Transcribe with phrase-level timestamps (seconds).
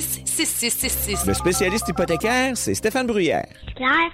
[0.00, 1.26] 6666.
[1.26, 3.46] Le spécialiste hypothécaire, c'est Stéphane Bruyère.
[3.76, 4.10] Claire?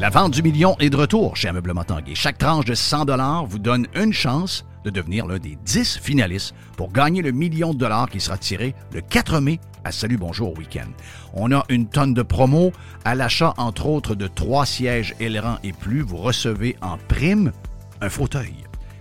[0.00, 2.14] La vente du million est de retour chez Ameublement Tanguay.
[2.14, 6.92] Chaque tranche de 100 vous donne une chance de devenir l'un des 10 finalistes pour
[6.92, 10.90] gagner le million de dollars qui sera tiré le 4 mai à Salut Bonjour Week-end.
[11.32, 12.72] On a une tonne de promos.
[13.04, 17.52] À l'achat, entre autres, de trois sièges ailerons et plus, vous recevez en prime
[18.00, 18.54] un fauteuil.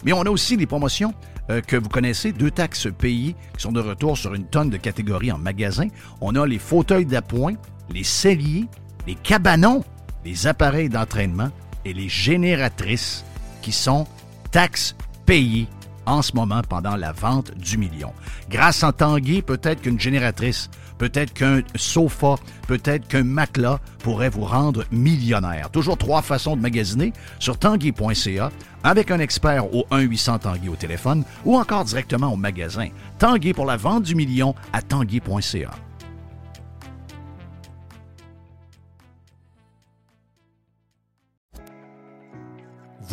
[0.05, 1.13] Mais on a aussi des promotions
[1.49, 4.77] euh, que vous connaissez, deux taxes payées qui sont de retour sur une tonne de
[4.77, 5.87] catégories en magasin.
[6.21, 7.53] On a les fauteuils d'appoint,
[7.89, 8.65] les celliers,
[9.07, 9.83] les cabanons,
[10.23, 11.49] les appareils d'entraînement
[11.85, 13.25] et les génératrices
[13.61, 14.07] qui sont
[14.51, 15.67] taxes payées
[16.05, 18.13] en ce moment pendant la vente du million.
[18.49, 22.35] Grâce à Tanguy, peut-être qu'une génératrice, peut-être qu'un sofa,
[22.67, 25.69] peut-être qu'un matelas pourrait vous rendre millionnaire.
[25.69, 28.51] Toujours trois façons de magasiner sur tanguy.ca
[28.83, 32.89] avec un expert au 1-800 Tanguy au téléphone ou encore directement au magasin.
[33.19, 35.71] Tanguy pour la vente du million à tanguy.ca.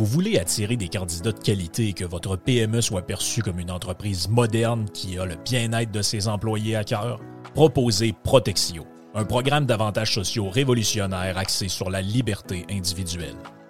[0.00, 3.70] Vous voulez attirer des candidats de qualité et que votre PME soit perçue comme une
[3.70, 7.20] entreprise moderne qui a le bien-être de ses employés à cœur?
[7.54, 13.36] Proposez Protexio, un programme d'avantages sociaux révolutionnaire axé sur la liberté individuelle.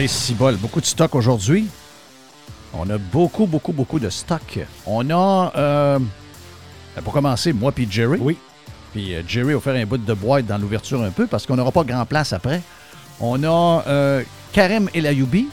[0.00, 1.66] Hey, si bol, beaucoup de stock aujourd'hui.
[2.72, 4.58] On a beaucoup, beaucoup, beaucoup de stock.
[4.86, 5.98] On a, euh,
[7.04, 8.18] pour commencer, moi puis Jerry.
[8.18, 8.38] Oui.
[8.94, 11.54] Puis euh, Jerry a fait un bout de boîte dans l'ouverture un peu parce qu'on
[11.54, 12.62] n'aura pas grand place après.
[13.20, 14.22] On a euh,
[14.54, 15.48] Karim Elayoubi,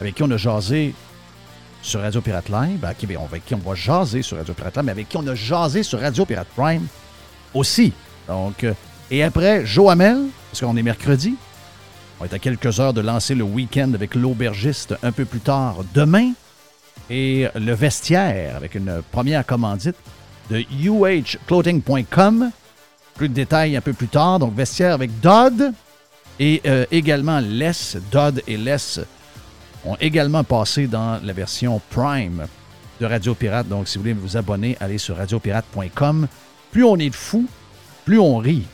[0.00, 0.94] avec qui on a jasé
[1.82, 4.76] sur Radio Pirate Live, avec qui, ben, avec qui on va jaser sur Radio Pirate
[4.76, 6.86] Live, mais avec qui on a jasé sur Radio Pirate Prime
[7.52, 7.92] aussi.
[8.26, 8.72] Donc, euh,
[9.10, 11.34] et après, Joamel, parce qu'on est mercredi.
[12.22, 15.78] On est à quelques heures de lancer le week-end avec l'aubergiste un peu plus tard
[15.92, 16.34] demain.
[17.10, 19.96] Et le vestiaire avec une première commandite
[20.48, 22.52] de uhclothing.com.
[23.16, 24.38] Plus de détails un peu plus tard.
[24.38, 25.72] Donc, vestiaire avec Dodd
[26.38, 27.72] et euh, également Les.
[28.12, 29.00] Dodd et Les
[29.84, 32.46] ont également passé dans la version Prime
[33.00, 33.66] de Radio Pirate.
[33.66, 36.28] Donc, si vous voulez vous abonner, allez sur radiopirate.com.
[36.70, 37.48] Plus on est de fous,
[38.04, 38.68] plus on rit.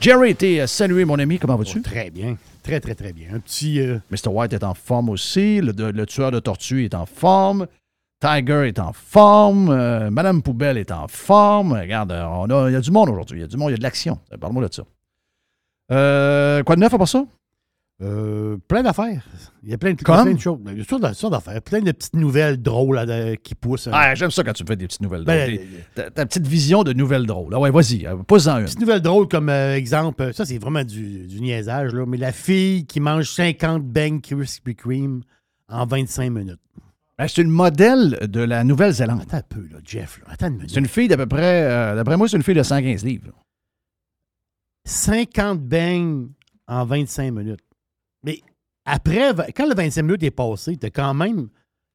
[0.00, 1.40] Jerry, était salué, mon ami.
[1.40, 1.78] Comment vas-tu?
[1.78, 2.36] Oh, très bien.
[2.62, 3.34] Très, très, très bien.
[3.34, 3.80] Un petit.
[3.80, 4.28] euh, Mr.
[4.28, 5.60] White est en forme aussi.
[5.60, 7.66] Le, le tueur de tortues est en forme.
[8.20, 9.68] Tiger est en forme.
[9.70, 11.72] euh, Madame Poubelle est en forme.
[11.72, 13.38] Regarde, on a, il y a du monde aujourd'hui.
[13.38, 14.20] Il y a du monde, il y a de l'action.
[14.40, 14.84] Parle-moi de ça.
[15.90, 17.24] Euh, quoi de neuf à part ça?
[18.00, 19.22] Euh, plein d'affaires.
[19.62, 20.24] Il y a plein de, Comme?
[20.24, 20.58] plein de choses.
[20.66, 21.62] Il y a toutes sortes sortes d'affaires.
[21.62, 23.86] Plein de petites nouvelles drôles là, qui poussent.
[23.86, 23.92] hein.
[23.94, 25.66] Ah, j'aime ça quand tu me fais des petites nouvelles Ben, drôles.
[25.66, 27.52] Des- ta, ta petite vision de nouvelles drôles.
[27.54, 28.64] Ah ouais, vas-y, euh, pose-en une.
[28.64, 32.16] Petite nouvelle drôle comme euh, exemple, euh, ça c'est vraiment du, du niaisage, là, mais
[32.16, 35.22] la fille qui mange 50 beignes Krispy Kreme
[35.68, 36.58] en 25 minutes.
[37.18, 39.20] Ben, c'est une modèle de la Nouvelle-Zélande.
[39.22, 40.18] Attends un peu, là, Jeff.
[40.20, 40.32] là.
[40.32, 40.70] Attends une minute.
[40.70, 43.30] C'est une fille d'à peu près, euh, d'après moi, c'est une fille de 115 livres.
[44.84, 46.28] 50 beignes
[46.66, 47.60] en 25 minutes.
[48.24, 48.40] Mais
[48.84, 51.48] après, quand le 25 minutes est passé, t'as quand même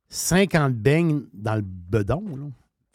[0.09, 2.23] 50 beignes dans le bedon.
[2.27, 2.43] là.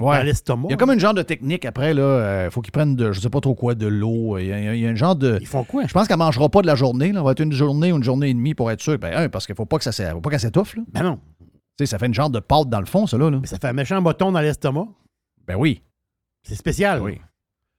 [0.01, 0.17] Ouais.
[0.19, 0.67] dans l'estomac.
[0.69, 2.47] Il y a comme une genre de technique après, là.
[2.47, 4.37] Il faut qu'ils prennent de, je sais pas trop quoi, de l'eau.
[4.39, 5.39] Il y, a, il y a un genre de.
[5.41, 5.87] Ils font quoi?
[5.87, 7.13] Je pense qu'elle ne mangera pas de la journée.
[7.13, 7.21] Là.
[7.21, 8.99] Ça va être une journée ou une journée et demie pour être sûr.
[8.99, 10.75] Ben, un, parce qu'il ne faut pas que ça faut pas qu'elle s'étouffe.
[10.75, 10.83] là.
[10.93, 11.21] Ben non.
[11.39, 11.47] Tu
[11.79, 13.31] sais, ça fait une genre de pâte dans le fond, ça, là.
[13.31, 14.89] Mais ça fait un méchant bâton dans l'estomac.
[15.47, 15.83] Ben oui.
[16.43, 17.01] C'est spécial.
[17.01, 17.21] Oui.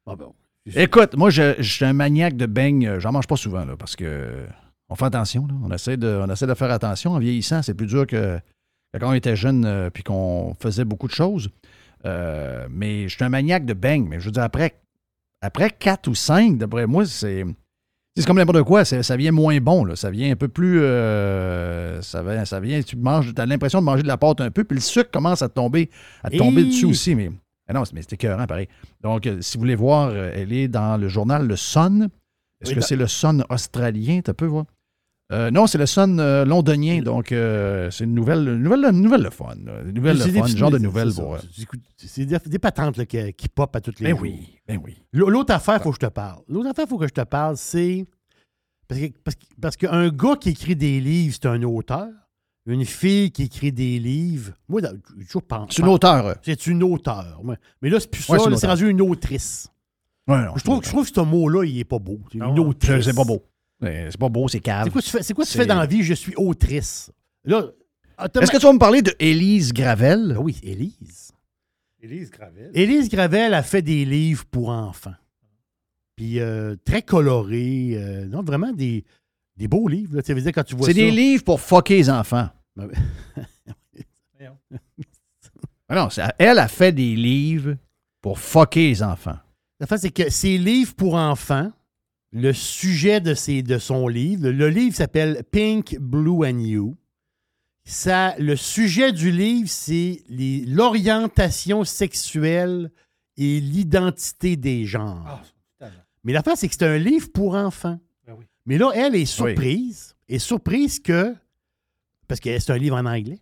[0.07, 0.33] Ah bon.
[0.75, 2.87] Écoute, moi, je, je suis un maniaque de beignes.
[2.87, 4.45] Euh, J'en mange pas souvent, là, parce que
[4.93, 5.47] on fait attention.
[5.47, 5.55] là.
[5.63, 7.13] On, essaie de, on essaie de faire attention.
[7.13, 8.37] En vieillissant, c'est plus dur que,
[8.93, 11.49] que quand on était jeune euh, puis qu'on faisait beaucoup de choses.
[12.05, 14.07] Euh, mais je suis un maniaque de beignes.
[14.07, 14.75] Mais je veux dire, après,
[15.41, 17.43] après 4 ou 5, d'après moi, c'est.
[18.15, 19.95] C'est comme n'importe quoi, ça vient moins bon, là.
[19.95, 20.81] ça vient un peu plus.
[20.83, 24.51] euh, ça, vient, ça vient, tu manges, as l'impression de manger de la pâte un
[24.51, 25.89] peu, puis le sucre commence à te tomber,
[26.23, 27.15] à te tomber dessus aussi.
[27.15, 27.31] Mais,
[27.67, 28.67] ah non, c'est- mais c'est écœurant, pareil.
[29.01, 32.07] Donc, euh, si vous voulez voir, elle est dans le journal Le Sun.
[32.61, 34.21] Est-ce Oui, que c'est le Sun australien?
[34.23, 34.65] Tu peux voir?
[35.33, 37.01] Euh, non, c'est le Sun euh, londonien.
[37.01, 39.55] Donc, euh, c'est une nouvelle, une nouvelle, une nouvelle le fun.
[39.85, 41.35] Une nouvelle C'est le fun, genre de c'est nouvelle pour.
[41.35, 41.39] euh,
[41.97, 44.21] C'est des, des patentes là, qui, qui pop à toutes les Ben jours.
[44.21, 44.95] oui, ben oui.
[45.11, 46.41] L'autre affaire, il faut que je te parle.
[46.47, 48.05] L'autre affaire, il faut que je te parle, c'est.
[48.87, 52.07] Parce que- parce que- parce qu'un gars qui écrit des livres, c'est un auteur.
[52.65, 54.53] Une fille qui écrit des livres.
[54.69, 54.81] Moi,
[55.17, 55.67] j'ai toujours pensé.
[55.75, 56.35] C'est une auteure.
[56.43, 57.41] C'est une auteure.
[57.81, 58.45] Mais là, c'est plus Ouais, ça.
[58.51, 59.67] c'est C'est rendu une autrice.
[60.27, 62.19] Ouais, non, Je trouve, je trouve que ce mot-là, il est pas beau.
[62.31, 63.03] C'est Une autrice.
[63.03, 63.43] C'est pas beau.
[63.81, 64.85] C'est pas beau, c'est cave.
[64.85, 66.03] C'est quoi tu fais, c'est quoi tu fais dans la vie?
[66.03, 67.11] Je suis autrice.
[67.43, 67.65] Là,
[68.41, 70.35] Est-ce que tu vas me parler de Élise Gravel?
[70.37, 71.31] Ah oui, Élise.
[72.01, 72.71] Élise Gravel.
[72.73, 75.13] Élise Gravel a fait des livres pour enfants.
[76.15, 77.91] Puis euh, très colorés.
[77.95, 79.03] euh, non, vraiment des,
[79.57, 80.15] des beaux livres.
[80.17, 80.21] là.
[80.25, 82.49] Veut dire, quand tu vois C'est des livres pour fucker les enfants.
[82.75, 82.89] Ben,
[85.89, 87.75] Ah non, elle a fait des livres
[88.21, 89.37] pour fucker les enfants.
[89.79, 91.71] La c'est que ces livres pour enfants,
[92.33, 96.97] le sujet de, ces, de son livre, le livre s'appelle Pink, Blue and You.
[97.85, 102.91] Ça, le sujet du livre, c'est l'orientation sexuelle
[103.37, 105.43] et l'identité des genres.
[105.79, 105.89] Ah.
[106.23, 107.99] Mais l'affaire, c'est que c'est un livre pour enfants.
[108.25, 108.45] Ben oui.
[108.65, 110.15] Mais là, elle est surprise.
[110.27, 111.35] est surprise que.
[112.27, 113.39] Parce que c'est un livre en anglais.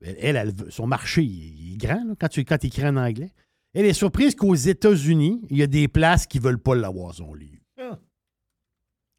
[0.00, 3.30] Elle, son marché il est grand là, quand tu quand écris en anglais.
[3.74, 7.14] Elle est surprise qu'aux États-Unis, il y a des places qui ne veulent pas l'avoir,
[7.14, 7.61] son livre.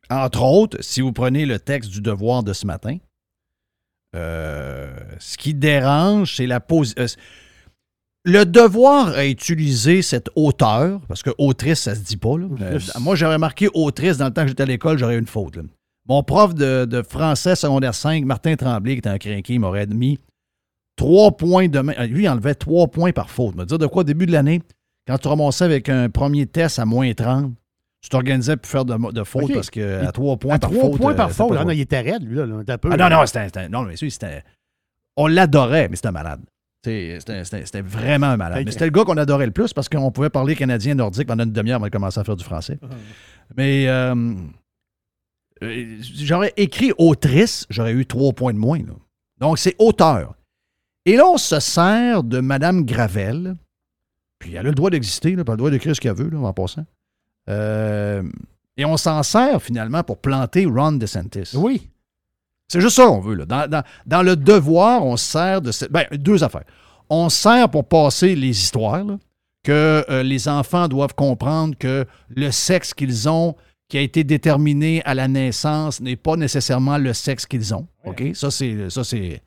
[0.10, 2.98] Entre autres, si vous prenez le texte du devoir de ce matin,
[4.16, 7.04] euh, ce qui dérange, c'est la position.
[8.26, 12.38] le devoir a utilisé cette auteur, parce que autrice, ça se dit pas.
[12.38, 12.46] là.
[12.62, 15.28] Euh, moi, j'aurais marqué autrice dans le temps que j'étais à l'école, j'aurais eu une
[15.28, 15.56] faute.
[15.56, 15.64] là.
[16.08, 20.20] Mon prof de, de français secondaire 5, Martin Tremblay, qui était un crinqué, m'aurait mis
[20.98, 21.94] trois points de main.
[22.08, 23.56] Lui, il enlevait trois points par faute.
[23.56, 24.62] Me dire de quoi, au début de l'année,
[25.08, 27.54] quand tu ramassais avec un premier test à moins 30,
[28.04, 29.54] tu t'organisais pour faire de, de faute OK.
[29.54, 30.98] parce que à trois points À par trois faute.
[31.00, 31.56] points euh, par faute.
[31.58, 32.36] Ah non, il était raide, lui.
[32.36, 33.70] Là, là, un peu, Ah non, non, c'était.
[33.70, 34.44] Non, mais c'était.
[35.16, 36.42] On l'adorait, mais c'était un malade.
[36.84, 38.64] C'était vraiment un malade.
[38.66, 41.46] Mais c'était le gars qu'on adorait le plus parce qu'on pouvait parler canadien nordique pendant
[41.46, 42.78] une demi-heure avant de commencer à faire du français.
[43.56, 44.34] Mais euh,
[45.64, 48.80] euh, j'aurais écrit autrice, j'aurais eu trois points de moins.
[48.80, 48.94] là.
[49.40, 50.36] Donc, c'est auteur.
[51.06, 53.56] Et là, on se sert de Madame Gravel.
[54.40, 56.38] Puis elle a le droit d'exister, elle a le droit d'écrire ce qu'elle veut, là,
[56.40, 56.86] en passant.
[57.50, 58.24] Euh,
[58.78, 61.52] et on s'en sert finalement pour planter Ron DeSantis.
[61.56, 61.90] Oui.
[62.68, 63.36] C'est juste ça qu'on veut.
[63.36, 63.46] Là.
[63.46, 65.72] Dans, dans- dans le devoir, on se sert de...
[65.72, 66.64] cette- Ben, deux affaires.
[67.10, 69.18] On se sert pour passer les histoires, là,
[69.64, 73.56] que euh, les enfants doivent comprendre que le sexe qu'ils ont,
[73.90, 77.88] qui a été déterminé à la naissance, n'est pas nécessairement le sexe qu'ils ont.
[78.06, 78.24] OK?
[78.34, 78.90] Ça, c'est...
[78.90, 79.42] Ça, c'est...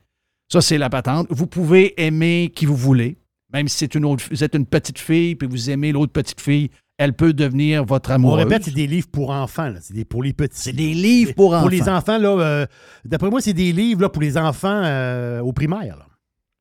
[0.49, 1.27] Ça, c'est la patente.
[1.29, 3.17] Vous pouvez aimer qui vous voulez,
[3.51, 6.39] même si c'est une autre, vous êtes une petite fille, puis vous aimez l'autre petite
[6.39, 8.43] fille, elle peut devenir votre On amoureuse.
[8.43, 9.69] répète, c'est des livres pour enfants.
[9.69, 9.79] là.
[9.81, 10.59] C'est des, pour les petits.
[10.59, 11.61] C'est des livres pour enfants.
[11.61, 12.65] Pour les enfants, là, euh,
[13.05, 15.97] d'après moi, c'est des livres là, pour les enfants euh, au primaire.
[15.97, 16.05] là.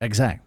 [0.00, 0.42] Exact.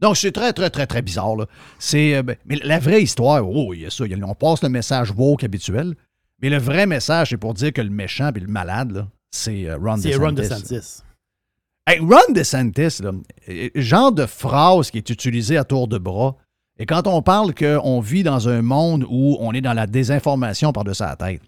[0.00, 1.36] Donc, c'est très, très, très, très bizarre.
[1.36, 1.46] Là.
[1.78, 4.04] C'est, euh, ben, mais la vraie histoire, oh, il y a ça.
[4.06, 5.94] il y a- on passe le message woke habituel,
[6.42, 9.68] mais le vrai message, c'est pour dire que le méchant et le malade, là, c'est
[9.68, 10.24] euh, Ron C'est DeSantis.
[10.24, 10.32] Ron.
[10.32, 11.02] DeSantis.
[11.86, 13.12] Hey, Ron DeSantis, là,
[13.50, 16.36] euh, genre de phrase qui est utilisée à tour de bras.
[16.78, 20.72] Et quand on parle qu'on vit dans un monde où on est dans la désinformation
[20.72, 21.42] par-dessus la tête,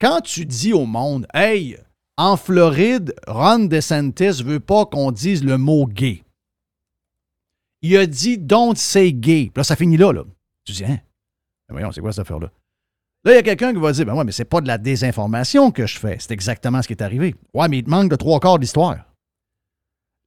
[0.00, 1.76] quand tu dis au monde, hey,
[2.16, 6.24] en Floride, Ron DeSantis veut pas qu'on dise le mot gay.
[7.82, 9.52] Il a dit don't say gay.
[9.54, 10.24] Là, ça finit là, là.
[10.64, 10.98] Tu dis, hein?
[11.68, 12.50] Ben voyons, c'est quoi cette affaire-là?
[13.24, 14.78] Là, il y a quelqu'un qui va dire, ben ouais, mais c'est pas de la
[14.78, 16.16] désinformation que je fais.
[16.18, 17.34] C'est exactement ce qui est arrivé.
[17.54, 18.98] Ouais, mais il te manque de trois quarts de l'histoire.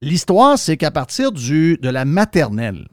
[0.00, 2.88] L'histoire, c'est qu'à partir du, de la maternelle,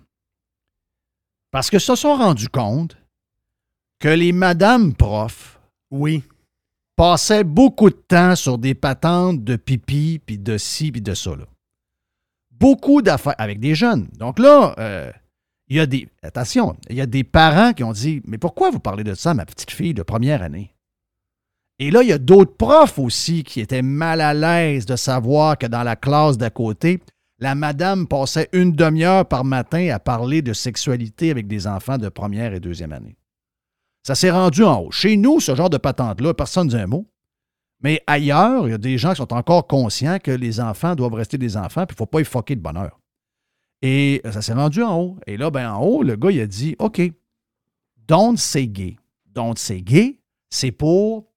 [1.55, 2.97] parce que se sont rendus compte
[4.01, 5.57] que les madames profs
[5.89, 6.21] Oui.
[6.97, 11.31] passaient beaucoup de temps sur des patentes de pipi, puis de ci, puis de ça.
[12.51, 14.09] Beaucoup d'affaires avec des jeunes.
[14.17, 15.09] Donc là, euh,
[15.69, 16.09] il y a des.
[16.23, 19.33] Attention, il y a des parents qui ont dit Mais pourquoi vous parlez de ça
[19.33, 20.75] ma petite fille de première année?
[21.79, 25.57] Et là, il y a d'autres profs aussi qui étaient mal à l'aise de savoir
[25.57, 26.99] que dans la classe d'à côté,
[27.39, 32.09] la madame passait une demi-heure par matin à parler de sexualité avec des enfants de
[32.09, 33.17] première et deuxième année.
[34.03, 34.91] Ça s'est rendu en haut.
[34.91, 37.07] Chez nous, ce genre de patente-là, personne ne dit un mot.
[37.81, 41.13] Mais ailleurs, il y a des gens qui sont encore conscients que les enfants doivent
[41.13, 42.99] rester des enfants, puis il ne faut pas y foquer de bonheur.
[43.81, 45.17] Et ça s'est rendu en haut.
[45.27, 47.01] Et là, ben, en haut, le gars, il a dit OK,
[48.07, 48.95] don't say gay.
[49.25, 51.27] Don't say gay, c'est pour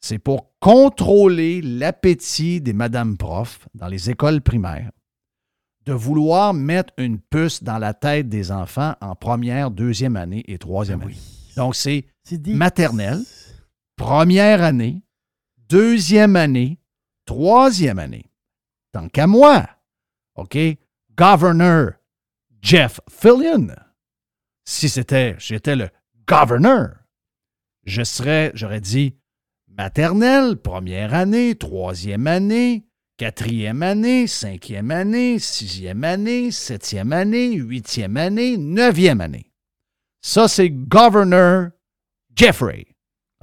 [0.00, 4.90] c'est pour contrôler l'appétit des madames profs dans les écoles primaires
[5.86, 10.58] de vouloir mettre une puce dans la tête des enfants en première, deuxième année et
[10.58, 11.14] troisième Ben année.
[11.16, 11.54] oui.
[11.56, 12.04] Donc, c'est
[12.48, 13.22] maternelle,
[13.96, 15.02] première année,
[15.68, 16.78] deuxième année,
[17.24, 18.26] troisième année.
[18.92, 19.66] Tant qu'à moi,
[20.34, 20.58] OK?
[21.16, 21.92] Governor
[22.60, 23.68] Jeff Fillion.
[24.64, 25.88] Si c'était, j'étais le
[26.26, 26.88] governor,
[27.84, 29.14] je serais, j'aurais dit
[29.78, 32.84] maternelle, première année, troisième année,
[33.16, 39.52] quatrième année, cinquième année, sixième année, septième année, huitième année, neuvième année.
[40.20, 41.68] Ça, c'est Governor
[42.34, 42.86] Jeffrey.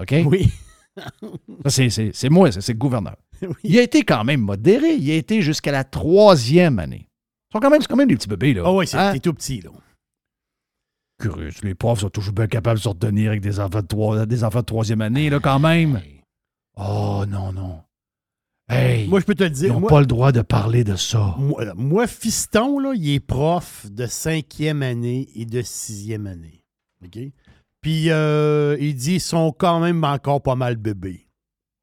[0.01, 0.13] OK?
[0.25, 0.49] Oui.
[1.67, 3.17] C'est- c'est c'est moi, c'est le gouverneur.
[3.41, 3.49] Oui.
[3.65, 4.93] Il a été quand même modéré.
[4.93, 7.09] Il a été jusqu'à la troisième année.
[7.51, 8.63] Sont quand même, c'est quand même des petits bébés, là.
[8.65, 9.17] Ah oui, c'est Hein?
[9.19, 9.71] tout petit, là.
[11.19, 11.49] Curieux.
[11.63, 14.43] Les profs sont toujours bien capables de se retenir avec des enfants de, trois- des
[14.45, 15.99] enfants de troisième année, là, quand même.
[16.77, 17.81] Oh, non, non.
[18.67, 19.73] Hey, Moi, je peux te le ils dire.
[19.73, 21.35] n'ont Moi, pas le droit de parler de ça.
[21.37, 26.63] moi, moi, fiston, là, il est prof de cinquième année et de sixième année.
[27.03, 27.19] OK?
[27.81, 31.27] Puis, euh, il dit qu'ils sont quand même encore pas mal bébés.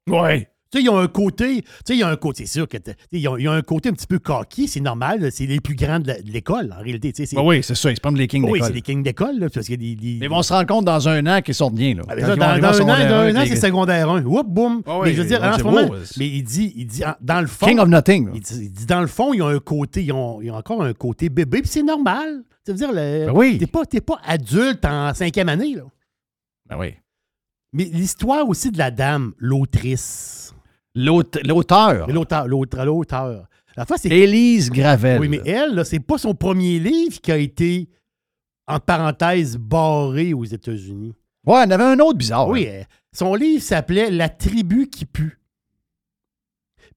[0.09, 0.51] Ouais.
[0.73, 2.67] Tu sais, ils ont un côté, tu sais, il y a un côté, c'est sûr
[2.67, 2.77] que,
[3.11, 5.75] ils ont, ils ont un côté un petit peu coquille, c'est normal, c'est les plus
[5.75, 7.91] grands de l'école, en réalité, c'est- Ben oui, c'est ça.
[7.91, 8.67] Ils se prennent les kings oui, d'école.
[8.69, 9.93] c'est les kings d'école, là, parce y a des...
[9.93, 12.01] des- Ils vont se rendre compte dans un an qu'ils sortent bien, là.
[12.07, 14.25] Ah, mais ils dans, un an, dans un an, les- c'est secondaire 1.
[14.25, 14.81] Oups, boum.
[14.87, 17.03] Ah oui, mais je veux dire, en ce moment, beau, mais il dit, il dit,
[17.21, 18.29] dans le fond, King of nothing.
[18.33, 20.55] il dit, il dit, dans le fond, ils ont un côté, ils ont, ils ont
[20.55, 22.41] encore un côté bébé, puis c'est normal.
[22.65, 23.59] Ça veut dire, le, Ben oui.
[23.59, 25.83] t'es pas, t'es pas adulte en cinquième année, là.
[26.67, 26.93] Ben oui.
[27.75, 30.42] Mais l'histoire aussi de la dame, l'autrice,
[30.95, 32.07] L'auteur, l'auteur,
[32.47, 33.47] l'auteur, l'auteur.
[33.75, 35.19] La fois, c'est Élise Gravel.
[35.19, 37.89] Oui, mais elle, là, c'est pas son premier livre qui a été,
[38.67, 41.15] entre parenthèses, barré aux États-Unis.
[41.45, 42.47] Ouais, il y en avait un autre bizarre.
[42.47, 42.83] Oui, hein.
[43.11, 45.39] son livre s'appelait La tribu qui pue.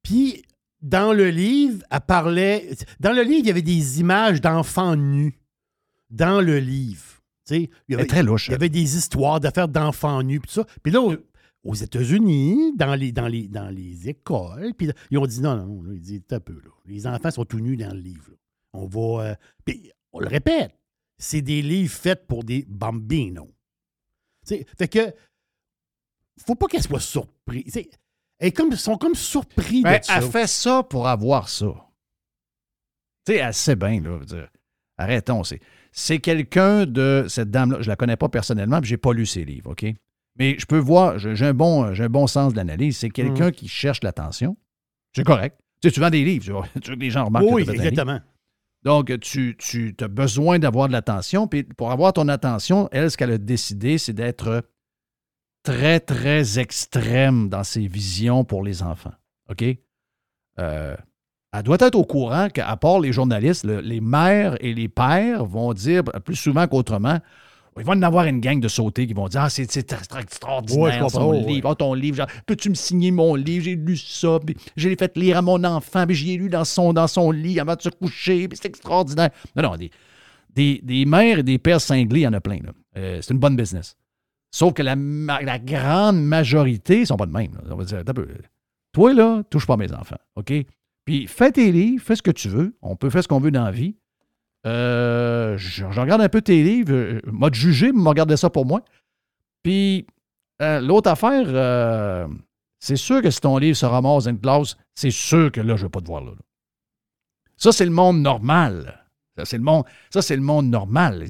[0.03, 0.43] Puis,
[0.83, 2.69] dans le livre, elle parlait.
[3.00, 5.41] Dans le livre, il y avait des images d'enfants nus.
[6.11, 7.03] Dans le livre.
[7.47, 8.49] Tu sais, il y Elle avait, très louche.
[8.49, 10.65] il y avait des histoires d'affaires d'enfants nus, puis ça.
[10.83, 11.00] Puis là,
[11.66, 15.82] aux États-Unis, dans les, dans, les, dans les écoles, puis ils ont dit non, non,
[15.82, 16.70] non, ils disent un peu, là.
[16.85, 18.30] Les enfants sont tout nus dans le livre.
[18.30, 18.37] là.
[18.73, 19.25] On va.
[19.30, 20.73] euh, puis on le répète,
[21.18, 23.49] c'est des livres faits pour des bambinos.
[24.46, 25.14] Tu sais, fait que.
[26.46, 27.64] Faut pas qu'elle soit surprise.
[27.64, 27.90] Tu sais,
[28.38, 30.16] Elle est comme, sont comme surpris Ben, de ça.
[30.18, 31.73] elle fait ça pour avoir ça.
[33.26, 34.20] Tu sais, elle sait bien, là.
[34.25, 34.49] dire,
[34.99, 35.42] arrêtons.
[35.44, 37.80] C'est, c'est quelqu'un de cette dame-là.
[37.80, 39.85] Je la connais pas personnellement, puis j'ai pas lu ses livres, OK?
[40.38, 42.99] Mais je peux voir, j'ai un bon, j'ai un bon sens de l'analyse.
[42.99, 43.12] C'est Mm.
[43.12, 44.57] quelqu'un qui cherche l'attention.
[45.14, 45.59] C'est correct.
[45.81, 47.64] Tu sais, tu vends des livres, tu veux, tu veux que les gens remarquent oui,
[47.64, 48.21] que exactement.
[48.83, 51.49] Donc, tu, tu as besoin d'avoir de l'attention.
[51.49, 54.62] Puis pour avoir ton attention, elle, ce qu'elle a décidé, c'est d'être
[55.64, 59.14] très, très extrême dans ses visions pour les enfants.
[59.50, 59.64] OK?
[60.59, 60.97] Euh,
[61.52, 65.45] elle doit être au courant qu'à part les journalistes, le- les mères et les pères
[65.45, 67.19] vont dire plus souvent qu'autrement.
[67.78, 69.92] Il va y en avoir une gang de sautés qui vont dire Ah, c'est c'est
[69.92, 71.71] extra- extraordinaire Ouais, son livre.
[71.71, 73.64] Ah, ton livre, genre, peux-tu me signer mon livre?
[73.64, 76.49] J'ai lu ça, puis je l'ai fait lire à mon enfant, puis j'y ai lu
[76.49, 79.30] dans son, dans son lit avant de se coucher, puis c'est extraordinaire.
[79.54, 79.90] Non, non, des,
[80.54, 82.59] des, des mères et des pères cinglés, il y en a plein.
[82.64, 82.73] là.
[82.97, 83.97] Euh, c'est une bonne business.
[84.50, 87.52] Sauf que la, la grande majorité ne sont pas de même.
[87.52, 87.61] là.
[87.75, 88.28] On va dire, attends un peu.
[88.92, 90.52] Toi, là, touche pas à mes enfants, OK?
[91.04, 92.75] Puis fais tes livres, fais ce que tu veux.
[92.80, 93.97] On peut faire ce qu'on veut dans la vie.
[94.66, 96.92] Euh, je, je regarde un peu tes livres.
[96.92, 98.82] euh, M'a jugé, m'a regardé ça pour moi.
[99.62, 100.06] Puis
[100.62, 102.26] euh, l'autre affaire, euh,
[102.80, 105.76] c'est sûr que si ton livre se ramasse dans une classe, c'est sûr que là,
[105.76, 106.30] je ne vais pas te voir là.
[106.30, 106.42] là.
[107.56, 109.04] Ça, c'est le monde normal.
[109.37, 111.26] Ça, c'est le monde, ça, c'est le monde normal.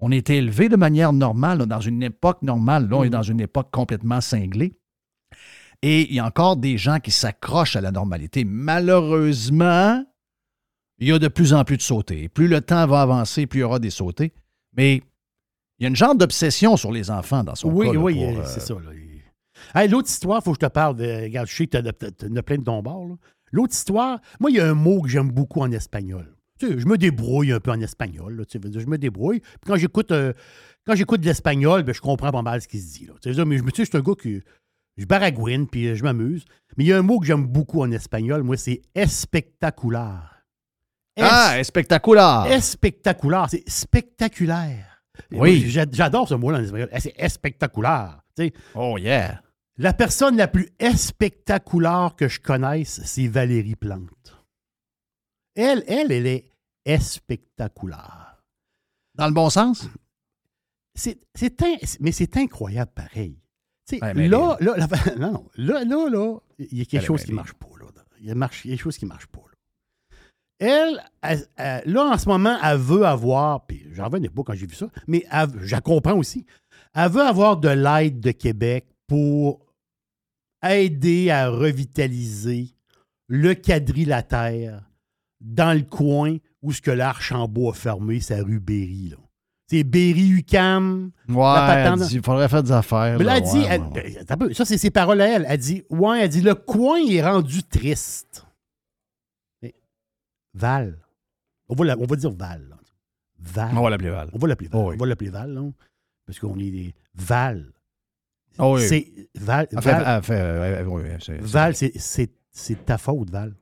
[0.00, 2.88] On est élevé de manière normale, là, dans une époque normale.
[2.88, 4.74] Là, on est dans une époque complètement cinglée.
[5.82, 8.44] Et il y a encore des gens qui s'accrochent à la normalité.
[8.44, 10.04] Malheureusement,
[10.98, 12.28] il y a de plus en plus de sautés.
[12.28, 14.32] Plus le temps va avancer, plus il y aura des sautés.
[14.76, 15.02] Mais
[15.78, 17.92] il y a une genre d'obsession sur les enfants dans son Oui, cas.
[17.94, 18.76] là, oui, pour, euh, euh, c'est ça.
[19.74, 20.96] Hey, L'autre histoire, il faut que je te parle.
[20.96, 23.16] De, regarde, je sais que tu en as plein de ton bord.
[23.50, 26.36] L'autre histoire, moi, il y a un mot que j'aime beaucoup en espagnol.
[26.58, 28.36] Tu sais, je me débrouille un peu en espagnol.
[28.36, 29.40] là, tu sais, je me débrouille.
[29.40, 30.32] Puis quand j'écoute euh,
[30.86, 33.06] quand j'écoute de l'espagnol, ben, je comprends pas mal ce qui se dit.
[33.06, 33.14] Là.
[33.22, 34.42] Tu sais, mais je me suis un gars qui.
[34.96, 36.44] Je baragouine, puis je m'amuse.
[36.76, 40.33] Mais il y a un mot que j'aime beaucoup en espagnol, moi, c'est espectacular.
[41.20, 42.46] Ah, spectaculaire.
[42.46, 45.02] Espectaculaire, c'est spectaculaire.
[45.30, 45.64] Oui.
[45.68, 46.88] J'adore ce mot-là en espagnol.
[46.98, 48.20] C'est espectaculaire.
[48.36, 49.40] Tu sais, Oh, yeah.
[49.76, 54.42] la personne la plus espectaculaire que je connaisse, c'est Valérie Plante.
[55.54, 56.50] Elle, elle, elle est
[56.84, 58.42] espectaculaire.
[59.14, 59.88] Dans le bon sens?
[60.96, 61.20] C'est,
[62.00, 63.38] mais c'est incroyable pareil.
[63.92, 67.32] Ouais, là, là, la- non, non, là, là, là, il y a quelque chose qui
[67.32, 67.66] marche pas.
[67.78, 67.86] Là.
[68.20, 69.40] Il y a marche- il y a quelque chose qui marche pas.
[69.40, 69.53] Là.
[70.60, 74.54] Elle, elle- elle- là, en ce moment, elle veut avoir, puis j'en revenais pas quand
[74.54, 75.24] j'ai vu ça, mais
[75.60, 76.46] je la comprends aussi.
[76.94, 79.60] Elle veut avoir de l'aide de Québec pour
[80.66, 82.68] aider à revitaliser
[83.28, 84.82] le quadrilatère
[85.40, 89.08] dans le coin où ce que l'Archambault a fermé sa rue Berry.
[89.10, 89.16] Là.
[89.68, 89.82] C'est.
[91.28, 93.18] Ouais, patente- elle dit, il faudrait faire des affaires.
[93.18, 94.24] Mais là, là, elle dit, ouais, elle- ouais, ouais.
[94.28, 95.46] ben, peu, ça c'est ses paroles à elle.
[95.48, 98.46] Elle dit, ouais, elle dit, le coin est rendu triste.
[100.54, 100.98] Val.
[101.68, 102.68] On va, la- on va dire Val.
[102.68, 102.76] là.
[103.38, 103.76] Val.
[103.76, 104.30] On va l'appeler Val.
[104.32, 104.80] On va l'appeler Val.
[104.80, 104.94] Oh oui.
[104.96, 105.62] On va l'appeler Val, là,
[106.26, 107.72] parce qu'on est des Val.
[108.58, 108.86] Oh oui.
[108.88, 109.66] C'est Val.
[109.72, 113.54] Val, c'est- Val, c'est- c'est c'est ta faute, Val.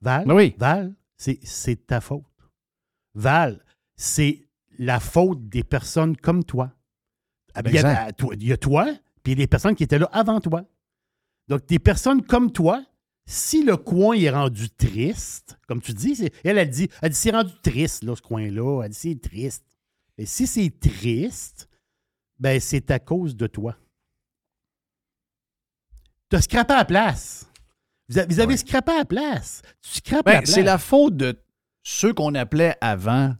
[0.00, 0.54] Val, Ben oui.
[0.58, 2.24] Val, c'est c'est ta faute.
[3.14, 3.62] Val,
[3.96, 4.42] c'est
[4.78, 6.72] la faute des personnes comme toi.
[7.54, 8.18] Ah, ben, Il y, a, Exact.
[8.18, 8.84] toi- il y a toi,
[9.22, 10.64] puis il y a des personnes qui étaient là avant toi.
[11.48, 12.84] Donc, des personnes comme toi,
[13.26, 17.30] si le coin est rendu triste, comme tu dis, elle a dit, elle dit c'est
[17.32, 18.82] rendu triste, là, ce coin-là.
[18.84, 19.64] Elle dit c'est triste.
[20.18, 21.68] Et si c'est triste,
[22.38, 23.76] ben c'est à cause de toi.
[26.30, 27.46] Tu as scrappé à la place.
[28.08, 28.56] Vous, vous avez Ouais.
[28.56, 29.62] scrappé à la place.
[29.82, 30.50] Tu scrapes à Ben, la place.
[30.54, 31.36] c'est la faute de
[31.82, 33.34] ceux qu'on appelait avant,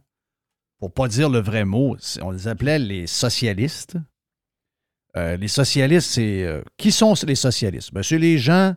[0.79, 3.97] pour pas dire le vrai mot, on les appelait les socialistes.
[5.15, 6.43] Euh, les socialistes, c'est.
[6.43, 7.93] euh, qui sont les socialistes?
[7.93, 8.75] Ben, c'est les gens,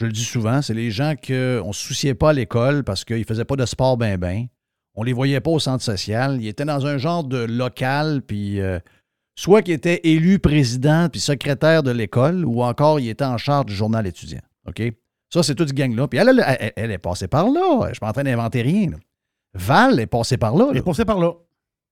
[0.00, 3.04] je le dis souvent, c'est les gens qu'on ne se souciait pas à l'école parce
[3.04, 4.46] qu'ils ne faisaient pas de sport ben ben.
[4.94, 6.38] On les voyait pas au centre social.
[6.40, 8.78] Ils étaient dans un genre de local, puis euh,
[9.36, 13.66] soit qu'ils étaient élus président puis secrétaire de l'école, ou encore ils étaient en charge
[13.66, 14.40] du journal étudiant.
[14.66, 14.82] OK?
[15.32, 16.08] Ça, c'est toute ce gang-là.
[16.08, 17.86] Puis elle, elle, elle- elle est passée par là.
[17.88, 18.90] Je suis pas en train d'inventer rien.
[18.90, 18.96] là.
[19.54, 20.68] Val est passée par là.
[20.70, 21.32] Elle est passée par là.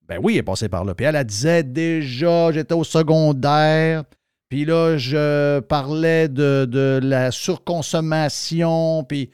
[0.09, 0.95] Ben oui, elle est passée par là.
[0.95, 4.05] Puis elle, elle disait déjà, j'étais au secondaire.
[4.49, 9.05] Puis là, je parlais de, la surconsommation.
[9.05, 9.31] Puis,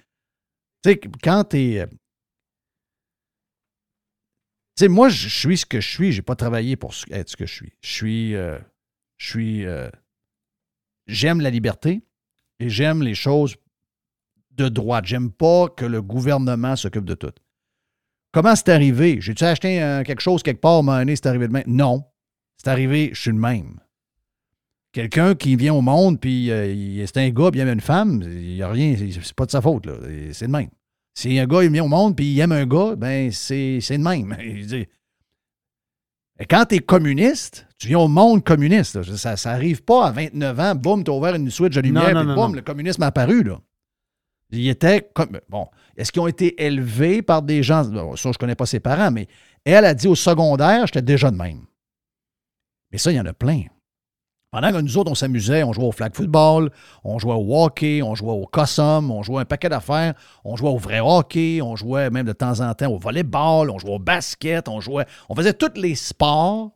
[0.83, 1.87] tu sais, quand t'es.
[4.77, 6.13] Tu sais, moi, je suis ce que je suis.
[6.13, 7.73] J'ai pas travaillé pour être ce que je suis.
[7.83, 8.35] Je suis.
[8.35, 8.59] euh,
[9.19, 9.91] je euh,
[11.07, 12.03] j'aime la liberté
[12.59, 13.57] et j'aime les choses
[14.53, 15.05] de droite.
[15.07, 17.33] J'aime pas que le gouvernement s'occupe de tout.
[18.33, 19.21] Comment c'est arrivé?
[19.21, 21.65] J'ai-tu acheté euh, quelque chose quelque part, à un moment c'est arrivé de même?
[21.67, 22.05] Non.
[22.57, 23.82] C'est arrivé, je suis le même.
[24.93, 28.23] Quelqu'un qui vient au monde, puis euh, c'est un gars, puis il aime une femme,
[28.23, 29.95] il n'y a rien, c'est pas de sa faute, là.
[30.33, 30.69] C'est le même.
[31.15, 33.99] Si un gars, il vient au monde, puis il aime un gars, ben c'est le
[33.99, 34.37] même.
[36.39, 38.97] Et quand tu es communiste, tu viens au monde communiste.
[38.97, 39.17] là.
[39.17, 42.15] Ça, ça arrive pas à 29 ans, boum, tu as ouvert une switch de lumière,
[42.15, 42.57] Non, non, puis boum, non.
[42.57, 43.43] le communisme a apparu.
[43.45, 43.61] Là.
[44.51, 45.41] Il était comme.
[45.49, 47.85] Bon, est-ce qu'ils ont été élevés par des gens?
[47.85, 49.27] bon, ça, je connais pas ses parents, mais
[49.65, 51.65] elle a dit au secondaire, j'étais déjà de même.
[52.91, 53.63] Mais ça, il y en a plein.
[54.53, 56.71] Pendant que nous autres, on s'amusait, on jouait au flag football,
[57.05, 60.13] on jouait au hockey, on jouait au cossum, on jouait un paquet d'affaires,
[60.45, 63.79] on jouait au vrai hockey, on jouait même de temps en temps au volleyball, on
[63.79, 65.07] jouait au basket, on jouait.
[65.31, 66.71] On faisait tous les sports.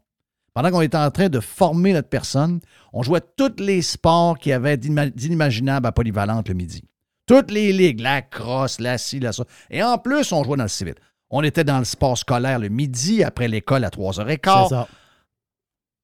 [0.55, 2.61] Pendant qu'on était en train de former notre personne,
[2.95, 6.83] on jouait tous les sports qui avaient d'inimaginable à Polyvalente le midi.
[7.27, 9.45] Toutes les ligues, la crosse, la ci, la ça.
[9.69, 10.95] Et en plus, on jouait dans le civil.
[11.29, 14.87] On était dans le sport scolaire le midi, après l'école à 3h15.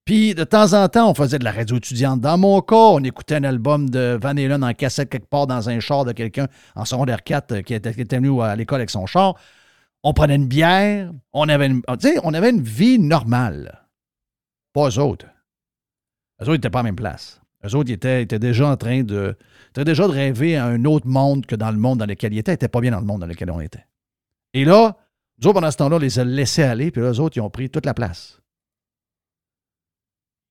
[0.05, 2.21] Puis de temps en temps, on faisait de la radio étudiante.
[2.21, 5.69] Dans mon cas, on écoutait un album de Van Halen en cassette quelque part dans
[5.69, 8.81] un char de quelqu'un en secondaire 4 euh, qui était, qui était venu à l'école
[8.81, 9.37] avec son char.
[10.03, 11.13] On prenait une bière.
[11.33, 11.83] On avait une,
[12.25, 13.87] on avait une vie normale.
[14.73, 15.27] Pas eux autres.
[16.41, 17.41] Eux autres n'étaient pas à la même place.
[17.65, 19.37] Eux autres ils étaient, étaient déjà en train de,
[19.69, 22.39] étaient déjà de rêver à un autre monde que dans le monde dans lequel ils
[22.39, 22.51] étaient.
[22.51, 23.87] Ils n'étaient pas bien dans le monde dans lequel on était.
[24.53, 24.97] Et là,
[25.39, 27.51] nous autres, pendant ce temps-là, on les a laissés aller, puis eux autres, ils ont
[27.51, 28.42] pris toute la place.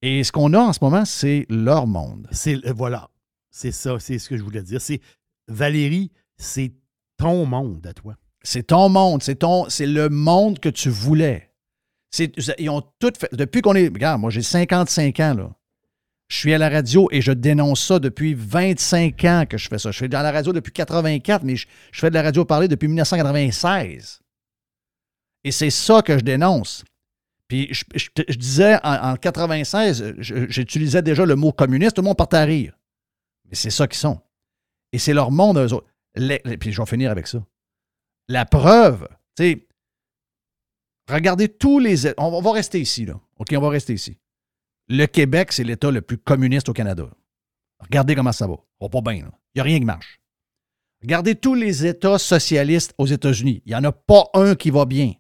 [0.02, 2.28] Et ce qu'on a en ce moment, c'est leur monde.
[2.32, 3.10] C'est voilà.
[3.52, 4.82] C'est ça, c'est ce que je voulais dire.
[4.82, 5.02] C'est
[5.48, 6.74] Valérie, c'est
[7.18, 8.16] ton monde à toi.
[8.44, 11.52] C'est ton monde, c'est ton, c'est le monde que tu voulais.
[12.58, 13.30] Ils ont tout fait.
[13.34, 13.88] Depuis qu'on est.
[13.88, 15.52] Regarde, moi j'ai 55 ans, là.
[16.30, 19.78] Je suis à la radio et je dénonce ça depuis 25 ans que je fais
[19.78, 19.92] ça.
[19.92, 22.70] Je fais dans la radio depuis 84, mais je, je fais de la radio parler
[22.70, 24.22] depuis 1996.
[25.44, 26.86] Et c'est ça que je dénonce.
[27.52, 32.16] Puis je, disais en, en 96, je- j'utilisais déjà le mot communiste, tout le monde
[32.16, 32.78] partait à rire.
[33.50, 34.22] Mais c'est ça qu'ils sont.
[34.94, 35.88] Et c'est leur monde, eux autres.
[36.14, 37.46] Puis je vais finir avec ça.
[38.30, 39.68] La preuve, tu sais,
[41.10, 42.08] regardez tous les.
[42.18, 43.20] On, on va rester ici, là.
[43.38, 44.18] OK, on va rester ici.
[44.88, 47.04] Le Québec, c'est l'État le plus communiste au Canada.
[47.80, 48.56] Regardez comment ça va.
[48.56, 49.16] Ça va pas bien.
[49.16, 50.22] Il n'y a rien qui marche.
[51.02, 53.62] Regardez tous les États socialistes aux États-Unis.
[53.66, 55.14] Il n'y en a pas un qui va bien.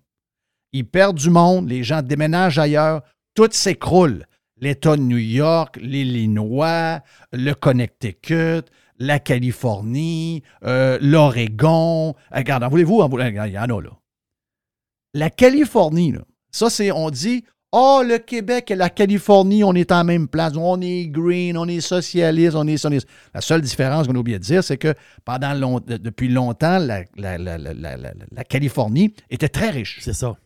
[0.74, 3.02] Ils perdent du monde, les gens déménagent ailleurs,
[3.36, 4.26] tout s'écroule.
[4.60, 7.00] L'État de New York, l'Illinois,
[7.34, 8.62] le Connecticut,
[9.00, 12.14] la Californie, euh, l'Oregon.
[12.32, 13.02] Regarde, voulez-vous?
[13.20, 13.90] Il y en a, là.
[15.14, 16.20] La Californie, là,
[16.52, 20.54] ça, c'est, on dit, oh, le Québec et la Californie, on est en même place.
[20.56, 24.38] On est green, on est socialiste, on est, est- La seule différence qu'on a oublié
[24.38, 24.94] de dire, c'est que
[25.26, 30.00] pendant long- de- depuis longtemps, la Californie était très riche.
[30.02, 30.38] C'est ça.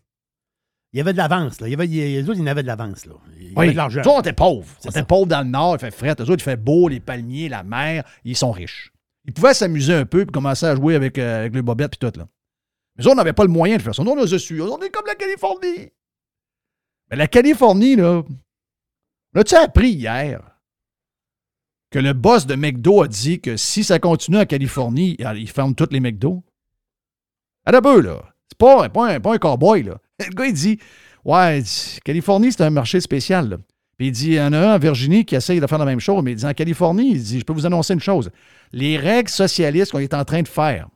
[0.96, 1.68] Il y avait de l'avance, là.
[1.68, 3.16] Il y avait, il les autres, ils en avaient de l'avance, là.
[3.38, 4.02] Il y avait Oui, de l'argent.
[4.06, 4.66] Nous on était pauvres.
[4.86, 6.16] On était pauvres dans le nord, il fait fret.
[6.18, 8.94] Eux autres, il fait beau, les palmiers, la mer, ils sont riches.
[9.26, 12.10] Ils pouvaient s'amuser un peu puis commencer à jouer avec, euh, avec le bobette puis
[12.10, 12.26] tout, là.
[12.96, 14.06] Mais autres, on n'avait pas le moyen de faire ça.
[14.06, 14.62] Nous, on a su.
[14.62, 15.92] On est comme la Californie.
[17.10, 18.24] Mais la Californie, là,
[19.36, 20.42] as-tu appris hier
[21.92, 25.76] que le boss de McDo a dit que si ça continue en Californie, il ferme
[25.76, 26.42] tous les McDo?
[27.66, 28.22] À la là.
[28.48, 30.00] C'est pas, pas, un, pas un cowboy, là.
[30.20, 30.80] Le gars, il dit
[31.24, 31.62] Ouais,
[32.04, 33.50] Californie, c'est un marché spécial.
[33.50, 33.58] là.
[33.98, 35.86] Puis il dit, il y en a un en Virginie qui essaye de faire la
[35.86, 38.30] même chose, mais il dit en Californie, il dit, je peux vous annoncer une chose.
[38.74, 40.90] Les règles socialistes qu'on est en train de faire,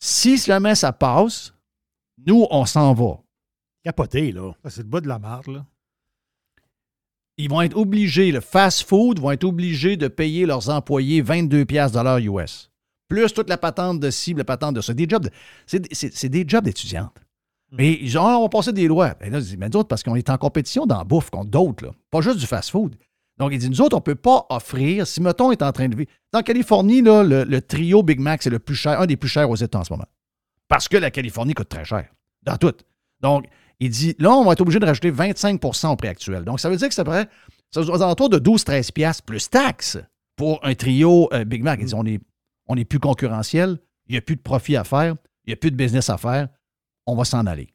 [0.00, 1.52] si jamais ça passe,
[2.26, 3.18] nous, on s'en va.
[3.84, 4.52] Capoté, là.
[4.64, 5.66] Ah, C'est le bas de la marde, là.
[7.38, 11.98] Ils vont être obligés, le fast-food vont être obligés de payer leurs employés 22 piastres
[11.98, 12.70] de l'heure US.
[13.08, 14.94] Plus toute la patente de cible, la patente de ça.
[14.94, 15.30] Des jobs de-
[15.66, 17.14] c'est, c'est- c'est des jobs d'étudiantes.
[17.72, 19.14] Mais ils ont, ah, on passer des lois.
[19.20, 21.50] Ben là, je dis, mais d'autres, parce qu'on est en compétition dans la bouffe contre
[21.50, 22.96] d'autres, pas juste du fast-food.
[23.38, 25.88] Donc, il dit, nous autres, on ne peut pas offrir, si mettons est en train
[25.88, 26.10] de vivre.
[26.32, 29.28] Dans Californie, là, le, le trio Big Mac, c'est le plus cher, un des plus
[29.28, 30.06] chers aux États en ce moment.
[30.68, 32.08] Parce que la Californie coûte très cher.
[32.42, 32.72] Dans tout.
[33.20, 33.46] Donc,
[33.78, 36.44] il dit, là, on va être obligé de rajouter 25% au prix actuel.
[36.44, 37.28] Donc, ça veut dire que ça pourrait,
[37.70, 39.98] ça aux alentours de 12-13 piastres plus taxes
[40.36, 41.80] pour un trio euh, Big Mac.
[41.80, 42.20] Il dit, on est,
[42.68, 45.56] on est plus concurrentiel, il n'y a plus de profit à faire, il n'y a
[45.56, 46.48] plus de business à faire,
[47.06, 47.68] on va s'en aller.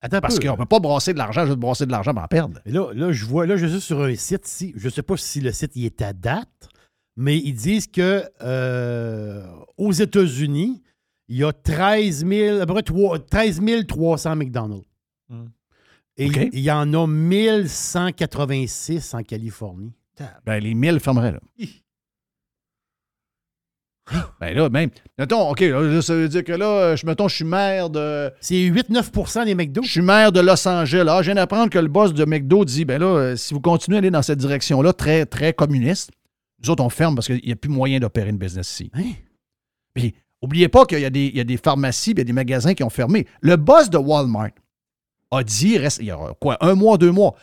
[0.00, 2.28] Attends Parce qu'on ne peut pas brasser de l'argent, juste brasser de l'argent pour en
[2.28, 2.60] perdre.
[2.66, 4.72] Mais là, là, je vois, là, je suis sur un site ici.
[4.76, 6.68] Je ne sais pas si le site y est à date,
[7.16, 10.82] mais ils disent que euh, aux États-Unis,
[11.28, 14.86] il y a 13 000, à peu près trois- 13 300 McDonald's.
[15.28, 15.46] Hmm.
[16.16, 19.94] Et il y en a 1186 en Californie.
[20.44, 21.40] Ben, les 1000 fermeraient, là.
[24.40, 24.90] Ben là, même.
[25.18, 28.30] Mettons, OK, là, ça veut dire que là, je, mettons, je suis maire de.
[28.40, 29.82] C'est 8-9% des McDo.
[29.82, 31.06] Je suis maire de Los Angeles.
[31.08, 33.60] Ah, je viens d'apprendre que le boss de McDo dit ben là, euh, si vous
[33.60, 36.10] continuez à aller dans cette direction-là, très, très communiste,
[36.62, 38.90] nous autres, on ferme parce qu'il n'y a plus moyen d'opérer une business ici.
[38.94, 39.12] Hein?
[39.94, 42.24] Puis, oubliez pas qu'il y, a des- il y a des pharmacies, il y a
[42.24, 43.26] des magasins qui ont fermé.
[43.40, 44.50] Le boss de Walmart
[45.30, 47.34] a dit, reste, il y a quoi, un mois, deux mois,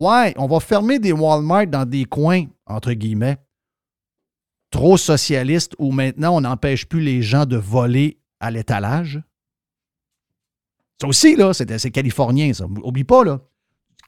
[0.00, 3.36] ouais, on va fermer des Walmart dans des coins, entre guillemets,
[4.70, 9.20] trop socialistes où maintenant on n'empêche plus les gens de voler à l'étalage?
[11.00, 12.66] Ça aussi, là, c'est californien, ça.
[12.82, 13.40] Oublie pas, là.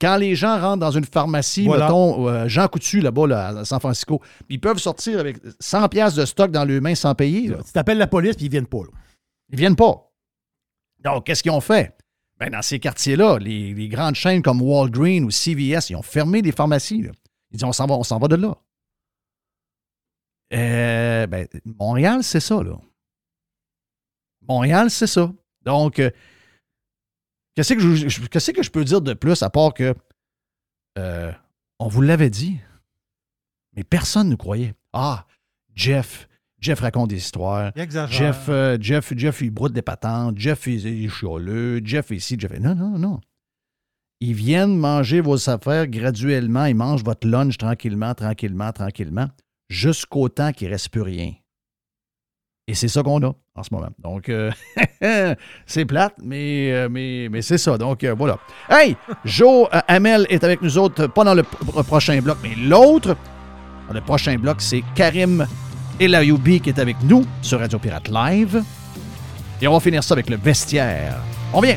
[0.00, 1.84] Quand les gens rentrent dans une pharmacie, Voilà.
[1.84, 6.14] mettons, euh, Jean Coutu, là-bas, là, à San Francisco, ils peuvent sortir avec 100 pièces
[6.14, 7.48] de stock dans leurs mains sans payer.
[7.48, 7.58] là.
[7.64, 8.78] Tu t'appelles la police puis ils viennent pas.
[8.78, 8.90] là.
[9.52, 10.10] Ils viennent pas.
[11.04, 11.94] Donc, qu'est-ce qu'ils ont fait?
[12.38, 16.40] Ben, dans ces quartiers-là, les, les grandes chaînes comme Walgreens ou CVS, ils ont fermé
[16.40, 17.02] des pharmacies.
[17.02, 17.10] là.
[17.50, 18.56] Ils disent, on s'en va, on s'en va de là.
[20.52, 22.76] Euh, ben, Montréal, c'est ça, là.
[24.48, 25.32] Montréal, c'est ça.
[25.64, 26.10] Donc, euh,
[27.54, 29.94] qu'est-ce que je, que peux dire de plus à part que
[30.98, 31.32] euh,
[31.78, 32.58] on vous l'avait dit,
[33.76, 34.74] mais personne ne nous croyait.
[34.92, 35.26] Ah,
[35.74, 37.72] Jeff, Jeff raconte des histoires.
[37.76, 37.88] Il.
[38.08, 40.36] Jeff, euh, Jeff, Jeff, il broute des patentes.
[40.38, 41.80] Jeff, il, il est chialeux.
[41.84, 42.36] Jeff, ici.
[42.38, 42.52] Jeff.
[42.58, 43.20] Non, non, non.
[44.20, 46.66] Ils viennent manger vos affaires graduellement.
[46.66, 49.28] Ils mangent votre lunch tranquillement, tranquillement, tranquillement,
[49.70, 51.32] jusqu'au temps qu'il ne reste plus rien.
[52.66, 53.88] Et c'est ça qu'on a en ce moment.
[53.98, 54.50] Donc, euh,
[55.66, 57.78] c'est plate, mais, euh, mais, mais c'est ça.
[57.78, 58.38] Donc, euh, voilà.
[58.68, 62.54] Hey, Joe euh, Hamel est avec nous autres, pas dans le pr- prochain bloc, mais
[62.56, 63.16] l'autre.
[63.88, 65.46] Dans le prochain bloc, c'est Karim
[65.98, 68.62] Elayoubi qui est avec nous sur Radio Pirate Live.
[69.60, 71.16] Et on va finir ça avec le vestiaire.
[71.52, 71.76] On vient.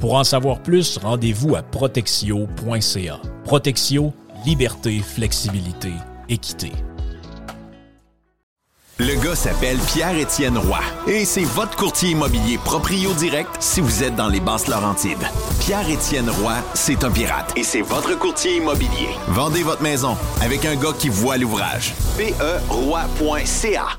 [0.00, 3.20] Pour en savoir plus, rendez-vous à protexio.ca.
[3.44, 4.14] Protexio,
[4.46, 5.92] liberté, flexibilité,
[6.30, 6.72] équité.
[8.98, 14.14] Le gars s'appelle Pierre-Étienne Roy et c'est votre courtier immobilier proprio direct si vous êtes
[14.14, 15.26] dans les basses Laurentides.
[15.60, 19.08] Pierre-Étienne Roy, c'est un pirate et c'est votre courtier immobilier.
[19.28, 21.94] Vendez votre maison avec un gars qui voit l'ouvrage.
[22.16, 23.98] PERoy.ca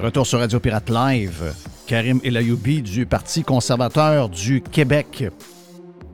[0.00, 1.54] Retour sur Radio Pirate Live.
[1.86, 5.24] Karim Elayoubi du Parti conservateur du Québec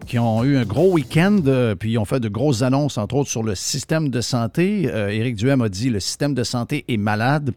[0.07, 3.15] qui ont eu un gros week-end, euh, puis ils ont fait de grosses annonces, entre
[3.15, 4.91] autres, sur le système de santé.
[4.93, 7.55] Euh, Éric Duhem a dit le système de santé est malade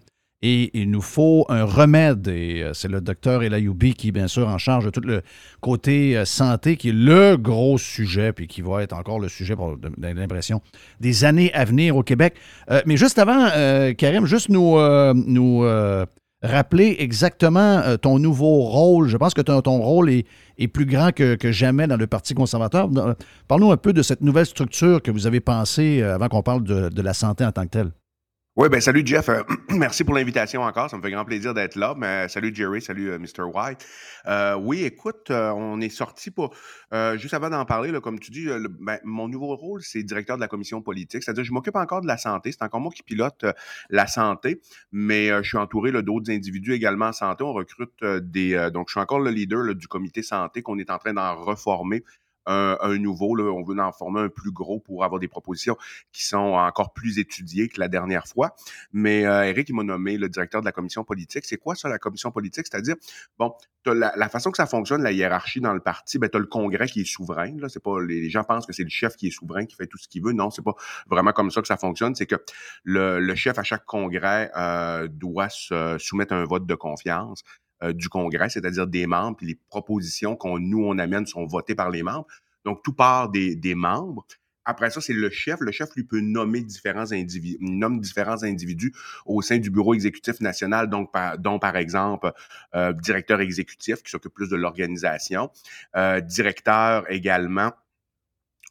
[0.47, 2.27] et il nous faut un remède.
[2.27, 5.23] Et euh, c'est le docteur Elayoubi qui, bien sûr, en charge de tout le
[5.59, 9.55] côté euh, santé, qui est le gros sujet, puis qui va être encore le sujet,
[9.55, 10.61] pour l'impression,
[10.99, 12.35] des années à venir au Québec.
[12.69, 13.47] Euh, mais juste avant,
[13.97, 14.77] Karim, juste nous,
[15.13, 15.65] nous
[16.43, 19.07] rappeler exactement ton nouveau rôle.
[19.07, 20.25] Je pense que ton, ton rôle est,
[20.59, 22.89] est plus grand que, jamais dans le Parti conservateur.
[23.47, 26.89] Parle-nous un peu de cette nouvelle structure que vous avez pensée avant qu'on parle de,
[26.89, 27.91] de la santé en tant que telle.
[28.57, 29.27] Oui, ben salut Jeff.
[29.27, 30.89] Euh, merci pour l'invitation encore.
[30.89, 31.93] Ça me fait grand plaisir d'être là.
[31.97, 33.43] Mais salut Jerry, salut euh, Mr.
[33.53, 33.85] White.
[34.27, 36.55] Euh, oui, écoute, euh, on est sorti pour
[36.93, 38.47] euh, juste avant d'en parler, comme tu dis,
[38.79, 41.21] ben, mon nouveau rôle, c'est directeur de la commission politique.
[41.21, 42.53] C'est-à-dire, je m'occupe encore de la santé.
[42.53, 43.43] C'est encore moi qui pilote
[43.89, 44.61] la santé,
[44.93, 47.43] mais je suis entouré d'autres individus également en santé.
[47.43, 48.69] On recrute des.
[48.73, 51.35] donc, je suis encore le leader là, du comité santé qu'on est en train d'en
[51.35, 52.05] reformer.
[52.47, 55.77] Un, nouveau, on veut en former un plus gros pour avoir des propositions
[56.11, 58.55] qui sont encore plus étudiées que la dernière fois.
[58.93, 61.45] Mais euh, Eric, il m'a nommé le directeur de la commission politique.
[61.45, 62.67] C'est quoi ça, la commission politique?
[62.69, 62.95] C'est-à-dire,
[63.37, 63.53] bon,
[63.85, 66.87] la, façon que ça fonctionne, la hiérarchie dans le parti, ben, tu as le congrès
[66.87, 67.55] qui est souverain.
[67.57, 67.69] Là.
[67.69, 69.97] C'est pas, les, gens pensent que c'est le chef qui est souverain, qui fait tout
[69.97, 70.33] ce qu'il veut.
[70.33, 70.75] Non, c'est pas
[71.09, 72.15] vraiment comme ça que ça fonctionne.
[72.15, 72.35] C'est que
[72.83, 77.43] le, le chef à chaque congrès euh, doit se soumettre à un vote de confiance
[77.83, 81.75] euh, du congrès, c'est-à-dire des membres, puis les propositions qu'on nous on amène sont votées
[81.75, 82.27] par les membres.
[82.63, 84.25] Donc, tout part des, des membres.
[84.65, 85.59] Après ça, c'est le chef.
[85.61, 88.93] Le chef, lui, peut nommer différents individus, nomme différents individus
[89.25, 92.31] au sein du bureau exécutif national, donc dont par exemple
[92.73, 95.51] euh, directeur exécutif qui s'occupe plus de l'organisation,
[95.95, 97.71] euh, directeur également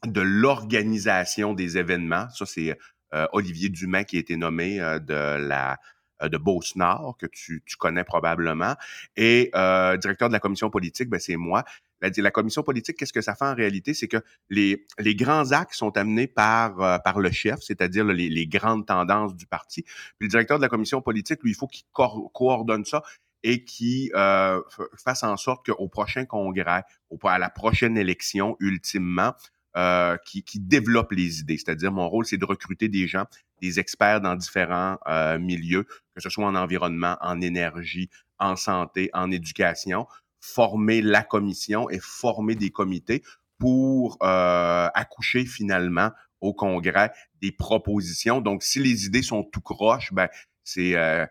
[0.05, 2.29] de l'organisation des événements.
[2.31, 2.77] Ça, c'est
[3.15, 5.79] euh, Olivier Dumas qui a été nommé de la
[6.23, 8.77] de Beauce Nord, que tu, tu connais probablement.
[9.17, 11.65] Et euh, directeur de la commission politique, ben, c'est moi.
[12.01, 13.95] La, la commission politique, qu'est-ce que ça fait en réalité?
[13.95, 14.19] C'est que
[14.51, 18.87] les, les grands axes sont amenés par, euh, par le chef, c'est-à-dire les, les grandes
[18.87, 19.83] tendances du parti.
[19.83, 23.03] Puis le directeur de la commission politique, lui, il faut qu'il co- coordonne ça
[23.43, 24.61] et qui euh,
[25.03, 29.35] fasse en sorte qu'au prochain congrès, au, à la prochaine élection, ultimement,
[29.77, 31.59] euh, qui, qui développe les idées.
[31.59, 33.25] C'est-à-dire, mon rôle, c'est de recruter des gens,
[33.65, 39.11] des experts dans différents euh, milieux, que ce soit en environnement, en énergie, en santé,
[39.15, 40.07] en éducation,
[40.41, 43.23] former la commission et former des comités
[43.59, 48.41] pour euh, accoucher finalement au Congrès des propositions.
[48.41, 50.29] Donc, si les idées sont tout croches, ben
[50.63, 51.27] c'est euh,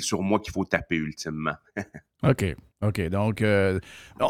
[0.00, 1.56] sur moi qu'il faut taper ultimement.
[2.28, 2.56] OK.
[2.86, 3.08] OK.
[3.08, 3.78] Donc, euh,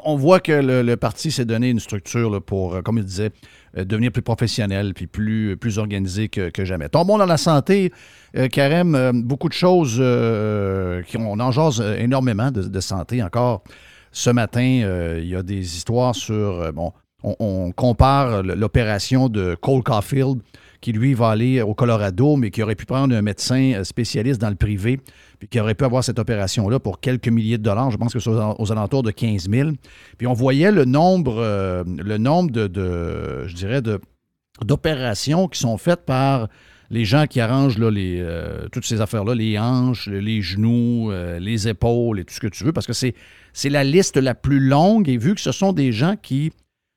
[0.05, 3.31] on voit que le, parti s'est donné une structure pour, euh, comme il disait,
[3.77, 6.89] euh, devenir plus professionnel puis plus, organisé que, jamais.
[6.89, 7.93] Tombons dans la santé,
[8.51, 9.95] Karem, beaucoup de choses
[11.07, 13.65] qui on en énormément de, santé encore.
[14.13, 14.63] Ce matin,
[15.19, 20.41] il y a des histoires sur, bon, on compare l'opération de Cole Caulfield
[20.85, 24.39] qui, lui, va aller au Colorado, mais qui aurait pu prendre un médecin euh, spécialiste
[24.39, 25.01] dans le privé,
[25.39, 27.91] puis qui aurait pu avoir cette opération-là pour quelques milliers de dollars.
[27.91, 29.71] Je pense que c'est aux, alentours de 15 000.
[30.19, 33.81] Puis on voyait le nombre, euh, le nombre de, je dirais,
[34.61, 36.49] d'opérations qui sont faites par
[36.91, 41.67] les gens qui arrangent là, les, euh, toutes ces affaires-là, les hanches, les genoux, les
[41.67, 43.15] épaules et tout ce que tu veux, parce que c'est,
[43.65, 46.53] la liste la plus longue et vu que ce sont des gens qui,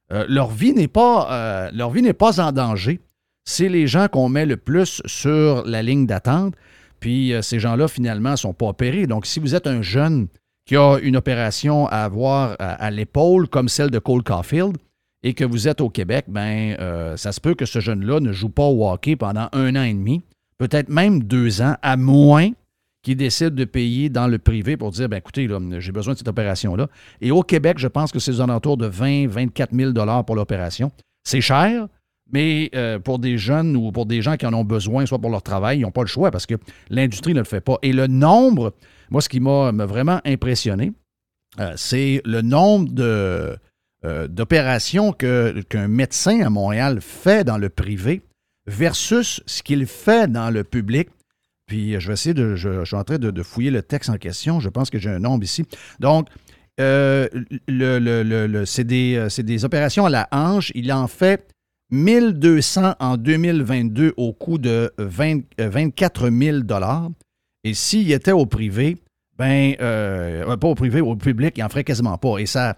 [0.10, 3.00] leur vie n'est pas, leur vie n'est pas en danger,
[3.48, 6.54] c'est les gens qu'on met le plus sur la ligne d'attente.
[7.00, 9.08] Puis euh, ces gens-là, finalement, ne sont pas opérés.
[9.08, 10.28] Donc, si vous êtes un jeune
[10.66, 14.76] qui a une opération à avoir à, l'épaule, comme celle de Cole Caulfield,
[15.24, 18.34] et que vous êtes au Québec, ben, euh, ça se peut que ce jeune-là ne
[18.34, 20.24] joue pas au hockey pendant un an et demi,
[20.58, 22.50] peut-être même deux ans, à moins
[23.02, 25.48] qu'il décide de payer dans le privé pour dire, ben, écoutez,
[25.80, 26.88] j'ai besoin de cette opération-là.
[27.22, 29.94] Et au Québec, je pense que c'est aux alentours de 20 24 000
[30.26, 30.92] pour l'opération.
[31.24, 31.88] C'est cher,
[32.32, 35.30] mais euh, pour des jeunes ou pour des gens qui en ont besoin, soit pour
[35.30, 36.56] leur travail, ils n'ont pas le choix parce que
[36.90, 37.78] l'industrie ne le fait pas.
[37.82, 38.74] Et le nombre,
[39.10, 40.92] moi, ce qui m'a vraiment impressionné,
[41.60, 43.56] euh, c'est le nombre euh,
[44.28, 48.22] d'opérations qu'un médecin à Montréal fait dans le privé
[48.68, 51.10] versus ce qu'il fait dans le public.
[51.66, 52.56] Puis je vais essayer de.
[52.56, 54.60] Je, suis en train de, fouiller le texte en question.
[54.60, 55.66] Je pense que j'ai un nombre ici.
[56.00, 56.30] Donc,
[56.78, 57.30] c'est,
[58.86, 60.72] des, c'est des opérations à la hanche.
[60.76, 61.54] Il en fait
[61.92, 67.10] 1200 en 2022 au coût de 24 000 euh,
[67.64, 68.98] Et s'il était au privé,
[69.38, 72.40] ben, euh, pas au privé, au public, il n'en ferait quasiment pas.
[72.40, 72.78] Et ça,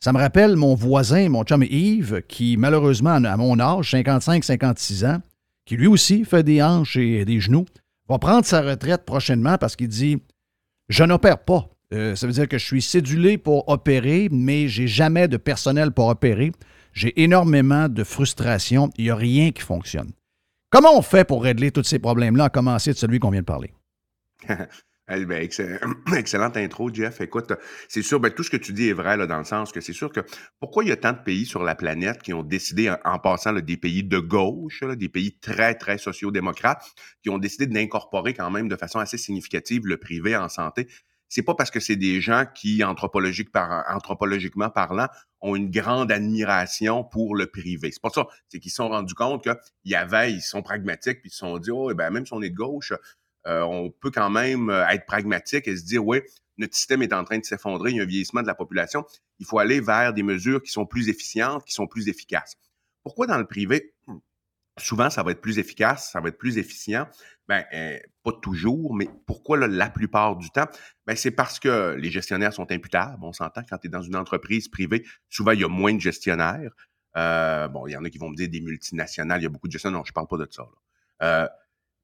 [0.00, 5.20] ça me rappelle mon voisin, mon chum Yves, qui malheureusement, à mon âge, 55-56 ans,
[5.64, 7.66] qui lui aussi fait des hanches et des genoux,
[8.08, 10.18] va prendre sa retraite prochainement parce qu'il dit
[10.88, 11.68] Je n'opère pas.
[11.92, 15.92] Euh, ça veut dire que je suis cédulé pour opérer, mais j'ai jamais de personnel
[15.92, 16.52] pour opérer.
[16.92, 18.90] J'ai énormément de frustration.
[18.96, 20.12] Il n'y a rien qui fonctionne.
[20.70, 23.46] Comment on fait pour régler tous ces problèmes-là, à commencer de celui qu'on vient de
[23.46, 23.72] parler?
[25.10, 25.42] Ben,
[26.16, 27.20] excellente intro, Jeff.
[27.20, 27.52] Écoute,
[27.88, 29.92] c'est sûr, ben, tout ce que tu dis est vrai dans le sens que c'est
[29.92, 30.20] sûr que
[30.60, 33.52] pourquoi il y a tant de pays sur la planète qui ont décidé, en, passant
[33.52, 36.84] des pays de gauche, des pays très, très sociaux-démocrates,
[37.22, 40.86] qui ont décidé d'incorporer quand même de façon assez significative le privé en santé?
[41.28, 45.08] C'est pas parce que c'est des gens qui, anthropologiquement parlant,
[45.40, 47.90] ont une grande admiration pour le privé.
[47.92, 48.26] C'est pas ça.
[48.48, 51.38] C'est qu'ils se sont rendus compte qu'il y avait, ils sont pragmatiques, puis ils se
[51.38, 52.92] sont dit, oh, eh ben, même si on est de gauche,
[53.46, 56.20] euh, on peut quand même euh, être pragmatique et se dire, oui,
[56.58, 59.04] notre système est en train de s'effondrer, il y a un vieillissement de la population,
[59.38, 62.56] il faut aller vers des mesures qui sont plus efficientes, qui sont plus efficaces.
[63.02, 63.94] Pourquoi dans le privé?
[64.80, 67.06] Souvent, ça va être plus efficace, ça va être plus efficient.
[67.48, 70.66] Ben, euh, pas toujours, mais pourquoi la plupart du temps?
[71.06, 73.18] Ben, c'est parce que les gestionnaires sont imputables.
[73.22, 76.00] On s'entend quand tu es dans une entreprise privée, souvent il y a moins de
[76.00, 76.72] gestionnaires.
[77.16, 79.50] Euh, bon, il y en a qui vont me dire des multinationales, il y a
[79.50, 79.98] beaucoup de gestionnaires.
[79.98, 80.64] Non, je ne parle pas de ça.
[81.22, 81.48] Euh,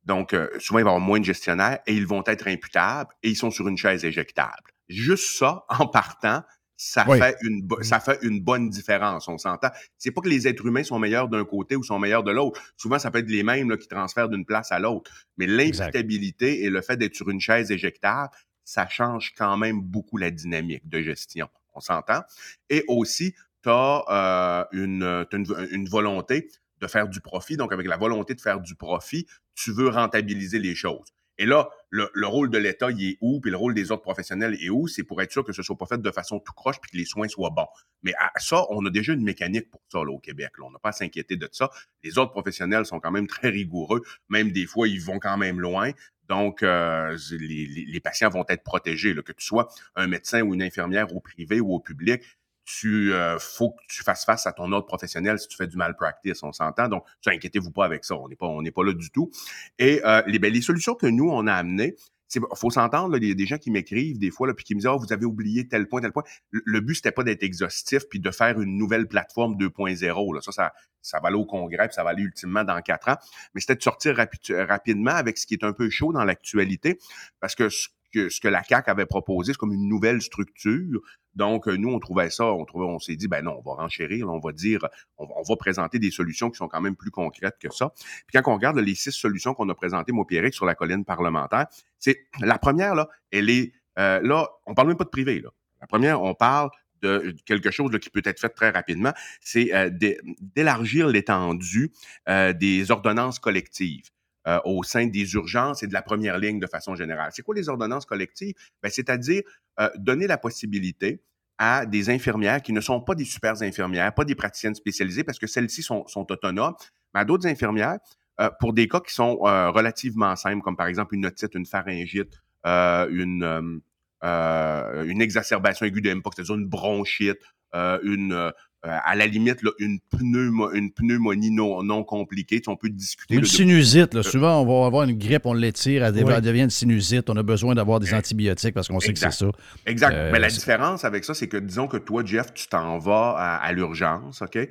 [0.05, 3.31] donc, souvent, il va y avoir moins de gestionnaires et ils vont être imputables et
[3.31, 4.71] ils sont sur une chaise éjectable.
[4.89, 6.43] Juste ça, en partant,
[6.77, 7.83] ça, fait une, mmh.
[7.83, 9.71] ça fait une bonne différence, on s'entend.
[9.97, 12.61] C'est pas que les êtres humains sont meilleurs d'un côté ou sont meilleurs de l'autre.
[12.77, 15.11] Souvent, ça peut être les mêmes là, qui transfèrent d'une place à l'autre.
[15.39, 18.31] Mais l'imputabilité et le fait d'être sur une chaise éjectable,
[18.65, 21.49] ça change quand même beaucoup la dynamique de gestion.
[21.75, 22.23] On s'entend?
[22.69, 26.49] Et aussi, tu as, euh, une, une, une volonté
[26.81, 27.57] de faire du profit.
[27.57, 31.15] Donc, avec la volonté de faire du profit, tu veux rentabiliser les choses.
[31.38, 34.57] Et là, le, rôle de l'État, il est où, puis le rôle des autres professionnels
[34.61, 36.81] est où, c'est pour être sûr que ce soit pas fait de façon tout croche,
[36.81, 37.68] puis que les soins soient bons.
[38.03, 40.53] Mais à ça, on a déjà une mécanique pour ça là, au Québec.
[40.62, 41.70] On n'a pas à s'inquiéter de ça.
[42.03, 44.03] Les autres professionnels sont quand même très rigoureux.
[44.29, 45.92] Même des fois, ils vont quand même loin.
[46.29, 50.62] Donc, euh, les, patients vont être protégés, là, que tu sois un médecin ou une
[50.62, 52.22] infirmière au privé ou au public
[52.66, 55.76] tu euh, faut que tu fasses face à ton autre professionnel si tu fais du
[55.76, 56.88] malpractice, on s'entend.
[56.88, 59.31] Donc, inquiétez-vous pas avec ça, on n'est pas on n'est pas là du tout.
[59.79, 61.94] Et euh, les, ben, les solutions que nous on a amenées,
[62.26, 64.74] c'est faut s'entendre, il y a des gens qui m'écrivent des fois là, puis qui
[64.74, 66.25] me disent oh, vous avez oublié tel point tel point.
[66.50, 70.40] Le, but c'était pas d'être exhaustif puis de faire une nouvelle plateforme 2.0 là.
[70.40, 73.17] Ça ça ça va aller au congrès, puis ça va aller ultimement dans quatre ans,
[73.54, 76.98] mais c'était de sortir rapidement avec ce qui est un peu chaud dans l'actualité
[77.38, 77.87] parce que ce
[78.17, 81.00] que la CAC avait proposé, c'est comme une nouvelle structure.
[81.35, 84.29] Donc, nous, on trouvait ça, on trouvait, on s'est dit, ben non, on va renchérir,
[84.29, 84.81] on va dire,
[85.19, 87.92] on, va présenter des solutions qui sont quand même plus concrètes que ça.
[88.27, 91.67] Puis quand on regarde les six solutions qu'on a présentées, moi, sur la colline parlementaire,
[91.98, 95.40] c'est la première, là, elle est Euh, là, on parle même pas de privé.
[95.40, 95.48] Là.
[95.81, 96.69] La première, on parle
[97.02, 101.92] de quelque chose qui peut être fait très rapidement, c'est euh, d'é- d'élargir l'étendue
[102.29, 104.10] euh, des ordonnances collectives.
[104.47, 107.31] Euh, au sein des urgences et de la première ligne de façon générale.
[107.33, 108.55] C'est quoi les ordonnances collectives?
[108.81, 109.42] Ben, C'est-à-dire
[109.81, 111.21] euh, donner la possibilité
[111.59, 115.40] à des infirmières qui ne sont pas des super infirmières, pas des praticiennes spécialisées, parce
[115.40, 116.75] que celles-ci sont, autonomes,
[117.13, 117.99] mais à d'autres infirmières,
[118.40, 122.40] euh, pour des cas qui sont relativement simples, comme par exemple une otite, une pharyngite,
[122.65, 123.81] une,
[124.23, 127.40] une exacerbation aiguë de MPOX, c'est-à-dire une bronchite,
[127.75, 128.53] une,
[128.89, 132.61] à la limite, là, une, pneumo- une pneumonie non, non compliquée.
[132.61, 133.35] Tu on peut discuter.
[133.35, 134.21] Une là, sinusite, là.
[134.21, 136.33] Euh, souvent, on va avoir une grippe, on l'étire, elle, Oui.
[136.35, 139.31] elle devient une sinusite, on a besoin d'avoir des antibiotiques parce qu'on sait que c'est
[139.33, 139.47] ça.
[139.87, 140.13] Exact.
[140.15, 143.35] Euh, Mais la différence avec ça, c'est que disons que toi, Jeff, tu t'en vas
[143.37, 144.57] à, à l'urgence, OK?
[144.57, 144.69] Euh,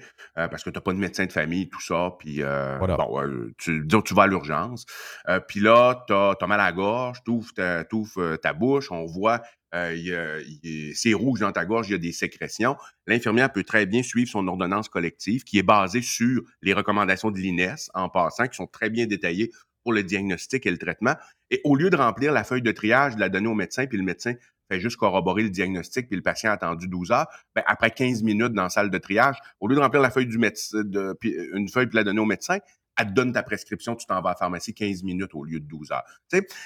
[0.47, 2.11] parce que tu n'as pas de médecin de famille, tout ça.
[2.19, 2.97] Puis, euh, Voilà.
[2.97, 4.85] bon, euh, tu, disons que tu vas à l'urgence.
[5.29, 8.53] Euh, puis là, tu as, mal à la gorge, tu ouvres ta, t'ouvres, euh, ta
[8.53, 9.41] bouche, on voit,
[9.75, 10.43] euh,
[10.93, 12.75] c'est rouge dans ta gorge, il y a des sécrétions.
[13.07, 17.37] L'infirmière peut très bien suivre son ordonnance collective qui est basée sur les recommandations de
[17.37, 19.51] l'INES, en passant, qui sont très bien détaillées
[19.83, 21.15] pour le diagnostic et le traitement.
[21.51, 23.97] Et au lieu de remplir la feuille de triage, de la donner au médecin, puis
[23.97, 24.33] le médecin
[24.71, 28.23] fait juste corroborer le diagnostic, puis le patient a attendu 12 heures, ben, après 15
[28.23, 31.15] minutes dans la salle de triage, au lieu de remplir la feuille du médecin, de,
[31.19, 32.57] puis une feuille puis la donner au médecin,
[32.97, 35.59] elle te donne ta prescription, tu t'en vas à la pharmacie 15 minutes au lieu
[35.59, 36.03] de 12 heures.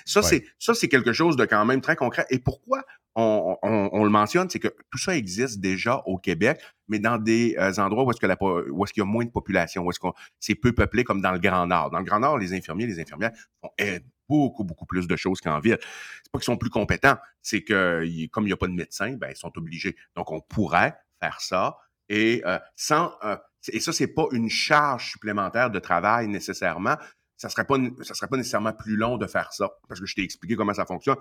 [0.05, 0.25] Ça, Ouais.
[0.25, 2.25] c'est ça, c'est quelque chose de quand même très concret.
[2.29, 2.83] Et pourquoi
[3.15, 7.73] on, le mentionne, c'est que tout ça existe déjà au Québec, mais dans des euh,
[7.77, 11.03] endroits où est-ce qu'il y a moins de population, où est-ce qu'on c'est peu peuplé
[11.03, 11.89] comme dans le Grand Nord.
[11.89, 13.31] Dans le Grand Nord, les infirmiers, les infirmières
[13.61, 15.77] font eh, beaucoup, beaucoup plus de choses qu'en ville.
[15.81, 19.13] C'est pas qu'ils sont plus compétents, c'est que comme il n'y a pas de médecin,
[19.13, 19.95] ben, ils sont obligés.
[20.15, 21.77] Donc, on pourrait faire ça
[22.09, 23.37] et euh, sans euh,
[23.71, 26.95] et ça, c'est pas une charge supplémentaire de travail nécessairement.
[27.37, 27.65] Ça serait
[28.03, 30.85] serait pas nécessairement plus long de faire ça parce que je t'ai expliqué comment ça
[30.85, 31.17] fonctionne.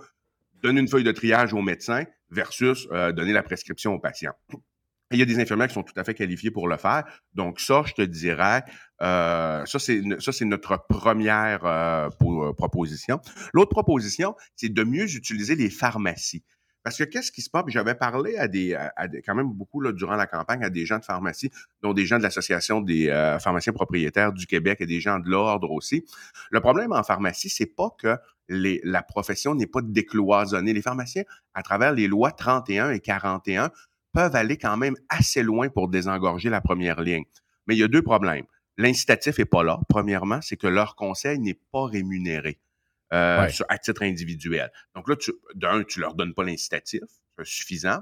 [0.62, 4.32] Donner une feuille de triage au médecin versus euh, donner la prescription au patient.
[5.10, 7.04] Il y a des infirmières qui sont tout à fait qualifiées pour le faire.
[7.32, 8.62] Donc ça, je te dirais,
[9.00, 12.08] euh, ça c'est notre première euh,
[12.52, 13.18] proposition.
[13.54, 16.44] L'autre proposition, c'est de mieux utiliser les pharmacies.
[16.88, 17.64] Parce que qu'est-ce qui se passe?
[17.66, 18.74] J'avais parlé à des,
[19.26, 21.50] quand même beaucoup durant la campagne à des gens de pharmacie,
[21.82, 25.28] dont des gens de l'Association des euh, pharmaciens propriétaires du Québec et des gens de
[25.28, 26.06] l'ordre aussi.
[26.50, 28.16] Le problème en pharmacie, c'est pas que
[28.48, 30.72] la profession n'est pas décloisonnée.
[30.72, 33.70] Les pharmaciens, à travers les lois 31 et 41,
[34.14, 37.24] peuvent aller quand même assez loin pour désengorger la première ligne.
[37.66, 38.46] Mais il y a deux problèmes.
[38.78, 39.78] L'incitatif est pas là.
[39.90, 42.58] Premièrement, c'est que leur conseil n'est pas rémunéré
[43.12, 43.50] euh, Ouais.
[43.50, 44.70] sur- à titre individuel.
[44.94, 45.16] Donc là,
[45.54, 47.00] d'un, tu leur donnes pas l'incitatif
[47.38, 48.00] c'est suffisant.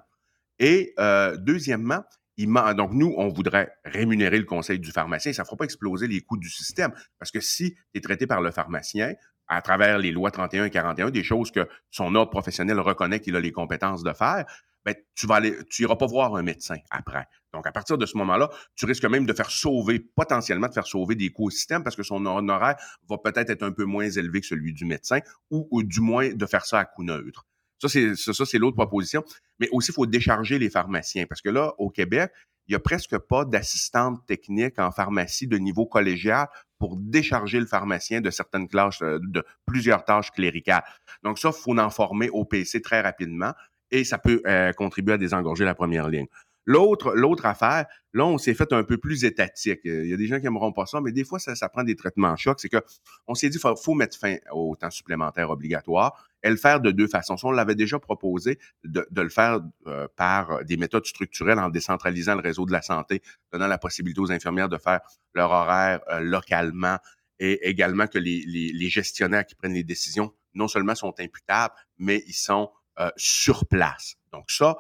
[0.59, 2.03] Et euh, deuxièmement,
[2.39, 5.33] il donc nous, on voudrait rémunérer le conseil du pharmacien.
[5.33, 6.93] Ça ne fera pas exploser les coûts du système.
[7.19, 9.15] Parce que si tu es traité par le pharmacien,
[9.49, 13.37] à travers les lois 31 et 41, des choses que son ordre professionnel reconnaît qu'il
[13.37, 14.45] a les compétences de faire,
[14.85, 17.27] ben, tu vas aller, tu iras pas voir un médecin après.
[17.57, 20.87] Donc, à partir de ce moment-là, tu risques même de faire sauver, potentiellement de faire
[20.87, 22.77] sauver des système parce que son honoraire
[23.09, 26.47] va peut-être être un peu moins élevé que celui du médecin ou, du moins de
[26.47, 27.47] faire ça à coût neutre.
[27.81, 29.25] Ça, c'est ça, ça, c'est l'autre proposition.
[29.59, 32.31] Mais aussi, il faut décharger les pharmaciens parce que là, au Québec,
[32.69, 36.49] il n'y a presque pas d'assistante technique en pharmacie de niveau collégial
[36.79, 40.85] pour décharger le pharmacien de certaines classes, euh, de plusieurs tâches cléricales.
[41.23, 43.53] Donc ça, il faut en former au PC très rapidement
[43.91, 46.27] et ça peut euh, contribuer à désengorger la première ligne.
[46.67, 49.81] L'autre, affaire, là, on s'est fait un peu plus étatique.
[49.87, 51.85] Euh, Il y a des gens qui aimeront pas ça, mais des fois, ça, prend
[51.85, 52.59] des traitements chocs.
[52.61, 52.83] C'est que
[53.27, 56.91] on s'est dit, faut, faut mettre fin au temps supplémentaire obligatoire et le faire de
[56.91, 57.37] deux façons.
[57.45, 62.43] On l'avait déjà proposé de, le faire euh, par des méthodes structurelles en décentralisant le
[62.43, 65.01] réseau de la santé, donnant la possibilité aux infirmières de faire
[65.35, 66.99] leur horaire euh, localement
[67.39, 72.35] et également que les gestionnaires qui prennent les décisions non seulement sont imputables, mais ils
[72.35, 74.17] sont euh, sur place.
[74.33, 74.77] Donc ça,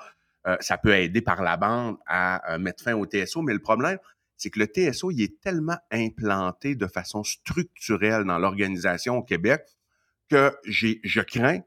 [0.47, 3.61] euh, ça peut aider par la bande à euh, mettre fin au TSO, mais le
[3.61, 3.99] problème,
[4.37, 9.63] c'est que le TSO, il est tellement implanté de façon structurelle dans l'organisation au Québec
[10.29, 11.61] que j'ai, je crains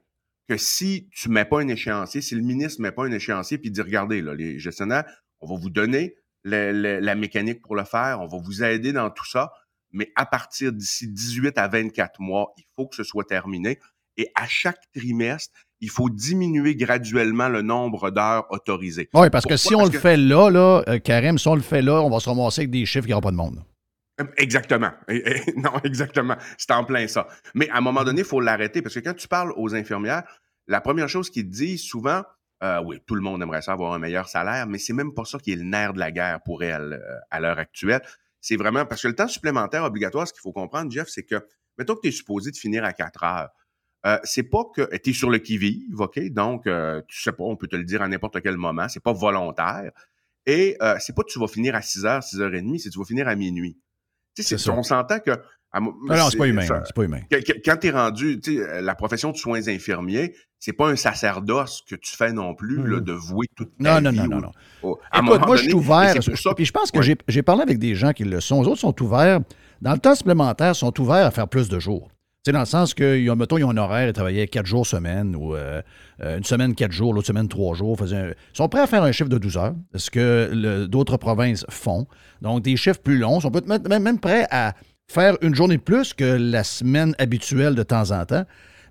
[0.48, 3.70] que si tu mets pas un échéancier, si le ministre met pas un échéancier puis
[3.70, 5.04] dit regardez les gestionnaires,
[5.40, 9.26] on va vous donner la mécanique pour le faire, on va vous aider dans tout
[9.26, 9.52] ça,
[9.92, 13.78] mais à partir d'ici 18 à 24 mois, il faut que ce soit terminé.
[14.16, 19.08] Et à chaque trimestre, il faut diminuer graduellement le nombre d'heures autorisées.
[19.14, 21.54] Oui, parce que si on Parce le que- fait là, là euh, Karim, si on
[21.54, 23.62] le fait là, on va se ramasser avec des chiffres qui n'aura pas de monde.
[24.36, 24.90] Exactement.
[25.08, 25.16] Et-
[25.48, 26.36] et- non, exactement.
[26.58, 27.26] C'est en plein ça.
[27.54, 30.22] Mais à un moment donné, il faut l'arrêter parce que quand tu parles aux infirmières,
[30.66, 32.22] la première chose qu'ils te disent souvent,
[32.62, 35.24] euh, oui, tout le monde aimerait ça avoir un meilleur salaire, mais c'est même pas
[35.24, 38.02] ça qui est le nerf de la guerre pour elles euh, à l'heure actuelle.
[38.42, 41.36] C'est vraiment parce que le temps supplémentaire obligatoire, ce qu'il faut comprendre, Jeff, c'est que,
[41.78, 43.48] mettons que tu es supposé de finir à 4 heures.
[44.06, 46.18] Euh, c'est pas que tu es sur le qui-vive, OK?
[46.30, 49.02] Donc, euh, tu sais pas, on peut te le dire à n'importe quel moment, c'est
[49.02, 49.90] pas volontaire.
[50.46, 53.04] Et euh, c'est pas que tu vas finir à 6h, 6h30, c'est que tu vas
[53.04, 53.76] finir à minuit.
[54.34, 54.72] Tu sais, C'est ça.
[54.72, 55.32] on s'entend que...
[55.72, 56.62] à Non, non, c'est pas humain.
[56.84, 57.20] C'est pas humain.
[57.64, 60.96] quand tu es rendu, tu sais, euh, la profession de soins infirmiers, c'est pas un
[60.96, 64.36] sacerdoce que tu fais non plus, là, de vouer toute ta Non, non, vie non,
[64.36, 64.52] non, non.
[64.82, 66.14] au- à Écoute, moi, je suis ouvert.
[66.14, 67.16] pour ça Puis je pense que Ouais.
[67.28, 68.62] j'ai parlé avec des gens qui le sont.
[68.62, 69.40] Les autres sont ouverts.
[69.82, 72.10] Dans le temps supplémentaire, sont ouverts à faire plus de jours.
[72.46, 75.36] Sais, dans le sens ont, mettons, ils ont un horaire, ils travaillaient quatre jours semaine
[75.36, 75.82] ou euh,
[76.22, 77.98] euh, une semaine quatre jours, l'autre semaine trois jours.
[77.98, 81.18] faisaient un- Ils sont prêts à faire un chiffre de 12 heures, ce que d'autres
[81.18, 82.06] provinces font.
[82.40, 83.40] Donc, des chiffres plus longs.
[83.40, 84.72] Ils sont peut-être même, même prêts à
[85.06, 88.44] faire une journée de plus que la semaine habituelle de temps en temps.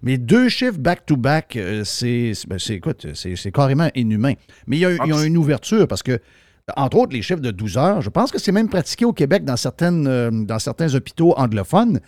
[0.04, 4.34] Mais deux chiffres back-to-back, euh, c'est, ben, c'est- écoute, c'est, c'est carrément inhumain.
[4.68, 6.20] Mais il y a, il y a une ouverture parce que,
[6.78, 9.44] entre autres, les chiffres de 12 heures, je pense que c'est même pratiqué au Québec
[9.44, 12.00] dans, certaines, euh, dans certains hôpitaux anglophones,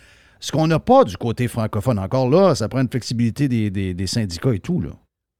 [0.42, 1.98] ce qu'on n'a pas du côté francophone.
[1.98, 4.80] Encore là, ça prend une flexibilité des, syndicats et tout.
[4.80, 4.90] Là.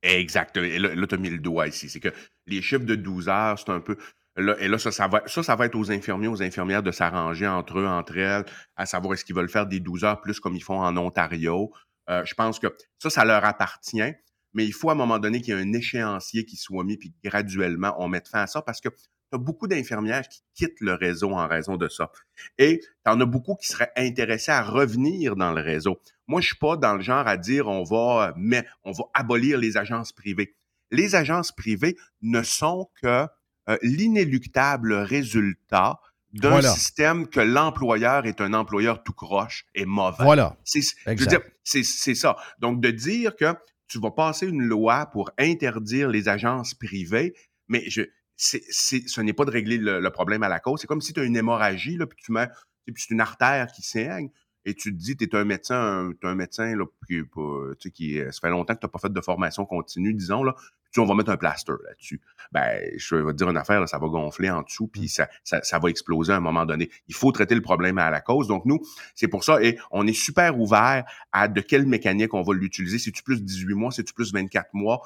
[0.02, 0.56] Exact.
[0.56, 1.90] Et là, tu as mis le doigt ici.
[1.90, 2.12] C'est que
[2.46, 3.96] les chiffres de 12 heures, c'est un peu.
[4.36, 7.48] Et là, ça, ça va, ça, ça va être aux infirmiers, aux infirmières de s'arranger
[7.48, 8.44] entre eux, entre elles,
[8.76, 11.72] à savoir est-ce qu'ils veulent faire des 12 heures plus comme ils font en Ontario.
[12.08, 14.14] Euh, je pense que ça, ça leur appartient.
[14.54, 16.96] Mais il faut à un moment donné qu'il y ait un échéancier qui soit mis,
[16.96, 18.88] puis graduellement, on mette fin à ça parce que
[19.32, 22.10] tu as beaucoup d'infirmières qui quittent le réseau en raison de ça.
[22.58, 25.98] Et tu en as beaucoup qui seraient intéressés à revenir dans le réseau.
[26.26, 29.58] Moi, je suis pas dans le genre à dire on va, mais on va abolir
[29.58, 30.54] les agences privées.
[30.90, 33.26] Les agences privées ne sont que
[33.68, 35.98] euh, l'inéluctable résultat
[36.34, 36.70] d'un Voilà.
[36.70, 40.24] système que l'employeur est un employeur tout croche et mauvais.
[40.24, 40.56] Voilà.
[40.64, 42.36] C'est, je veux dire, c'est, c'est ça.
[42.58, 43.54] Donc, de dire que
[43.88, 47.34] tu vas passer une loi pour interdire les agences privées,
[47.68, 48.02] mais je,
[48.36, 50.80] c'est, c'est- ce n'est pas de régler le, le problème à la cause.
[50.80, 52.48] C'est comme si tu as une hémorragie, là, puis tu mets,
[52.86, 54.30] tu puis c'est une artère qui saigne,
[54.64, 57.74] et tu te dis, tu es un médecin, t'es un médecin là, qui, est pas-
[57.80, 60.54] tu qui ça fait longtemps que tu n'as pas fait de formation continue, disons, là,
[60.92, 62.20] puis on va mettre un plaster là-dessus.
[62.52, 65.26] Ben, je vais te dire une affaire, là, ça va gonfler en dessous, puis ça,
[65.42, 66.90] ça, ça va exploser à un moment donné.
[67.08, 68.46] Il faut traiter le problème à la cause.
[68.46, 68.78] Donc, nous,
[69.14, 72.98] c'est pour ça, et on est super ouvert à de quelle mécanique on va l'utiliser.
[72.98, 75.00] C'est-tu plus 18 mois, c'est-tu plus 24 mois,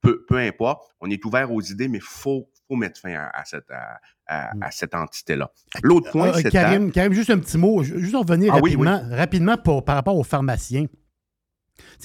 [0.00, 0.90] peu, peu importe.
[1.00, 4.52] On est ouvert aux idées, mais faut, faut mettre fin à, à cette, à, à-
[4.60, 5.50] à cette entité-là.
[5.82, 8.58] L'autre point, Euh, c'est Karim, Karim, juste un petit mot, ju- juste en revenir Ah
[8.62, 10.86] oui, rapidement, rapidement pour- par rapport aux pharmaciens.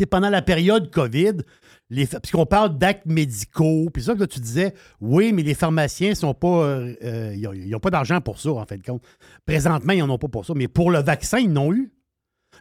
[0.09, 1.33] Pendant la période COVID,
[1.89, 5.53] les, ph- puisqu'on parle d'actes médicaux, puis ça que là, tu disais, oui, mais les
[5.53, 9.03] pharmaciens sont pas, euh, euh, ils n'ont pas d'argent pour ça, en fait de compte.
[9.45, 11.91] Présentement, ils n'en ont pas pour ça, mais pour le vaccin, ils n'ont eu.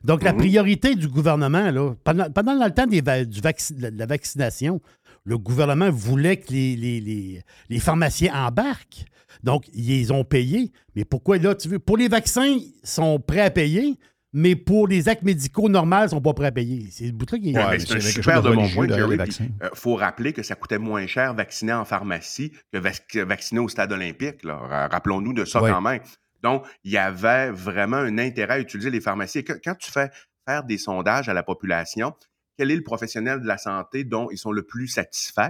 [0.05, 0.39] Donc, la Mhm.
[0.39, 4.81] priorité du gouvernement, là, pendant, pendant le temps des du de la vaccination,
[5.25, 9.05] le gouvernement voulait que les, les- les- les pharmaciens embarquent.
[9.43, 10.73] Donc, ils les ont payés.
[10.97, 11.79] Mais pourquoi là, tu veux.
[11.79, 13.97] Pour les vaccins, ils sont prêts à payer,
[14.33, 16.89] mais pour les actes médicaux normaux, ils ne sont pas prêts à payer.
[16.91, 17.57] C'est le bout de là qui est.
[17.57, 19.19] Ouais, mais mais c'est c'est un super de religieux point, Jerry.
[19.41, 23.61] Il faut rappeler que ça coûtait moins cher vacciner en pharmacie que vac- que vacciner
[23.61, 24.41] au stade olympique.
[24.45, 25.71] Rappelons-nous de ça Ouais.
[25.71, 26.01] quand même.
[26.43, 29.39] Donc, il y avait vraiment un intérêt à utiliser les pharmacies.
[29.39, 30.09] Et que- quand tu fais
[30.49, 32.15] faire des sondages à la population,
[32.61, 35.49] quel est le professionnel de la santé dont ils sont le plus satisfaits?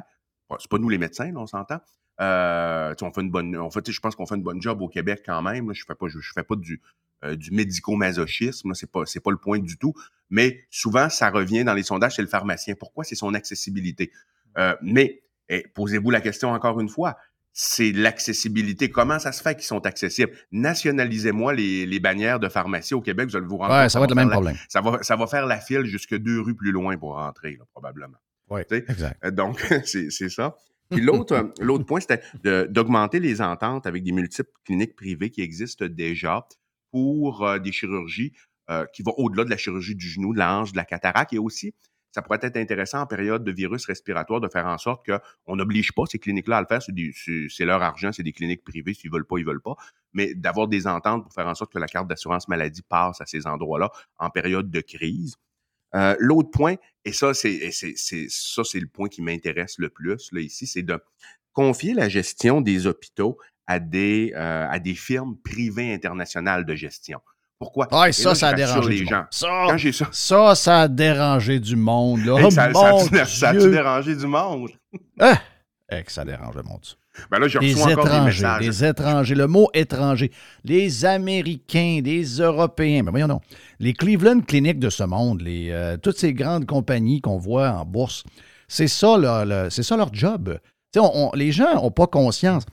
[0.48, 1.80] Bon, c'est pas nous les médecins, on s'entend.
[2.20, 4.86] Euh, on fait une bonne, on fait, je pense qu'on fait une bonne job au
[4.86, 5.72] Québec quand même.
[5.72, 6.80] Je fais je, fais pas du,
[7.24, 8.74] euh, du médico-masochisme.
[8.74, 9.92] C'est pas, pas le point du tout.
[10.28, 12.76] Mais souvent, ça revient dans les sondages chez le pharmacien.
[12.78, 13.02] Pourquoi?
[13.02, 14.12] C'est son accessibilité.
[14.56, 17.16] Euh, mais eh, posez-vous la question encore une fois.
[17.52, 18.90] C'est l'accessibilité.
[18.90, 20.32] Comment ça se fait qu'ils sont accessibles?
[20.52, 23.98] Nationalisez-moi les, les bannières de pharmacie au Québec, vous allez vous rendre Ouais, compte, ça
[23.98, 24.56] va être le même la- problème.
[24.68, 27.64] ça va, ça va faire la file jusque deux rues plus loin pour rentrer, là,
[27.72, 28.18] probablement.
[28.50, 29.18] Oui, exact.
[29.24, 30.56] Euh, Donc, c'est ça.
[30.90, 32.22] Puis l'autre, euh, l'autre point, c'était
[32.68, 36.46] d'augmenter les ententes avec des multiples cliniques privées qui existent déjà
[36.92, 38.32] pour euh, des chirurgies
[38.70, 41.32] euh, qui vont au-delà de la chirurgie du genou, de la hanche, de la cataracte.
[41.32, 41.74] Et aussi,
[42.12, 45.92] ça pourrait être intéressant en période de virus respiratoire de faire en sorte qu'on n'oblige
[45.92, 46.82] pas ces cliniques-là à le faire.
[46.82, 48.94] C'est leur argent, c'est des cliniques privées.
[48.94, 49.76] S'ils veulent pas, ils veulent pas.
[50.12, 53.26] Mais d'avoir des ententes pour faire en sorte que la carte d'assurance maladie passe à
[53.26, 55.36] ces endroits-là en période de crise.
[55.94, 60.66] Euh, L'autre point, et ça, c'est ça, c'est le point qui m'intéresse le plus ici,
[60.66, 61.00] c'est de
[61.52, 67.20] confier la gestion des hôpitaux à des, euh, à des firmes privées internationales de gestion.
[67.60, 67.86] Pourquoi?
[67.92, 69.16] Ah, et ça, là, ça a dérangé les du gens.
[69.16, 69.26] monde.
[69.30, 72.24] Ça, Quand ça, ça, ça a dérangé du monde.
[72.24, 72.38] Là.
[72.38, 73.70] Hey, Oh, ça, ça mon Dieu.
[73.70, 74.70] dérangé du monde?
[75.20, 75.38] Ah!
[75.92, 76.80] Eh, que ça dérange le monde.
[77.30, 78.60] Ben là, je encore des étrangers, messages.
[78.66, 79.34] des étrangers.
[79.34, 80.30] Le mot étranger.
[80.64, 83.02] Les Américains, les Européens.
[83.04, 83.42] Mais voyons donc.
[83.78, 87.84] Les Cleveland Clinic de ce monde, les, euh, toutes ces grandes compagnies qu'on voit en
[87.84, 88.24] bourse,
[88.68, 89.44] c'est ça, leur-
[89.82, 90.58] ça job.
[90.96, 92.64] On- on- les gens n'ont pas conscience.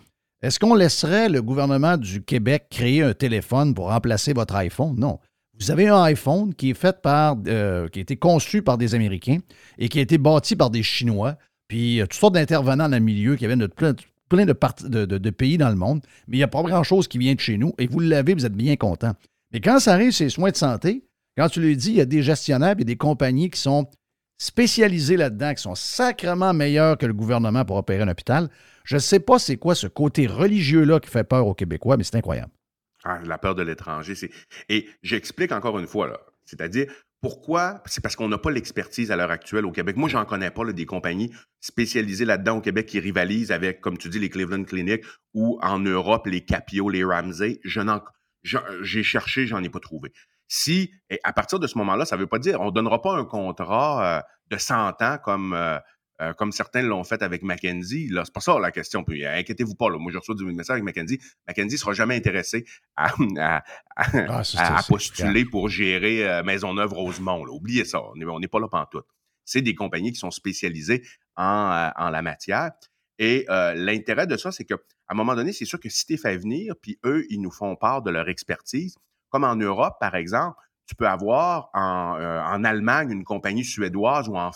[0.41, 4.95] Est-ce qu'on laisserait le gouvernement du Québec créer un téléphone pour remplacer votre iPhone?
[4.97, 5.19] Non.
[5.59, 8.93] Vous avez un iPhone qui est fait par, euh, qui a été conçu par des
[8.93, 9.39] Américains
[9.79, 13.35] et qui a été bâti par des Chinois, puis toutes sortes d'intervenants dans le milieu
[13.35, 13.93] qui viennent de plein,
[14.45, 17.57] de, pays dans le monde, mais il n'y a pas grand-chose qui vient de chez
[17.57, 19.13] nous et vous l'avez, vous êtes bien content.
[19.51, 21.03] Mais quand ça arrive, ces soins de santé,
[21.35, 23.87] quand tu lui dis, il y a des gestionnaires et des compagnies qui sont
[24.37, 28.49] spécialisés là-dedans, qui sont sacrément meilleurs que le gouvernement pour opérer un hôpital.
[28.83, 32.03] Je ne sais pas c'est quoi ce côté religieux-là qui fait peur aux Québécois, mais
[32.03, 32.51] c'est incroyable.
[33.03, 34.13] Ah, la peur de l'étranger.
[34.69, 37.81] Et j'explique encore une fois, c'est-à-dire, pourquoi?
[37.85, 39.97] C'est parce qu'on n'a pas l'expertise à l'heure actuelle au Québec.
[39.97, 44.09] Moi, j'en connais pas des compagnies spécialisées là-dedans au Québec qui rivalisent avec, comme tu
[44.09, 47.59] dis, les Cleveland Clinic ou en Europe, les Capio, les Ramsey.
[47.63, 47.81] Je
[48.81, 50.11] j'ai cherché, j'en ai pas trouvé.
[50.47, 53.01] Si, et à partir de ce moment-là, ça ne veut pas dire, on ne donnera
[53.01, 55.77] pas un contrat euh, de 100 ans comme, euh,
[56.21, 58.07] euh, comme certains l'ont fait avec Mackenzie.
[58.09, 59.03] Ce n'est pas ça la question.
[59.03, 59.89] Puis, inquiétez-vous pas.
[59.89, 59.97] Là.
[59.97, 61.19] Moi, je reçois du message avec Mackenzie.
[61.47, 63.11] Mackenzie ne sera jamais intéressé à,
[63.97, 67.45] ah, postuler pour gérer Maisonneuve-Rosemont.
[67.49, 68.01] Oubliez ça.
[68.01, 69.01] On n'est pas là tout.
[69.43, 71.03] C'est des compagnies qui sont spécialisées
[71.35, 72.71] en, en la matière.
[73.19, 74.77] Et l'intérêt de ça, c'est qu'à
[75.09, 77.51] un moment donné, c'est sûr que si tu es fait venir, puis eux, ils nous
[77.51, 78.95] font part de leur expertise,
[79.29, 80.57] comme en Europe, par exemple,
[80.87, 84.51] tu peux avoir en, euh, Allemagne une compagnie suédoise ou en,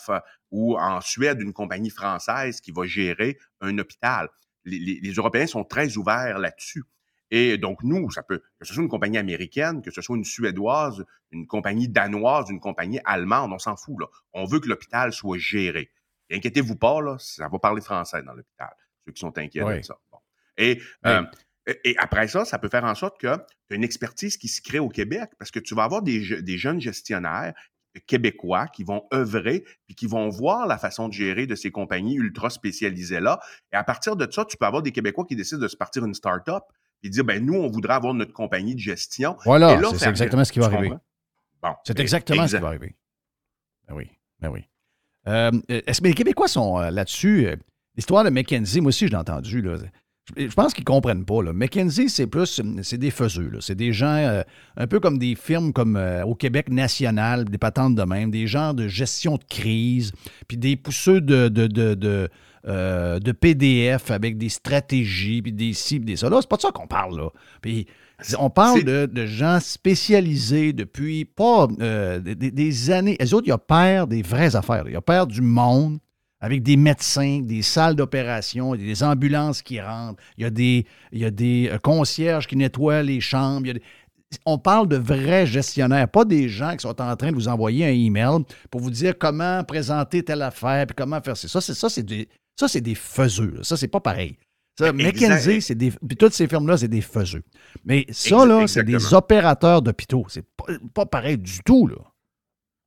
[0.50, 4.28] ou en Suède une compagnie française qui va gérer un hôpital.
[4.64, 6.84] Les, Européens sont très ouverts là-dessus.
[7.30, 10.24] Et donc, nous, ça peut, que ce soit une compagnie américaine, que ce soit une
[10.24, 13.98] suédoise, une compagnie danoise, une compagnie allemande, on s'en fout.
[14.00, 14.06] Là.
[14.34, 15.90] On veut que l'hôpital soit géré.
[16.30, 19.96] inquiétez-vous pas, là, ça va parler français dans l'hôpital, ceux qui sont inquiets de ça.
[20.58, 21.22] Et euh,
[21.66, 24.60] et après ça, ça peut faire en sorte que tu as une expertise qui se
[24.60, 27.54] crée au Québec parce que tu vas avoir des, jeunes gestionnaires
[28.06, 32.14] québécois qui vont œuvrer puis qui vont voir la façon de gérer de ces compagnies
[32.14, 33.38] ultra spécialisées-là.
[33.72, 36.04] Et à partir de ça, tu peux avoir des Québécois qui décident de se partir
[36.04, 36.64] une start-up
[37.02, 39.36] et dire, ben nous, on voudrait avoir notre compagnie de gestion.
[39.44, 40.92] Voilà, c'est exactement ce qui va arriver.
[41.62, 42.96] Bon, c'est exactement ce qui va arriver.
[43.86, 44.10] Ben oui,
[44.40, 44.64] ben oui.
[45.28, 47.46] Euh, est-ce que les Québécois sont euh, là-dessus?
[47.46, 47.56] Euh,
[47.94, 49.62] l'histoire de McKenzie, moi aussi, je l'ai entendu.
[49.62, 49.76] Là.
[50.36, 51.42] Je pense qu'ils ne comprennent pas.
[51.42, 51.52] Là.
[51.52, 53.50] McKinsey, c'est plus, c'est des faiseux.
[53.60, 54.42] C'est des gens, euh,
[54.76, 58.46] un peu comme des firmes comme euh, au Québec national, des patentes de même, des
[58.46, 60.12] gens de gestion de crise,
[60.46, 62.28] puis des pousseux de, de, de,
[62.68, 66.30] euh, PDF avec des stratégies, puis des cibles, des ça.
[66.30, 67.16] Là, c'est pas de ça qu'on parle.
[67.16, 67.28] Là.
[67.60, 67.88] Puis,
[68.38, 73.16] on parle de, gens spécialisés depuis pas des, des, années.
[73.18, 74.84] Les autres, ils opèrent des vraies affaires.
[74.88, 75.98] Ils opèrent du monde
[76.42, 81.20] avec des médecins, des salles d'opération, des ambulances qui rentrent, il y a des, il
[81.20, 83.70] y a des euh, concierges qui nettoient les chambres.
[84.44, 87.86] On parle de vrais gestionnaires, pas des gens qui sont en train de vous envoyer
[87.86, 91.60] un email pour vous dire comment présenter telle affaire, puis comment faire ça.
[91.60, 92.28] Ça, c'est, des,
[92.58, 93.60] ça, c'est des faiseux.
[93.62, 94.36] Ça, c'est pas pareil.
[94.76, 94.90] Ça,
[95.60, 95.90] c'est des.
[95.90, 97.42] Puis toutes ces firmes-là, c'est des faiseux.
[97.84, 100.24] Mais ça, là, c'est des opérateurs d'hôpitaux.
[100.28, 101.98] C'est pas, pas, pareil du tout, là.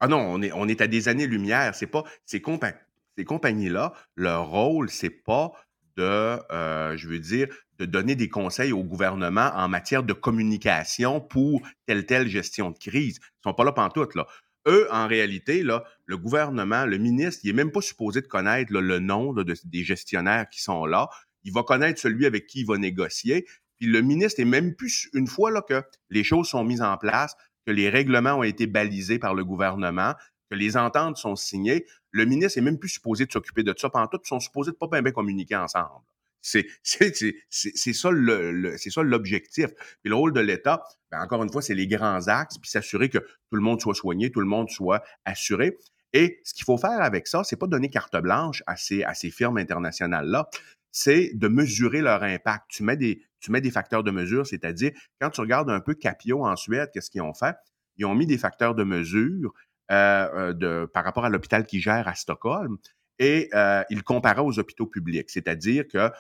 [0.02, 1.74] Ah non, on est, on est à des années-lumière.
[1.74, 2.04] C'est pas.
[2.26, 2.85] C'est compact
[3.18, 5.52] ces compagnies-là, leur rôle, c'est pas
[5.98, 6.04] de,
[6.52, 7.48] euh, je veux dire,
[7.80, 12.78] de donner des conseils au gouvernement en matière de communication pour telle telle gestion de
[12.78, 13.20] crise.
[13.22, 14.28] Ils sont pas là pantoute, là.
[14.68, 18.74] Eux, en réalité, là, le gouvernement, le ministre, il est même pas supposé de connaître
[18.74, 21.08] le nom des gestionnaires qui sont là.
[21.44, 23.46] Il va connaître celui avec qui il va négocier.
[23.78, 26.98] Puis le ministre est même plus, une fois là, que les choses sont mises en
[26.98, 27.36] place,
[27.68, 30.16] que les règlements ont été balisés par le gouvernement,
[30.50, 33.90] que les ententes sont signées, le ministre est même plus supposé de s'occuper de ça.
[33.90, 36.04] Pendant tout, ils sont supposés de pas bien, communiquer ensemble.
[36.42, 39.68] C'est ça l'objectif.
[40.02, 43.10] Puis le rôle de l'État, ben, encore une fois, c'est les grands axes, puis s'assurer
[43.10, 45.76] que tout le monde soit soigné, tout le monde soit assuré.
[46.14, 49.16] Et ce qu'il faut faire avec ça, c'est pas donner carte blanche à ces, à
[49.16, 50.48] ces firmes internationales-là,
[50.92, 52.66] c'est de mesurer leur impact.
[52.70, 55.94] Tu mets des, tu mets des facteurs de mesure, c'est-à-dire, quand tu regardes un peu
[55.94, 57.56] Capio en Suède, qu'est-ce qu'ils ont fait?
[57.98, 59.54] Ils ont mis des facteurs de mesure
[59.90, 62.78] de, par rapport à l'hôpital qui gère à Stockholm.
[63.20, 66.12] Et euh, il comparait aux hôpitaux publics, c'est-à-dire que,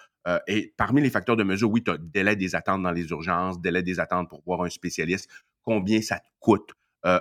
[0.47, 3.61] et parmi les facteurs de mesure, oui, tu as délai des attentes dans les urgences,
[3.61, 5.29] délai des attentes pour voir un spécialiste,
[5.63, 6.73] combien ça te coûte?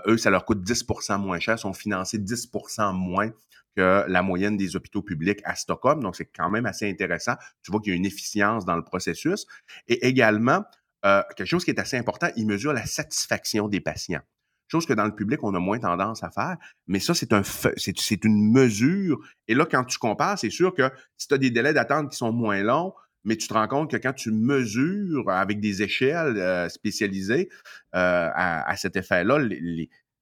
[0.07, 3.31] eux, ça leur coûte 10% moins cher, sont financés 10% moins
[3.77, 6.03] que la moyenne des hôpitaux publics à Stockholm.
[6.03, 7.35] Donc, c'est quand même assez intéressant.
[7.63, 9.47] Tu vois qu'il y a une efficience dans le processus.
[9.87, 10.65] Et également,
[11.03, 14.23] quelque chose qui est assez important, ils mesurent la satisfaction des patients.
[14.69, 16.57] Chose que dans le public, on a moins tendance à faire.
[16.87, 17.43] Mais ça, c'est un
[17.77, 19.19] c'est une mesure.
[19.49, 22.17] Et là, quand tu compares, c'est sûr que si tu as des délais d'attente qui
[22.17, 22.93] sont moins longs,
[23.25, 27.49] mais tu te rends compte que quand tu mesures avec des échelles euh, spécialisées
[27.95, 29.39] euh, à, cet effet-là,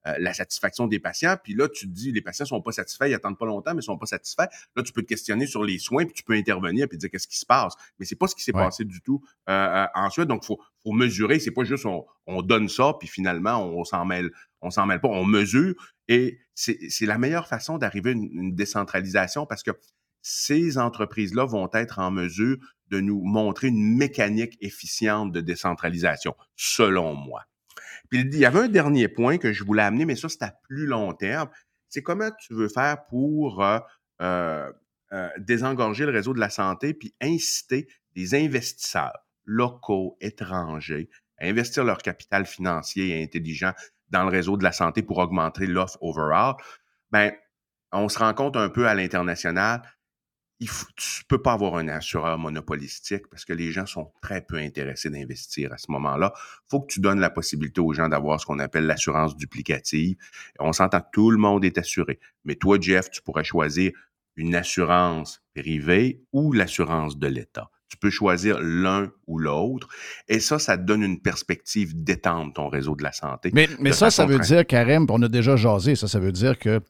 [0.07, 1.37] euh, la satisfaction des patients.
[1.43, 3.81] Puis là, tu te dis, les patients sont pas satisfaits, ils attendent pas longtemps, mais
[3.81, 4.49] ils sont pas satisfaits.
[4.77, 7.29] Là, tu peux te questionner sur les soins, puis tu peux intervenir, puis dire qu'est-ce
[7.29, 7.75] qui se passe.
[7.99, 8.65] Mais c'est pas ce qui s'est Ouais.
[8.65, 10.27] passé du tout euh, euh, ensuite.
[10.27, 11.39] Donc, faut, faut mesurer.
[11.39, 14.31] C'est pas juste on, on donne ça, puis finalement, on s'en mêle,
[14.61, 15.09] on s'en mêle pas.
[15.09, 15.75] On mesure.
[16.09, 19.71] Et c'est c'est la meilleure façon d'arriver à une, une décentralisation parce que
[20.21, 22.57] ces entreprises-là vont être en mesure
[22.89, 27.43] de nous montrer une mécanique efficiente de décentralisation, selon moi.
[28.13, 30.55] Puis il y avait un dernier point que je voulais amener, mais ça, c'est à
[30.69, 31.49] plus long terme.
[31.89, 33.79] C'est comment tu veux faire pour euh,
[34.21, 34.71] euh,
[35.15, 41.09] euh, désengorger le réseau de la santé puis inciter des investisseurs locaux, étrangers,
[41.39, 43.73] à investir leur capital financier et intelligent
[44.11, 46.57] dans le réseau de la santé pour augmenter l'offre overall?
[47.13, 47.33] Ben,
[47.93, 49.81] on se rend compte un peu à l'international,
[50.63, 54.41] il faut, tu peux pas avoir un assureur monopolistique parce que les gens sont très
[54.41, 56.33] peu intéressés d'investir à ce moment-là.
[56.71, 60.17] faut que tu donnes la possibilité aux gens d'avoir ce qu'on appelle l'assurance duplicative.
[60.61, 62.21] On s'entend que tout le monde est assuré.
[62.45, 63.91] Mais toi, Jeff, tu pourrais choisir
[64.37, 67.69] une assurance privée ou l'assurance de l'État.
[67.89, 69.89] Tu peux choisir l'un ou l'autre.
[70.29, 73.51] Et ça, ça te donne une perspective d'étendre ton réseau de la santé.
[73.53, 76.57] Mais, mais ça, ça veut dire, Karim, on a déjà jasé, ça, ça veut dire
[76.57, 76.81] que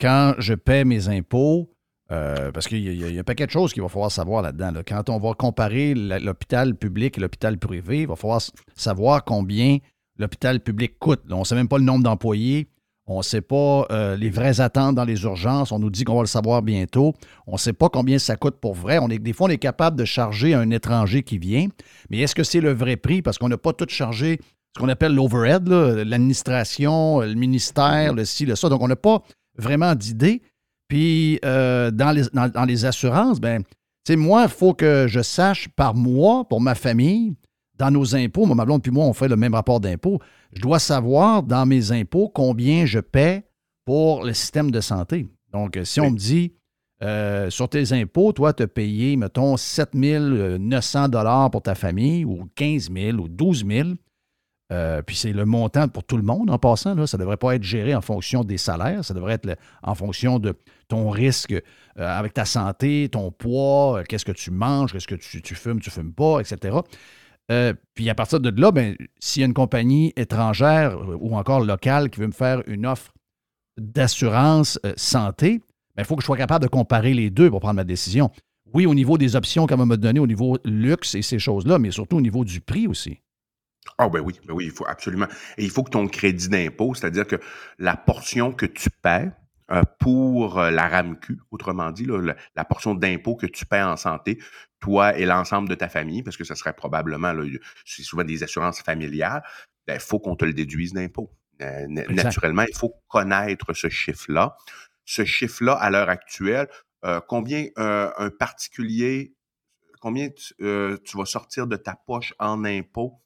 [0.00, 1.73] quand je paie mes impôts,
[2.12, 4.70] euh, parce qu'il y, a- un paquet de choses qu'il va falloir savoir là-dedans.
[4.72, 4.82] là.
[4.86, 8.40] Quand on va comparer l'hôpital public et l'hôpital privé, il va falloir
[8.74, 9.78] savoir combien
[10.18, 11.22] l'hôpital public coûte.
[11.30, 12.68] On ne sait même pas le nombre d'employés.
[13.06, 15.72] On ne sait pas euh, les vraies attentes dans les urgences.
[15.72, 17.12] On nous dit qu'on va le savoir bientôt.
[17.46, 18.98] On ne sait pas combien ça coûte pour vrai.
[19.18, 21.66] Des fois, on est capable de charger un étranger qui vient.
[22.08, 23.20] Mais est-ce que c'est le vrai prix?
[23.20, 24.38] Parce qu'on n'a pas tout chargé
[24.74, 28.68] ce qu'on appelle l'overhead, l'administration, le ministère, le ci, le ça.
[28.68, 29.22] Donc, on n'a pas
[29.58, 30.42] vraiment d'idée.
[30.94, 33.72] Puis, euh, dans, les, dans, dans les assurances, ben, tu
[34.06, 37.34] sais, moi, il faut que je sache par mois, pour ma famille,
[37.76, 40.20] dans nos impôts, moi, ma blonde puis moi, on fait le même rapport d'impôts.
[40.52, 43.44] Je dois savoir dans mes impôts combien je paie
[43.84, 45.26] pour le système de santé.
[45.52, 46.52] Donc, si on me dit,
[47.02, 52.48] euh, sur tes impôts, toi, tu as payé, mettons, 7 900 pour ta famille, ou
[52.54, 53.88] 15 000, ou 12 000,
[54.72, 56.94] euh, puis c'est le montant pour tout le monde en passant.
[56.94, 57.06] Là.
[57.06, 59.04] Ça ne devrait pas être géré en fonction des salaires.
[59.04, 60.54] Ça devrait être en fonction de
[60.88, 61.60] ton risque euh,
[61.96, 65.90] avec ta santé, ton poids, euh, qu'est-ce que tu manges, qu'est-ce que tu, fumes, tu
[65.90, 66.78] fumes pas, etc.
[67.94, 72.08] Puis à partir de là, ben, s'il y a une compagnie étrangère ou encore locale
[72.08, 73.12] qui veut me faire une offre
[73.76, 75.60] d'assurance santé,
[75.98, 78.30] il faut que je sois capable de comparer les deux pour prendre ma décision.
[78.72, 81.78] Oui, au niveau des options qu'elle va me donner, au niveau luxe et ces choses-là,
[81.78, 83.18] mais surtout au niveau du prix aussi.
[83.98, 85.26] Ah ben oui, ben oui, il faut absolument.
[85.56, 87.36] Et il faut que ton crédit d'impôt, c'est-à-dire que
[87.78, 89.30] la portion que tu paies
[89.70, 93.82] euh, pour euh, la RAMQ, autrement dit, là, la, la portion d'impôt que tu paies
[93.82, 94.38] en santé,
[94.80, 97.44] toi et l'ensemble de ta famille, parce que ce serait probablement, là,
[97.84, 99.42] c'est souvent des assurances familiales,
[99.88, 101.30] il faut qu'on te le déduise d'impôt.
[101.62, 104.56] Euh, naturellement, il faut connaître ce chiffre-là.
[105.04, 106.68] Ce chiffre-là, à l'heure actuelle,
[107.04, 109.34] euh, combien euh, un particulier,
[110.00, 113.20] combien tu, euh, tu vas sortir de ta poche en impôt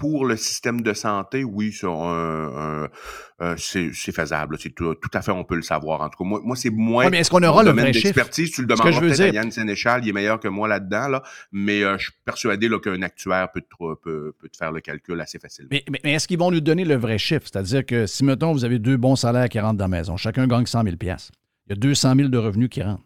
[0.00, 2.88] pour le système de santé, oui, euh,
[3.58, 4.56] c'est faisable.
[4.58, 6.00] C'est tout, tout à fait, on peut le savoir.
[6.00, 7.04] En tout cas, moi, moi c'est moins.
[7.04, 8.04] Ouais, mais est-ce qu'on aura le domaine vrai chiffre?
[8.14, 8.50] d'expertise.
[8.50, 11.22] Tu le demandes peut-être à Yann Sénéchal, il est meilleur que moi là-dedans, là,
[11.52, 15.20] mais euh, je suis persuadé qu'un actuaire peut te, peut, peut te faire le calcul
[15.20, 15.68] assez facilement.
[15.70, 17.46] Mais, mais- mais est-ce qu'ils vont nous donner le vrai chiffre?
[17.52, 20.46] C'est-à-dire que si, mettons, vous avez deux bons salaires qui rentrent dans la maison, chacun
[20.46, 21.10] gagne 100 000 Il y
[21.72, 23.04] a 200 000 de revenus qui rentrent,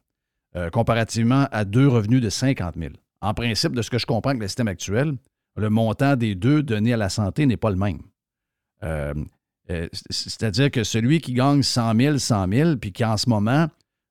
[0.55, 4.31] euh, comparativement à deux revenus de 50 000 En principe, de ce que je comprends
[4.31, 5.15] avec le système actuel,
[5.57, 8.01] le montant des deux donnés à la santé n'est pas le même.
[8.83, 9.15] Euh,
[9.71, 13.69] euh, C'est-à-dire que celui qui gagne 100 000, 100 000, puis qui en ce moment,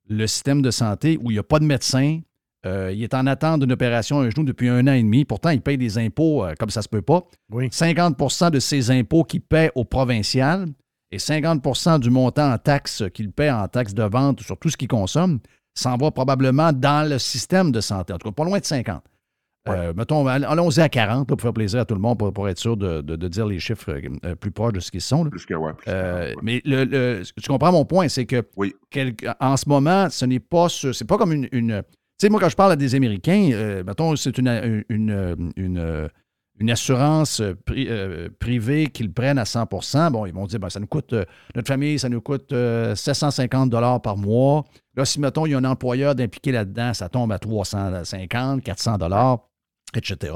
[0.10, 2.20] le système de santé où il n'y a pas de médecin,
[2.66, 5.26] euh, il est en attente d'une opération à un genou depuis un an et demi.
[5.26, 7.24] Pourtant, il paye des impôts comme ça se peut pas.
[7.52, 10.68] 50% de ses impôts qu'il paie au provincial
[11.12, 14.78] et 50% du montant en taxes qu'il paie en taxes de vente sur tout ce
[14.78, 15.39] qu'il consomme
[15.76, 18.14] s'en va probablement dans le système de santé.
[18.14, 19.04] En tout cas, pas loin de 50.
[19.70, 22.34] Euh, mettons, all- allons-y à 40 là, pour faire plaisir à tout le monde, pour,
[22.34, 24.99] pour être sûr de, de- de dire les chiffres euh, plus proches de ce qu'ils
[25.01, 25.24] sont.
[25.24, 25.30] là.
[25.30, 28.43] Plus que, ouais, plus que- Euh, Mais le, le- tu comprends mon point, c'est que
[28.89, 31.47] quel- en ce moment, ce n'est pas ce- c'est pas comme une.
[31.53, 35.51] une- tu sais, moi, quand je parle à des Américains, euh, mettons, c'est une, une,
[35.55, 36.09] une-
[36.59, 39.66] une assurance euh, pri- euh, privée qu'ils prennent à 100
[40.11, 42.95] Bon, ils vont dire, ben, ça nous coûte, euh, notre famille, ça nous coûte euh,
[42.95, 43.72] 750
[44.03, 44.64] par mois.
[44.95, 48.97] Là, si, mettons, il y a un employeur d'impliqué là-dedans, ça tombe à 350, 400
[49.98, 50.34] etc.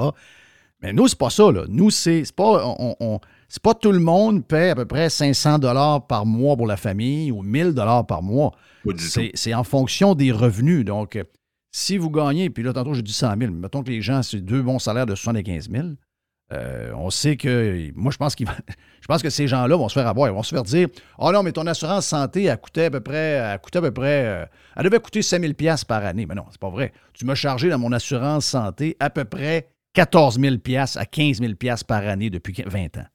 [0.82, 1.52] Mais nous, c'est pas ça.
[1.52, 1.64] Là.
[1.70, 5.10] Nous, c'est c'est pas, on, on- c'est pas tout le monde paie à peu près
[5.10, 8.52] 500 dollars par mois pour la famille ou 1000 dollars par mois.
[9.36, 10.84] C'est en fonction des revenus.
[10.86, 11.18] Donc,
[11.72, 14.22] si vous gagnez, puis là, tantôt, j'ai dit 100 000, mais mettons que les gens,
[14.22, 15.88] c'est deux bons salaires de 75 000,
[16.54, 17.92] Euh, on sait que.
[17.96, 18.56] Moi, je pense, qu'il va-
[19.02, 20.30] je pense que ces gens-là vont se faire avoir.
[20.30, 20.88] Ils vont se faire dire
[21.18, 23.16] Oh non, mais ton assurance santé, elle coûtait à peu près.
[23.16, 24.46] Elle, coûtait à peu près, euh,
[24.76, 25.54] elle devait coûter 5 000
[25.88, 26.26] par année.
[26.26, 26.94] Mais non, c'est pas vrai.
[27.14, 30.56] Tu m'as chargé dans mon assurance santé à peu près 14 000
[30.96, 31.54] à 15 000
[31.88, 33.06] par année depuis 20 ans.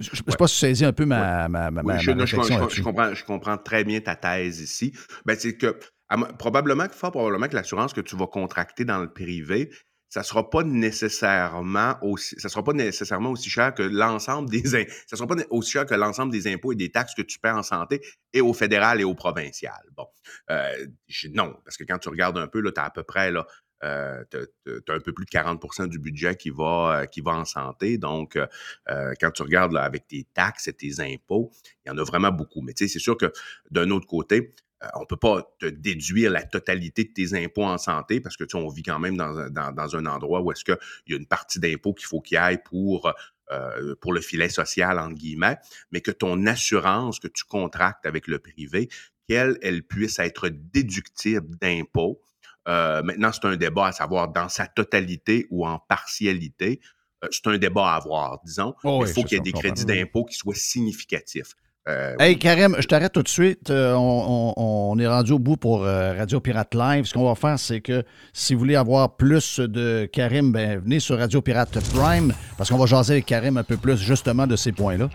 [0.00, 2.10] Je ne sais pas si tu saisis un peu ma, ma, ma, Oui, ma- je,
[2.10, 2.76] ma non, je- réflexion je- là-dessus.
[2.80, 4.92] je comprends, je comprends très bien ta thèse ici.
[5.26, 5.76] Ben, c'est que
[6.08, 9.70] à probablement, fort probablement que l'assurance que tu vas contracter dans le privé,
[10.08, 14.62] ça sera pas nécessairement aussi, ça sera pas nécessairement aussi cher que l'ensemble des,
[15.06, 17.50] ça sera pas aussi cher que l'ensemble des impôts et des taxes que tu paies
[17.50, 18.00] en santé
[18.32, 19.80] et au fédéral et au provincial.
[19.96, 20.06] Bon,
[20.50, 20.86] euh,
[21.34, 23.46] non, parce que quand tu regardes un peu, là, tu as à peu près là.
[23.84, 24.24] Euh,
[24.66, 27.96] un peu plus de 40% du budget qui va, euh, qui va en santé.
[27.96, 28.44] Donc, euh,
[28.88, 31.52] euh, quand tu regardes là, avec tes taxes et tes impôts,
[31.84, 32.60] il y en a vraiment beaucoup.
[32.60, 33.32] Mais tu sais, c'est sûr que
[33.70, 34.52] d'un autre côté,
[34.94, 38.44] on ne peut pas te déduire la totalité de tes impôts en santé parce que
[38.44, 40.78] tu sais, on vit quand même dans, un- dans, dans un endroit où est-ce qu'il
[41.08, 43.12] y a une partie d'impôts qu'il faut qu'il y aille pour,
[43.50, 45.56] euh, pour le filet social, entre guillemets,
[45.90, 48.88] mais que ton assurance que tu contractes avec le privé,
[49.28, 52.20] qu'elle, elle puisse être déductible d'impôts.
[52.68, 56.80] Euh, maintenant, c'est un débat à savoir dans sa totalité ou en partialité.
[57.24, 58.74] Euh, c'est un débat à avoir, disons.
[58.84, 61.54] Oh oui, il faut qu'il y ait des crédits d'impôt qui soient significatifs.
[61.88, 63.70] Euh, Hey Karim, je t'arrête tout de suite.
[63.70, 67.04] Euh, on, on- on est rendu au bout pour euh, Radio Pirate Live.
[67.06, 71.00] Ce qu'on va faire, c'est que si vous voulez avoir plus de Karim, ben, venez
[71.00, 74.56] sur Radio Pirate Prime parce qu'on va jaser avec Karim un peu plus justement de
[74.56, 75.08] ces points-là.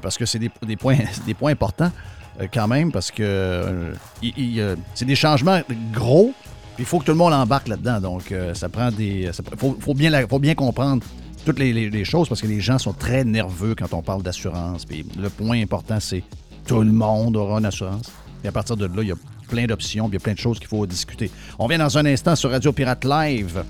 [0.00, 0.96] Parce que c'est des, des points,
[1.26, 1.90] des points importants
[2.52, 3.92] quand même parce que
[4.94, 5.60] c'est des changements
[5.92, 6.32] gros.
[6.78, 8.00] Il faut que tout le monde embarque là-dedans.
[8.00, 9.28] Donc, ça prend des.
[9.52, 11.04] Il faut, faut bien, la- faut bien comprendre
[11.44, 14.84] toutes les, choses parce que les gens sont très nerveux quand on parle d'assurance.
[14.84, 16.22] Puis le point important, c'est
[16.66, 18.10] tout le monde aura une assurance.
[18.42, 19.16] Et à partir de là, il y a
[19.48, 21.30] plein d'options, il y a plein de choses qu'il faut discuter.
[21.58, 23.64] On vient dans un instant sur Radio Pirate Live.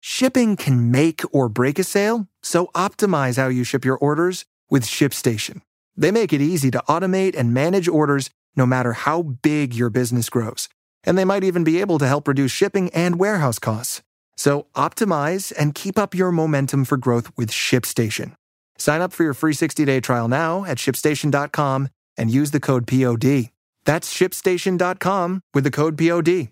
[0.00, 4.84] Shipping can make or break a sale, so optimize how you ship your orders with
[4.84, 5.60] ShipStation.
[5.96, 10.30] They make it easy to automate and manage orders no matter how big your business
[10.30, 10.68] grows.
[11.06, 14.02] And they might even be able to help reduce shipping and warehouse costs.
[14.36, 18.34] So optimize and keep up your momentum for growth with ShipStation.
[18.78, 23.50] Sign up for your free 60-day trial now at shipstation.com and use the code POD.
[23.84, 26.48] That's shipstation.com with the code POD.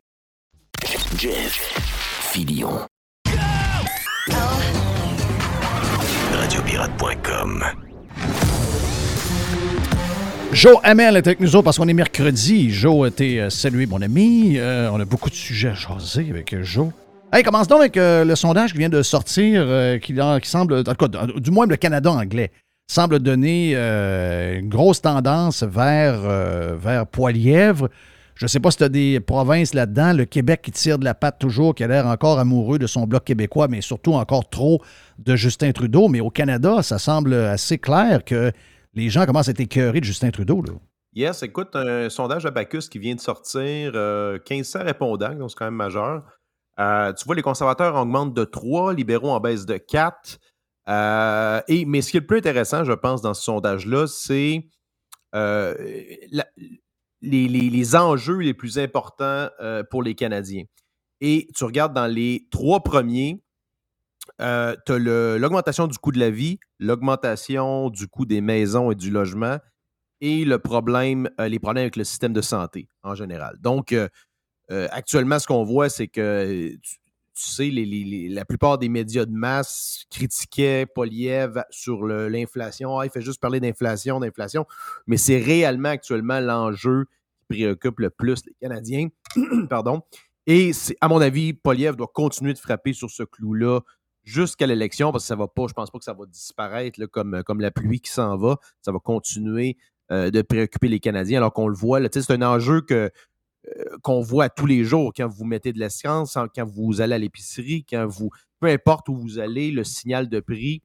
[1.16, 1.54] Jeff
[2.32, 2.86] Filion.
[6.32, 7.91] Radiopirate.com.
[10.52, 12.70] Joe Hamel est avec nous autres parce qu'on est mercredi.
[12.70, 14.58] Joe, t'es euh, salué, mon ami.
[14.58, 16.88] Euh, on a beaucoup de sujets à jaser avec euh, Joe.
[17.32, 19.66] Hey, commence donc avec le sondage qui vient de sortir,
[20.02, 22.52] qui, semble, en tout cas, du moins le Canada anglais,
[22.86, 26.20] semble donner une grosse tendance vers,
[26.76, 27.88] vers Poilièvre.
[28.34, 30.12] Je ne sais pas si tu as des provinces là-dedans.
[30.12, 33.06] Le Québec qui tire de la patte toujours, qui a l'air encore amoureux de son
[33.06, 34.82] bloc québécois, mais surtout encore trop
[35.18, 36.08] de Justin Trudeau.
[36.08, 38.52] Mais au Canada, ça semble assez clair que
[38.94, 40.62] les gens commencent à être écœurés de Justin Trudeau.
[40.62, 40.72] Là.
[41.14, 45.66] Yes, écoute, un sondage Abacus qui vient de sortir, euh, 1500 répondants, donc c'est quand
[45.66, 46.24] même majeur.
[46.80, 50.38] Euh, tu vois, les conservateurs augmentent de 3, libéraux en baisse de 4.
[50.88, 54.68] Euh, et, mais ce qui est le plus intéressant, je pense, dans ce sondage-là, c'est
[55.34, 55.74] euh,
[57.20, 59.48] les, enjeux les plus importants
[59.90, 60.64] pour les Canadiens.
[61.20, 63.42] Et tu regardes dans les trois premiers,
[64.38, 69.10] tu as l'augmentation du coût de la vie, l'augmentation du coût des maisons et du
[69.10, 69.58] logement
[70.22, 73.56] et le problème, euh, les problèmes avec le système de santé en général.
[73.60, 74.08] Donc, euh,
[74.70, 76.76] euh, actuellement, ce qu'on voit, c'est que euh,
[77.34, 77.70] tu, sais,
[78.30, 82.98] la plupart des médias de masse critiquaient Poliev sur l'inflation.
[82.98, 84.64] Ah, il fait juste parler d'inflation, d'inflation.
[85.08, 87.06] Mais c'est réellement actuellement l'enjeu
[87.50, 89.08] qui préoccupe le plus les Canadiens.
[89.68, 90.02] Pardon.
[90.46, 90.70] Et
[91.00, 93.80] à mon avis, Poliev doit continuer de frapper sur ce clou-là
[94.24, 97.06] jusqu'à l'élection parce que ça va pas, je pense pas que ça va disparaître là,
[97.06, 98.58] comme, comme la pluie qui s'en va.
[98.80, 99.76] Ça va continuer
[100.10, 102.00] euh, de préoccuper les Canadiens alors qu'on le voit.
[102.10, 103.10] c'est un enjeu que,
[103.68, 107.18] euh, qu'on voit tous les jours quand vous mettez de l'essence, quand vous allez à
[107.18, 108.30] l'épicerie, quand vous.
[108.60, 110.82] Peu importe où vous allez, le signal de prix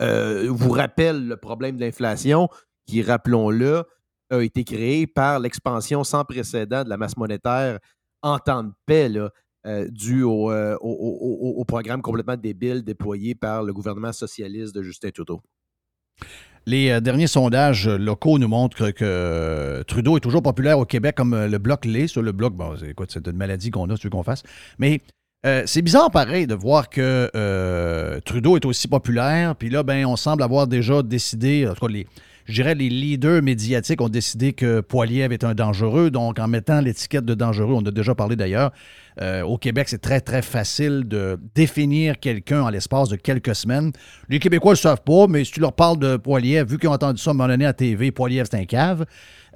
[0.00, 2.48] euh, vous rappelle le problème de l'inflation
[2.86, 3.84] qui, rappelons-le,
[4.30, 7.78] a été créé par l'expansion sans précédent de la masse monétaire
[8.22, 9.30] en temps de paix, là,
[9.66, 14.12] euh, dû au, euh, au- au- au- au programme complètement débile déployé par le gouvernement
[14.12, 15.40] socialiste de Justin Trudeau.
[16.66, 21.34] Les euh, derniers sondages locaux nous montrent que, Trudeau est toujours populaire au Québec comme
[21.34, 22.06] le bloc l'est.
[22.06, 24.42] Sur le bloc, bon, écoute, c'est une maladie qu'on a, tu veux qu'on fasse.
[24.78, 25.00] Mais
[25.42, 27.30] c'est bizarre pareil de voir que
[28.20, 29.56] Trudeau est aussi populaire.
[29.56, 32.06] Puis là, ben, on semble avoir déjà décidé, en tout cas, les,
[32.44, 36.10] je dirais, les leaders médiatiques ont décidé que Poiliev est un dangereux.
[36.10, 38.70] Donc, en mettant l'étiquette de dangereux, on a déjà parlé d'ailleurs,
[39.22, 43.92] euh, au Québec, c'est très, très facile de définir quelqu'un en l'espace de quelques semaines.
[44.28, 46.88] Les Québécois ne le savent pas, mais si tu leur parles de Poiliev, vu qu'ils
[46.88, 49.04] ont entendu ça à un moment donné à TV, Poiliev, c'est un cave.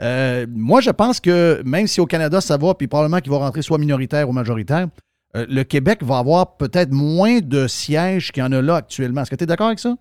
[0.03, 3.39] Euh, moi, je pense que même si au Canada, ça va, puis probablement qu'il va
[3.39, 4.89] rentrer soit minoritaire ou majoritaire,
[5.35, 9.23] euh, le Québec va avoir peut-être moins de sièges qu'il y en a là actuellement.
[9.23, 9.97] Est-ce que tu es d'accord avec ça?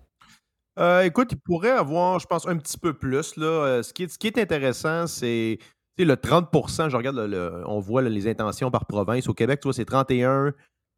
[1.04, 3.36] Écoute, il pourrait avoir, je pense, un petit peu plus.
[3.36, 3.80] Là.
[3.82, 5.58] Ce qui est intéressant, c'est
[5.98, 7.18] le 30% Je regarde,
[7.66, 9.28] on voit les intentions par province.
[9.28, 10.52] Au Québec, tu vois, c'est 31,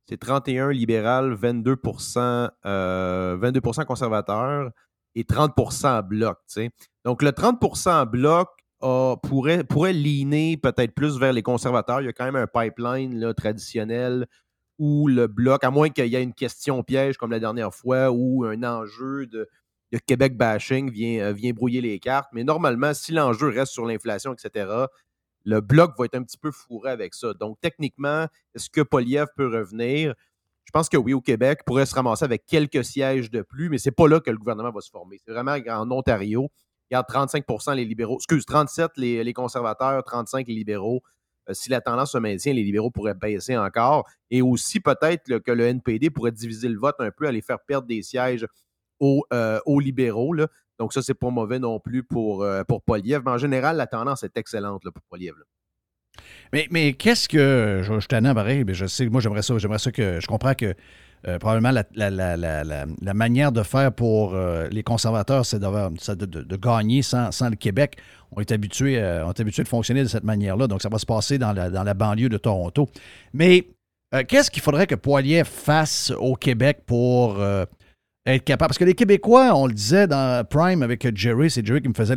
[0.09, 1.77] c'est 31 libéral, 22
[2.65, 4.71] 22 conservateur
[5.15, 6.39] et 30% bloc.
[7.05, 8.49] Donc, le 30% bloc
[8.81, 12.01] pourrait, pourrait leaner peut-être plus vers les conservateurs.
[12.01, 14.27] Il y a quand même un pipeline traditionnel
[14.79, 18.11] où le bloc, à moins qu'il y ait une question piège comme la dernière fois
[18.11, 19.49] ou un enjeu de,
[20.07, 22.29] Québec bashing vient, euh, vient brouiller les cartes.
[22.33, 24.87] Mais normalement, si l'enjeu reste sur l'inflation, etc.,
[25.45, 27.33] le bloc va être un petit peu fourré avec ça.
[27.35, 30.15] Donc, techniquement, est-ce que Poliev peut revenir?
[30.65, 33.79] Je pense que oui, au Québec, pourrait se ramasser avec quelques sièges de plus, mais
[33.79, 35.21] c'est pas là que le gouvernement va se former.
[35.25, 36.51] C'est vraiment en Ontario.
[36.91, 41.03] Il y a 35% les libéraux, excuse, 37 les, les conservateurs, 35 les libéraux.
[41.49, 44.09] Euh, si la tendance se maintient, les libéraux pourraient baisser encore.
[44.31, 47.87] Et aussi, peut-être que le NPD pourrait diviser le vote un peu, aller faire perdre
[47.87, 48.47] des sièges
[49.01, 50.35] aux, euh, libéraux.
[50.79, 52.63] Donc, ça, c'est pas mauvais non plus pour, euh.
[52.69, 55.35] Mais en général, la tendance est excellente pour Poliev.
[56.53, 57.83] Mais, mais qu'est-ce que.
[57.83, 60.21] Je, je t'en pareil, mais je sais, moi, j'aimerais ça, j'aimerais ça que.
[60.21, 60.75] Je comprends que
[61.27, 67.57] euh, probablement la, manière de faire pour euh, les conservateurs, c'est de, gagner sans, le
[67.57, 67.97] Québec.
[68.33, 70.67] On est habitué, on est habitué de fonctionner de cette manière-là.
[70.67, 72.89] Donc, ça va se passer dans la, banlieue de Toronto.
[73.33, 73.67] Mais
[74.29, 77.43] qu'est-ce qu'il faudrait que Poilier fasse au Québec pour
[78.27, 78.69] être capable?
[78.69, 81.95] Parce que les Québécois, on le disait dans Prime avec Jerry, c'est Jerry qui me
[81.95, 82.17] faisait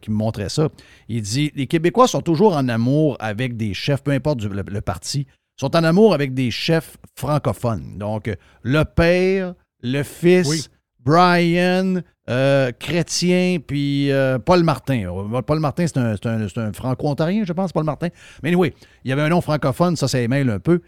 [0.00, 0.68] qui me montrait ça.
[1.08, 5.26] Il dit les Québécois sont toujours en amour avec des chefs, peu importe le parti
[5.56, 7.96] sont en amour avec des chefs francophones.
[7.98, 12.00] Donc, le père, le fils, Brian,
[12.30, 15.06] euh, Chrétien, puis euh, Paul Martin.
[15.06, 18.08] Euh, Paul Martin, c'est un, franco-ontarien, je pense, Paul Martin.
[18.44, 18.72] Mais oui,
[19.04, 20.80] il y avait un nom francophone, ça, ça émaille un peu.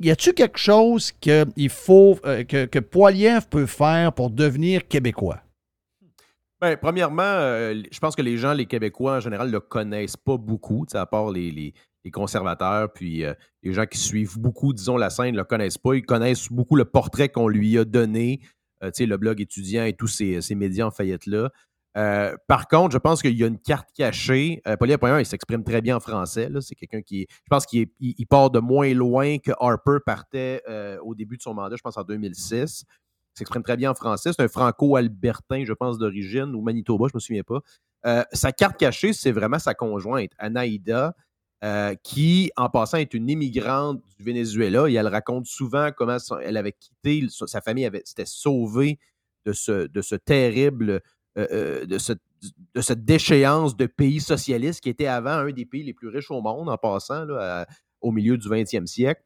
[0.00, 5.40] y a-tu quelque chose qu'il faut, que, que Poiliev peut faire pour devenir québécois?
[6.60, 10.36] Bien, premièrement, je pense que les gens, les Québécois en général, ne le connaissent pas
[10.36, 11.72] beaucoup, à part les,
[12.04, 13.24] les conservateurs, puis
[13.62, 15.94] les gens qui suivent beaucoup, disons, la scène ne le connaissent pas.
[15.94, 18.40] Ils connaissent beaucoup le portrait qu'on lui a donné,
[18.82, 21.50] euh, le blog étudiant et tous ces, médias en faillite-là.
[21.96, 24.62] Euh, par contre, je pense qu'il y a une carte cachée.
[24.66, 26.48] Euh, Paulie il s'exprime très bien en français.
[26.60, 30.62] C'est quelqu'un qui, je pense qu'il il part de moins loin que Harper partait
[31.02, 32.84] au début de son mandat, je pense en 2006.
[32.88, 34.30] Il s'exprime très bien en français.
[34.32, 38.26] C'est un franco-albertain, je pense, d'origine, ou Manitoba, je ne me souviens pas.
[38.32, 41.14] sa carte cachée, c'est vraiment sa conjointe, Anaïda.
[41.64, 46.56] Euh, qui, en passant, est une immigrante du Venezuela et elle raconte souvent comment elle
[46.56, 49.00] avait quitté, sa famille s'était sauvée
[49.44, 51.02] de ce, de ce terrible,
[51.36, 51.98] euh, euh, de,
[52.74, 56.30] de, cette déchéance de pays socialistes qui était avant un des pays les plus riches
[56.30, 57.26] au monde, en passant,
[58.00, 59.22] au milieu du 20e siècle.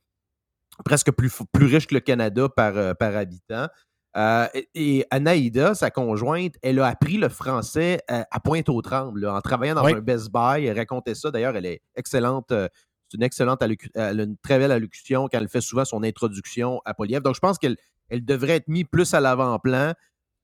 [0.86, 3.68] Presque plus, plus riche que le Canada par, par habitant.
[4.16, 9.74] Euh, et Anaïda, sa conjointe, elle a appris le français euh, à, Pointe-aux-Trembles, en travaillant
[9.74, 10.66] dans un Best Buy.
[10.66, 11.30] Elle racontait ça.
[11.30, 12.52] D'ailleurs, elle est excellente.
[12.52, 12.68] Euh,
[13.08, 13.62] c'est une excellente
[13.94, 17.22] elle a une très belle allocution quand elle fait souvent son introduction à Poliev.
[17.22, 17.76] Donc, je pense qu'elle
[18.08, 19.92] elle devrait être mise plus à l'avant-plan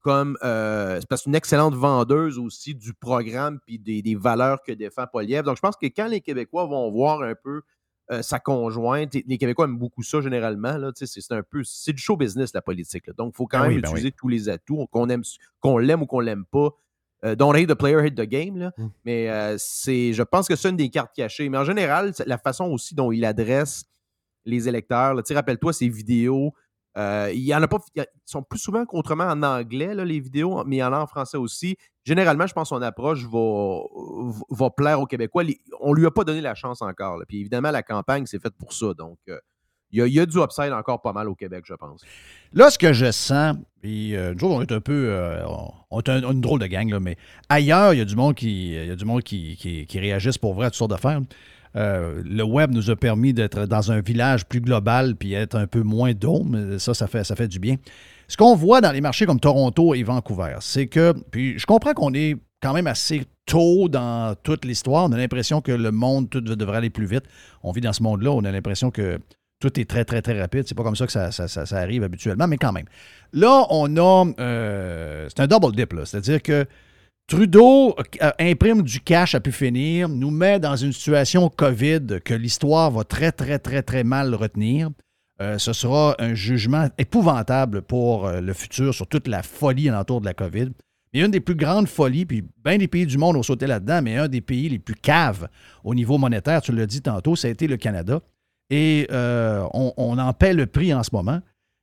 [0.00, 5.44] comme parce une excellente vendeuse aussi du programme puis des, des, valeurs que défend Poliev.
[5.44, 7.62] Donc, je pense que quand les Québécois vont voir un peu
[8.10, 9.14] euh, sa conjointe.
[9.14, 10.76] Les Québécois aiment beaucoup ça généralement.
[10.94, 11.62] C'est un peu.
[11.64, 13.10] C'est du show business, la politique.
[13.16, 15.22] Donc, il faut quand ben même ben utiliser tous les atouts, qu'on aime
[15.60, 16.70] qu'on l'aime ou qu'on l'aime pas.
[17.24, 18.56] Euh, don't hate the player, hate the game.
[18.56, 18.72] Là.
[18.76, 18.86] Mmh.
[19.04, 20.12] Mais euh, c'est.
[20.12, 21.48] Je pense que c'est une des cartes cachées.
[21.48, 23.84] Mais en général, la façon aussi dont il adresse
[24.44, 25.14] les électeurs.
[25.30, 26.54] Rappelle-toi ces vidéos
[26.98, 27.78] euh, il y en a pas.
[27.94, 30.98] Ils sont plus souvent qu'autrement en anglais, là, les vidéos, mais il y en a
[30.98, 31.76] en français aussi.
[32.08, 33.80] Généralement, je pense que son approche va,
[34.48, 35.44] va plaire aux Québécois.
[35.78, 37.20] On lui a pas donné la chance encore.
[37.28, 38.94] Puis évidemment, la campagne, c'est faite pour ça.
[38.94, 39.38] Donc, euh,
[39.90, 42.00] il, y a, du upside encore pas mal au Québec, je pense.
[42.54, 45.14] Là, ce que je sens, puis euh, nous on est un peu.
[45.90, 47.18] on est une drôle de gang, là, mais
[47.50, 50.54] ailleurs, il y a du monde qui, y a du monde qui, qui, réagissent pour
[50.54, 51.20] vrai à toutes sortes d'affaires.
[51.76, 55.66] Euh, le web nous a permis d'être dans un village plus global puis être un
[55.66, 56.78] peu moins dôme.
[56.78, 57.76] Ça, ça fait, ça fait du bien.
[58.28, 61.94] Ce qu'on voit dans les marchés comme Toronto et Vancouver, c'est que, puis je comprends
[61.94, 65.06] qu'on est quand même assez tôt dans toute l'histoire.
[65.06, 67.24] On a l'impression que le monde tout devrait aller plus vite.
[67.62, 69.18] On vit dans ce monde-là, on a l'impression que
[69.60, 70.64] tout est très, très, très rapide.
[70.66, 72.86] C'est pas comme ça que ça, arrive habituellement, mais quand même.
[73.32, 74.26] Là, on a.
[74.40, 76.04] Euh, c'est un double dip, là.
[76.04, 76.66] C'est-à-dire que
[77.28, 82.34] Trudeau euh, imprime du cash à pu finir, nous met dans une situation COVID que
[82.34, 84.90] l'histoire va très, très, très, très mal retenir.
[85.40, 90.20] Euh, ce sera un jugement épouvantable pour euh, le futur sur toute la folie alentour
[90.20, 90.70] de la COVID.
[91.14, 94.02] Mais une des plus grandes folies, puis bien des pays du monde ont sauté là-dedans,
[94.02, 95.48] mais un des pays les plus caves
[95.84, 98.20] au niveau monétaire, tu l'as dit tantôt, ça a été le Canada.
[98.68, 101.40] Et on, on en paie le prix en ce moment.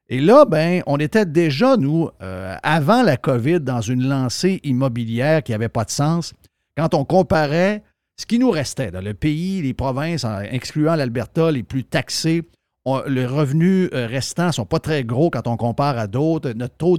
[0.08, 5.42] Et là, ben, on était déjà, nous, euh, avant la COVID, dans une lancée immobilière
[5.42, 6.34] qui n'avait pas de sens.
[6.78, 7.84] Quand on comparait
[8.16, 12.44] ce qui nous restait dans le pays, les provinces, excluant l'Alberta, les plus taxées,
[13.08, 16.52] les revenus euh, restants ne sont pas très gros quand on compare à d'autres.
[16.52, 16.98] Notre taux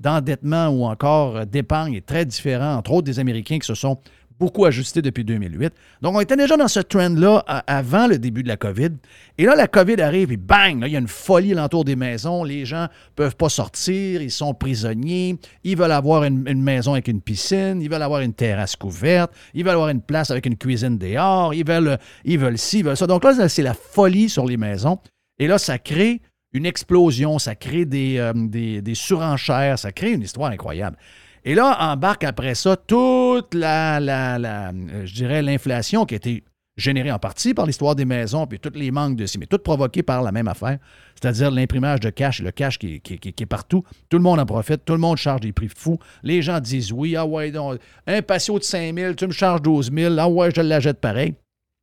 [0.00, 3.98] d'endettement ou encore euh, d'épargne est très différent, entre autres des Américains qui se sont
[4.40, 5.72] beaucoup ajusté depuis 2008.
[6.00, 8.88] Donc, on était déjà dans ce trend-là avant le début de la COVID.
[9.36, 12.42] Et là, la COVID arrive et bang, il y a une folie alentour des maisons.
[12.42, 15.36] Les gens ne peuvent pas sortir, ils sont prisonniers.
[15.62, 19.62] Ils veulent avoir une, maison avec une piscine, ils veulent avoir une terrasse couverte, ils
[19.62, 22.96] veulent avoir une place avec une cuisine dehors, ils veulent, ils veulent ci, ils veulent
[22.96, 23.06] ça.
[23.06, 24.98] Donc là, c'est la folie sur les maisons.
[25.40, 26.20] Et là, ça crée
[26.52, 30.96] une explosion, ça crée des, euh, des, surenchères, ça crée une histoire incroyable.
[31.44, 36.44] Et là, embarque après ça toute la, la, euh, je dirais, l'inflation qui a été
[36.76, 40.02] générée en partie par l'histoire des maisons, puis tous les manques de mais tout provoqué
[40.02, 40.78] par la même affaire,
[41.20, 43.82] c'est-à-dire l'imprimage de cash, le cash qui, est partout.
[44.08, 45.98] Tout le monde en profite, tout le monde charge des prix fous.
[46.22, 47.52] Les gens disent oui, ah ouais,
[48.06, 51.34] un patio de 5 000, tu me charges 12 000, ah ouais, je l'achète pareil.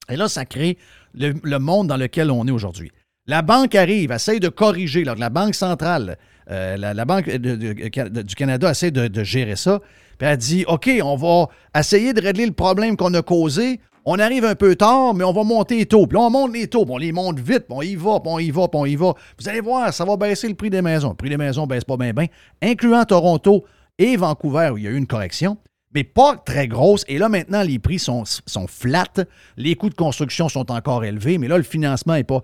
[0.10, 0.78] Et là, ça crée
[1.14, 2.92] le, monde dans lequel on est aujourd'hui.
[3.28, 6.18] La banque arrive, essaye de corriger, la Banque centrale
[6.50, 9.82] euh, la, Banque du Canada essaie de, gérer ça.
[10.18, 11.48] Puis elle dit OK, on va
[11.78, 13.80] essayer de régler le problème qu'on a causé.
[14.06, 16.08] On arrive un peu tard, mais on va monter les taux.
[16.08, 18.22] Puis là, on monte les taux, puis on les monte vite, puis on y va,
[18.22, 19.14] puis on y va, puis on y va.
[19.38, 21.10] Vous allez voir, ça va baisser le prix des maisons.
[21.10, 22.28] Le prix des maisons ne baisse pas bien, bien,
[22.62, 23.66] incluant Toronto
[24.00, 25.58] et Vancouver, où il y a eu une correction,
[25.94, 27.04] mais pas très grosse.
[27.10, 29.26] Et là, maintenant, les prix sont, sont flats.
[29.58, 32.42] Les coûts de construction sont encore élevés, mais là, le financement n'est pas.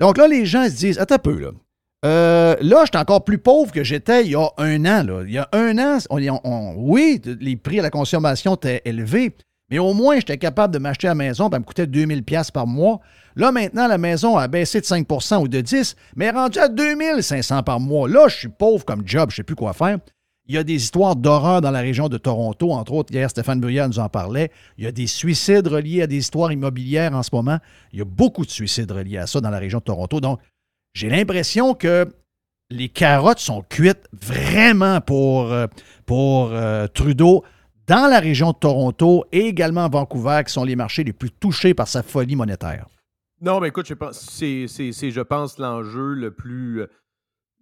[0.00, 1.50] Donc là, les gens se disent Attends un peu, là.
[2.04, 5.22] Euh, là, j'étais encore plus pauvre que j'étais il y a un an.
[5.26, 5.98] Il y a un an,
[6.76, 9.36] oui, les prix à la consommation étaient élevés,
[9.70, 12.66] mais au moins, j'étais capable de m'acheter la maison, ça me coûtait 2000 pièces par
[12.66, 13.00] mois.
[13.36, 15.06] Là, maintenant, la maison a baissé de 5
[15.40, 18.08] ou de 10 mais est rendue à 2500 par mois.
[18.08, 19.98] Là, je suis pauvre comme job, je ne sais plus quoi faire.
[20.50, 23.14] Il y a des histoires d'horreur dans la région de Toronto, entre autres.
[23.14, 24.50] Hier, Stéphane Bruyère nous en parlait.
[24.78, 27.58] Il y a des suicides reliés à des histoires immobilières en ce moment.
[27.92, 30.20] Il y a beaucoup de suicides reliés à ça dans la région de Toronto.
[30.20, 30.40] Donc,
[30.92, 32.04] j'ai l'impression que
[32.68, 35.68] les carottes sont cuites vraiment pour, euh,
[36.10, 37.44] euh, Trudeau
[37.86, 41.74] dans la région de Toronto et également Vancouver, qui sont les marchés les plus touchés
[41.74, 42.88] par sa folie monétaire.
[43.40, 46.86] Non, mais écoute, c'est, je pense, l'enjeu le plus,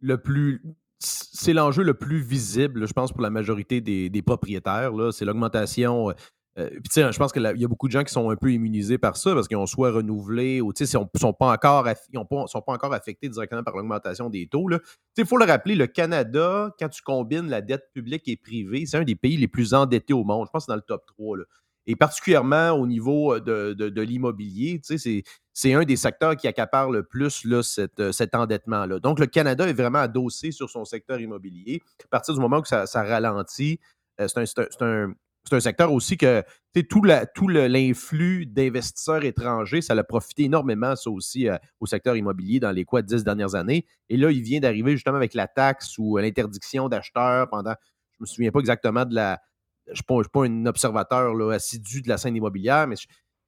[0.00, 0.62] le plus,
[0.98, 4.92] c'est l'enjeu le plus visible, je pense, pour la majorité des, propriétaires.
[5.12, 6.12] C'est l'augmentation
[6.58, 9.16] euh, je pense qu'il y a beaucoup de gens qui sont un peu immunisés par
[9.16, 13.28] ça parce qu'ils ont soit renouvelé ou ne sont, pas encore sont pas encore affectés
[13.28, 14.68] directement par l'augmentation des taux.
[15.16, 18.96] Il faut le rappeler, le Canada, quand tu combines la dette publique et privée, c'est
[18.96, 20.46] un des pays les plus endettés au monde.
[20.46, 21.38] Je pense que c'est dans le top 3.
[21.86, 25.22] Et particulièrement au niveau euh, de, l'immobilier, c'est
[25.66, 29.00] un des secteurs qui accapare le plus euh, cet endettement-là.
[29.00, 31.82] Donc, le Canada est vraiment adossé sur son secteur immobilier.
[32.04, 33.80] À partir du moment où ça, ralentit,
[34.18, 35.14] c'est un,
[35.48, 36.44] c'est un secteur aussi que
[36.88, 37.02] tout,
[37.34, 42.70] tout l'influx d'investisseurs étrangers, ça a profité énormément, ça aussi, euh, au secteur immobilier dans
[42.70, 43.86] les quoi, dix dernières années.
[44.08, 47.74] Et là, il vient d'arriver justement avec la taxe ou l'interdiction d'acheteurs pendant,
[48.12, 49.40] je ne me souviens pas exactement de la.
[49.86, 52.96] Je ne suis, pas un observateur assidu de la scène immobilière, mais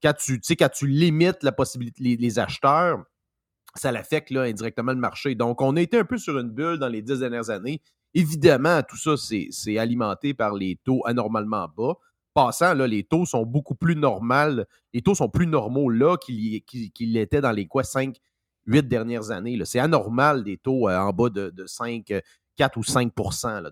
[0.02, 3.02] quand tu, quand tu limites la possibilité, les, acheteurs,
[3.74, 5.34] ça l'affecte là, indirectement le marché.
[5.34, 7.80] Donc, on a été un peu sur une bulle dans les dix dernières années.
[8.14, 11.94] Évidemment, tout ça, c'est alimenté par les taux anormalement bas.
[12.34, 14.64] Passant, là, les taux sont beaucoup plus normaux.
[14.92, 16.62] Les taux sont plus normaux là qu'ils
[17.00, 18.16] l'étaient dans les quoi, 5,
[18.66, 19.58] 8 dernières années.
[19.64, 22.12] C'est anormal des taux euh, en bas de, 5,
[22.56, 23.12] 4 ou 5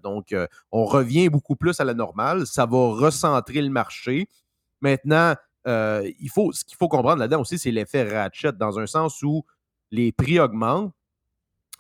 [0.03, 2.47] Donc, euh, on revient beaucoup plus à la normale.
[2.47, 4.29] Ça va recentrer le marché.
[4.81, 5.35] Maintenant,
[5.69, 9.23] euh, il faut, ce qu'il faut comprendre là-dedans aussi, c'est l'effet ratchet, dans un sens
[9.23, 9.45] où
[9.91, 10.93] les prix augmentent,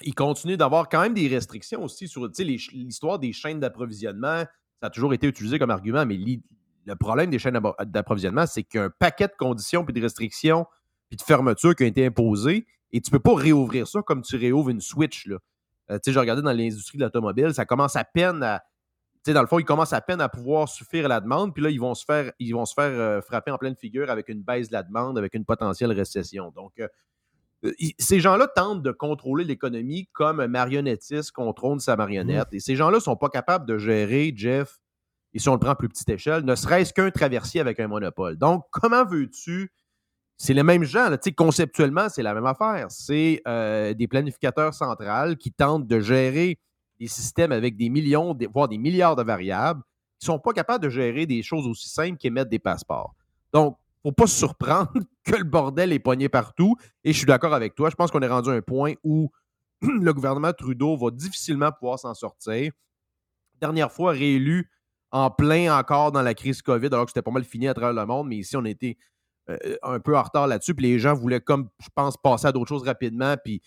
[0.03, 4.45] il continue d'avoir quand même des restrictions aussi sur l'histoire des chaînes d'approvisionnement.
[4.81, 8.79] Ça a toujours été utilisé comme argument, mais le problème des chaînes d'approvisionnement, c'est qu'il
[8.79, 10.67] y a un paquet de conditions, puis de restrictions,
[11.09, 14.23] puis de fermetures qui ont été imposées, et tu ne peux pas réouvrir ça comme
[14.23, 15.27] tu réouvres une Switch.
[15.27, 15.39] Là.
[15.91, 18.63] Euh, j'ai regardé dans l'industrie de l'automobile, ça commence à peine à.
[19.33, 21.71] Dans le fond, ils commencent à peine à pouvoir suffire à la demande, puis là,
[21.71, 24.43] ils vont se faire, ils vont se faire euh, frapper en pleine figure avec une
[24.43, 26.53] baisse de la demande, avec une potentielle récession.
[26.55, 26.89] Donc, euh,
[27.65, 32.53] euh, ces gens-là tentent de contrôler l'économie comme un marionnettiste contrôle sa marionnette.
[32.53, 32.57] Mmh.
[32.57, 34.79] Et ces gens-là ne sont pas capables de gérer, Jeff,
[35.35, 37.89] et si on le prend à plus petite échelle, ne serait-ce qu'un traversier avec un
[37.89, 38.37] monopole.
[38.37, 39.73] Donc, comment veux-tu?
[40.37, 41.11] C'est les mêmes gens.
[41.11, 41.19] Là.
[41.37, 42.87] Conceptuellement, c'est la même affaire.
[42.91, 46.59] C'est euh, des planificateurs centrales qui tentent de gérer
[46.99, 49.83] des systèmes avec des millions, voire des milliards de variables,
[50.19, 53.15] qui ne sont pas capables de gérer des choses aussi simples qu'émettre des passeports.
[53.53, 54.93] Donc, il ne faut pas se surprendre
[55.25, 56.77] que le bordel est poigné partout.
[57.05, 57.91] Et je suis d'accord avec toi.
[57.91, 59.31] Je pense qu'on est rendu à un point où
[59.83, 62.73] le gouvernement Trudeau va difficilement pouvoir s'en sortir.
[63.61, 64.71] Dernière fois réélu
[65.11, 67.93] en plein encore dans la crise COVID, alors que c'était pas mal fini à travers
[67.93, 68.99] le monde, mais ici, on était
[69.49, 70.75] euh, un peu en retard là-dessus.
[70.75, 73.63] Puis les gens voulaient, comme je pense, passer à d'autres choses rapidement, puis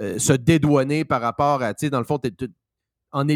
[0.00, 2.18] euh, se dédouaner par rapport à, tu sais, dans le fond,
[3.12, 3.26] en,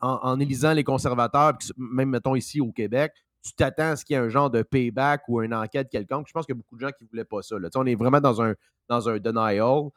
[0.00, 3.12] en, élisant les conservateurs, même mettons ici au Québec,
[3.42, 6.26] tu t'attends à ce qu'il y ait un genre de payback ou une enquête quelconque.
[6.28, 7.58] Je pense qu'il y a beaucoup de gens qui ne voulaient pas ça.
[7.58, 7.68] Là.
[7.74, 8.54] On est vraiment dans un,
[8.88, 9.90] dans un denial.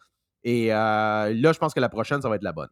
[0.44, 2.69] Et euh, là, je pense que la prochaine, ça va être la bonne.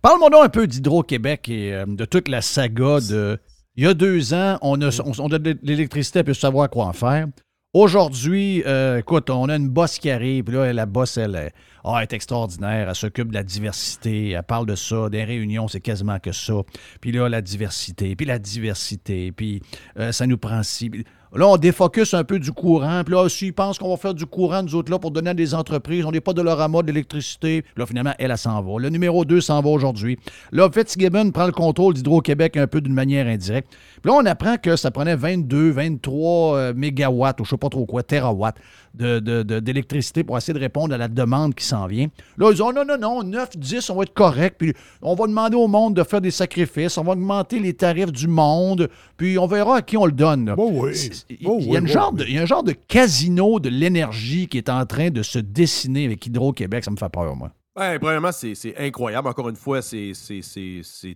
[0.00, 3.38] Parle-moi un peu d'Hydro-Québec et de toute la saga de
[3.78, 7.28] il y a deux ans, on a, on, de l'électricité pour savoir quoi en faire.
[7.74, 11.52] Aujourd'hui, euh, écoute, on a une bosse qui arrive, là, la bosse, elle,
[11.84, 15.82] ah, est extraordinaire, elle s'occupe de la diversité, elle parle de ça, des réunions, c'est
[15.82, 16.54] quasiment que ça.
[17.02, 19.60] Puis là, la diversité, puis la diversité, puis
[19.98, 20.90] euh, ça nous prend si.
[21.34, 23.02] Là, on défocus un peu du courant.
[23.04, 25.34] Puis là, s'ils pensent qu'on va faire du courant, nous autres, là, pour donner à
[25.34, 27.64] des entreprises, on n'est pas de leur amas d'électricité.
[27.76, 28.80] Là, finalement, elle, elle s'en va.
[28.80, 30.18] Le numéro 2 s'en va aujourd'hui.
[30.52, 33.68] Là, Fitzgibbon prend le contrôle d'Hydro-Québec un peu d'une manière indirecte.
[34.02, 37.58] Puis là, on apprend que ça prenait 22, 23 euh, mégawatts, ou je ne sais
[37.58, 38.56] pas trop quoi, terawatts
[38.94, 42.08] d'électricité de, pour essayer de répondre à la demande qui s'en vient.
[42.36, 44.56] Là, ils disent oh, non, non, non, 9, 10, on va être correct.
[44.58, 44.72] Puis
[45.02, 46.98] on va demander au monde de faire des sacrifices.
[46.98, 48.88] On va augmenter les tarifs du monde.
[49.16, 50.54] Puis on verra à qui on le donne.
[50.56, 51.10] oui.
[51.30, 54.58] Il y, a genre de, il y a un genre de casino de l'énergie qui
[54.58, 56.84] est en train de se dessiner avec Hydro-Québec.
[56.84, 57.50] Ça me fait peur, moi.
[57.78, 59.28] Ouais, premièrement, c'est incroyable.
[59.28, 60.12] Encore une fois, c'est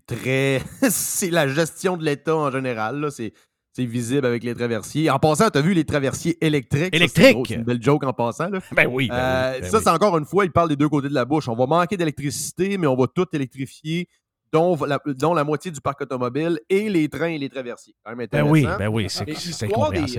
[0.07, 0.63] très.
[0.91, 3.09] c'est la gestion de l'État en général.
[3.11, 3.33] C'est
[3.75, 5.09] c'est visible avec les traversiers.
[5.09, 6.95] En passant, tu as vu les traversiers électriques?
[6.95, 7.39] Électriques!
[7.49, 8.51] C'est une belle joke en passant.
[8.51, 8.61] Là.
[8.73, 9.09] Ben oui.
[9.09, 11.25] Ben euh, ben ça, c'est encore une fois, il parle des deux côtés de la
[11.25, 11.49] bouche.
[11.49, 14.09] On va manquer d'électricité, mais on va tout électrifier,
[14.53, 17.95] dont la, dont la moitié du parc automobile et les trains et les traversiers.
[18.05, 19.25] ben oui, ben oui, c'est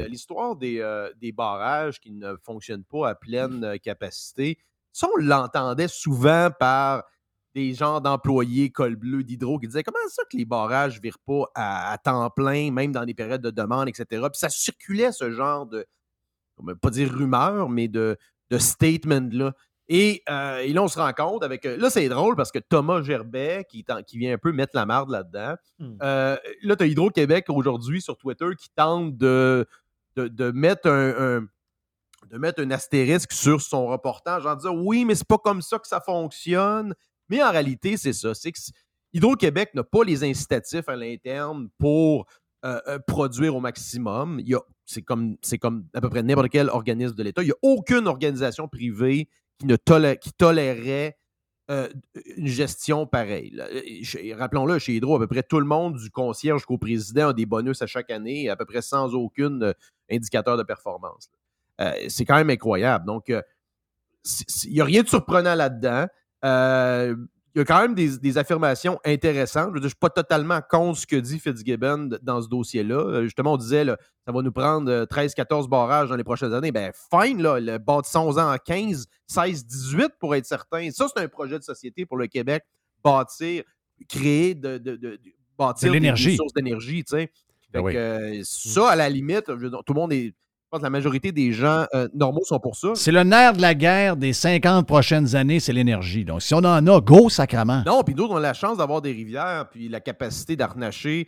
[0.07, 4.57] L'histoire des, des, euh, des, barrages qui ne fonctionnent pas à pleine euh, capacité,
[4.91, 7.03] ça, on l'entendait souvent par
[7.55, 11.19] des genres d'employés col bleu d'hydro qui disaient comment ça que les barrages ne virent
[11.25, 14.05] pas à, temps plein, même dans des périodes de demande, etc.
[14.09, 15.85] Puis ça circulait ce genre de,
[16.81, 18.17] pas dire rumeur, mais de,
[18.49, 19.53] de statement-là.
[19.89, 21.65] Et, euh, et, là, on se rend compte avec.
[21.65, 24.85] Euh, là, c'est drôle parce que Thomas Gerbet, qui, qui vient un peu mettre la
[24.85, 25.97] marde là-dedans, hmm.
[26.01, 29.67] euh, là, tu as Hydro-Québec aujourd'hui sur Twitter qui tente de,
[30.15, 31.45] de, mettre un,
[32.31, 35.79] de mettre un astérisque sur son reportage en disant oui, mais c'est pas comme ça
[35.79, 36.95] que ça fonctionne.
[37.27, 38.33] Mais en réalité, c'est ça.
[38.33, 38.59] C'est que
[39.13, 42.25] Hydro-Québec n'a pas les incitatifs à l'interne pour
[42.65, 44.41] euh, produire au maximum.
[44.85, 47.41] C'est comme, comme à peu près n'importe quel organisme de l'État.
[47.41, 49.27] Il n'y a aucune organisation privée
[49.59, 51.17] qui, tolérerait
[51.71, 51.89] euh,
[52.37, 53.55] une gestion pareille.
[54.33, 57.45] Rappelons-le, chez Hydro, à peu près tout le monde, du concierge jusqu'au président, a des
[57.45, 59.73] bonus à chaque année, à peu près sans aucun
[60.11, 61.29] indicateur de performance.
[62.07, 63.05] c'est quand même incroyable.
[63.05, 66.07] Donc, il n'y a rien de surprenant là-dedans.
[67.55, 69.71] Euh, il y a quand même des, affirmations intéressantes.
[69.75, 72.95] Je ne suis pas totalement contre ce que dit Fitzgibbon dans ce dossier-là.
[72.95, 76.53] Euh, justement, on disait que ça va nous prendre 13-14 euh, barrages dans les prochaines
[76.53, 76.71] années.
[76.71, 80.89] Ben, fine, là, le bâtissons en 15, 16, 18 pour être certain.
[80.91, 82.63] Ça, c'est un projet de société pour le Québec.
[83.03, 83.63] Bâtir,
[84.07, 85.19] créer, de, de,
[85.57, 87.03] bâtir des sources d'énergie.
[87.71, 90.33] Ben ça, à la limite, tout le monde est
[90.77, 92.89] que la majorité des gens euh, normaux sont pour ça.
[92.95, 96.25] C'est le nerf de la guerre des 50 prochaines années, c'est l'énergie.
[96.25, 97.83] Donc, si on en a, go sacrament.
[97.85, 101.27] Non, puis d'autres ont la chance d'avoir des rivières, puis la capacité d'arnacher.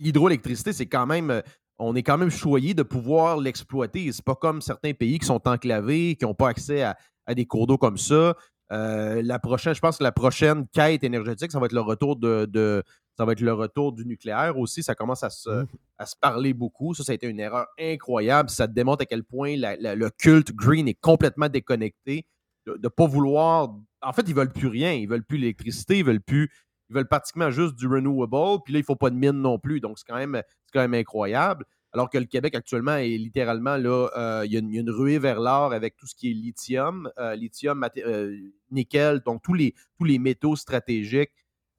[0.00, 1.30] L'hydroélectricité, c'est quand même.
[1.30, 1.42] Euh,
[1.78, 4.10] on est quand même choyé de pouvoir l'exploiter.
[4.10, 6.96] C'est pas comme certains pays qui sont enclavés, qui n'ont pas accès à,
[7.34, 8.34] des cours d'eau comme ça.
[8.72, 12.16] Euh, la prochaine, je pense que la prochaine quête énergétique, ça va être le retour
[12.16, 12.82] de
[13.18, 14.84] ça va être le retour du nucléaire aussi.
[14.84, 15.66] Ça commence à se, mmh.
[15.98, 16.94] à se parler beaucoup.
[16.94, 18.48] Ça, ça a été une erreur incroyable.
[18.48, 22.26] Ça démontre à quel point le culte green est complètement déconnecté.
[22.64, 23.74] De ne pas vouloir.
[24.02, 24.92] En fait, ils ne veulent plus rien.
[24.92, 25.98] Ils ne veulent plus l'électricité.
[25.98, 26.48] Ils veulent plus.
[26.90, 28.62] Ils veulent pratiquement juste du renewable.
[28.64, 29.80] Puis là, il ne faut pas de mine non plus.
[29.80, 30.40] Donc, c'est quand, même,
[30.72, 31.64] quand même incroyable.
[31.92, 35.40] Alors que le Québec, actuellement, est littéralement là, euh, il, y a une, ruée vers
[35.40, 38.36] l'or avec tout ce qui est lithium, euh, lithium, euh,
[38.70, 41.32] nickel, donc tous les, tous les métaux stratégiques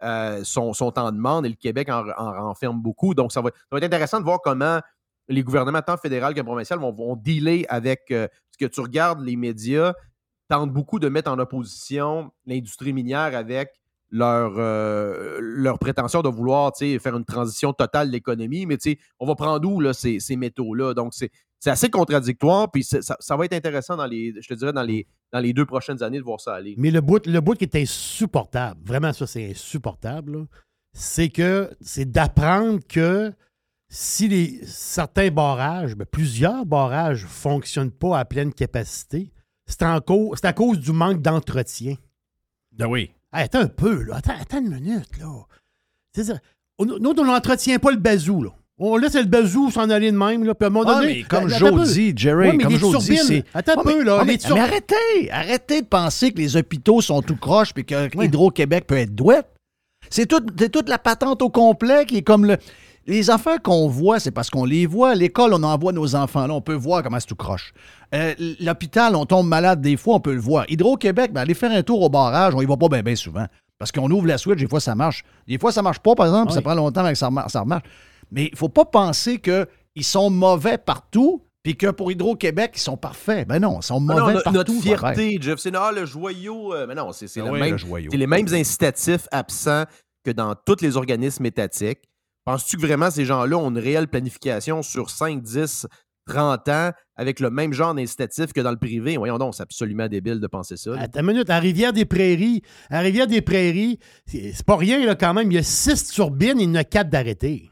[0.03, 3.13] euh, sont, en demande et le Québec en, renferme beaucoup.
[3.13, 4.79] Donc, ça va, être intéressant de voir comment
[5.27, 9.93] les gouvernements, tant fédéraux que provinciaux, vont, dealer avec ce que tu regardes, les médias
[10.49, 13.79] tentent beaucoup de mettre en opposition l'industrie minière avec
[14.11, 18.77] leur, euh, prétention de vouloir faire une transition totale de l'économie, mais
[19.19, 20.93] on va prendre où là, ces, ces métaux-là?
[20.93, 24.53] Donc, c'est c'est assez contradictoire, puis ça, ça va être intéressant dans les, je te
[24.53, 26.75] dirais, dans les, dans les deux prochaines années de voir ça aller.
[26.77, 30.47] Mais le bout, le bout qui est insupportable, vraiment ça c'est insupportable,
[30.93, 33.33] c'est que c'est d'apprendre que
[33.89, 39.31] si les, certains barrages, ben, plusieurs barrages ne fonctionnent pas à pleine capacité,
[39.65, 41.95] c'est à cause du manque d'entretien.
[42.71, 43.11] Ben oui.
[43.33, 44.17] Hey, attends un peu, là.
[44.17, 45.45] Attends, attends une minute, là.
[46.15, 46.39] C'est ça.
[46.79, 48.51] Nous, on n'entretient pas le bazou, là.
[48.81, 50.55] On laisse le bazou s'en aller de même, là.
[50.55, 51.15] Puis à un moment Ah, donné.
[51.17, 53.43] mais comme Joe dit, Jerry, Ouais, comme Joe dit, c'est.
[53.53, 54.17] Attends un Ah, peu, là.
[54.21, 55.31] ah, mais, arrêtez!
[55.31, 59.47] Arrêtez de penser que les hôpitaux sont tout croches et que Hydro-Québec peut être douette.
[60.09, 62.57] C'est tout- c'est toute la patente au complet qui est comme le.
[63.05, 65.11] Les affaires qu'on voit, c'est parce qu'on les voit.
[65.11, 66.53] À l'école, on envoie nos enfants là.
[66.53, 67.73] On peut voir comment c'est tout croche.
[68.13, 70.65] Euh, L'hôpital, on tombe malade des fois, on peut le voir.
[70.69, 73.45] Hydro-Québec, ben, aller faire un tour au barrage, on y va pas bien souvent.
[73.79, 75.23] Parce qu'on ouvre la switch, des fois ça marche.
[75.47, 76.63] Des fois ça marche pas, par exemple, puis ça Oui.
[76.65, 77.83] prend longtemps avant que ça, remar- ça remarche.
[78.31, 79.67] Mais il faut pas penser qu'ils
[80.03, 83.47] sont mauvais partout, puis que pour Hydro-Québec, ils sont parfaits.
[83.47, 84.53] Ben non, ils sont Ah mauvais non, no- partout.
[84.57, 85.15] notre pareil.
[85.15, 86.73] fierté, Jeff, c'est ah, le joyau.
[86.73, 88.09] euh, mais non, c'est Ah le oui, même- le joyau.
[88.11, 89.83] c'est les mêmes incitatifs absents
[90.23, 91.99] que dans tous les organismes étatiques.
[92.45, 95.85] Penses-tu que vraiment ces gens-là ont une réelle planification sur 5, 10,
[96.27, 99.17] 30 ans avec le même genre d'incitatif que dans le privé?
[99.17, 100.91] Voyons donc, c'est absolument débile de penser ça.
[100.91, 101.01] là.
[101.01, 101.49] Attends une minute.
[101.49, 105.51] À Rivière-des-Prairies, à Rivière-des-Prairies, c'est c'est pas rien, là, quand même.
[105.51, 107.69] Il y a six turbines et il y en a quatre d'arrêtés.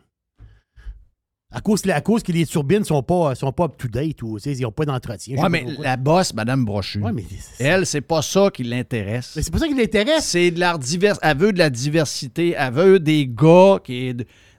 [1.50, 4.72] À cause, à cause que les turbines sont pas, sont pas up-to-date ou ils n'ont
[4.72, 5.42] pas d'entretien.
[5.42, 7.24] sais mais la bosse, Mme Brochu, Ouais, mais
[7.58, 9.32] elle, c'est pas ça qui l'intéresse.
[9.34, 10.26] c'est pas ça qui l'intéresse.
[10.26, 11.18] C'est de la divers...
[11.22, 12.54] Elle veut de la diversité.
[12.58, 14.14] Elle veut des gars qui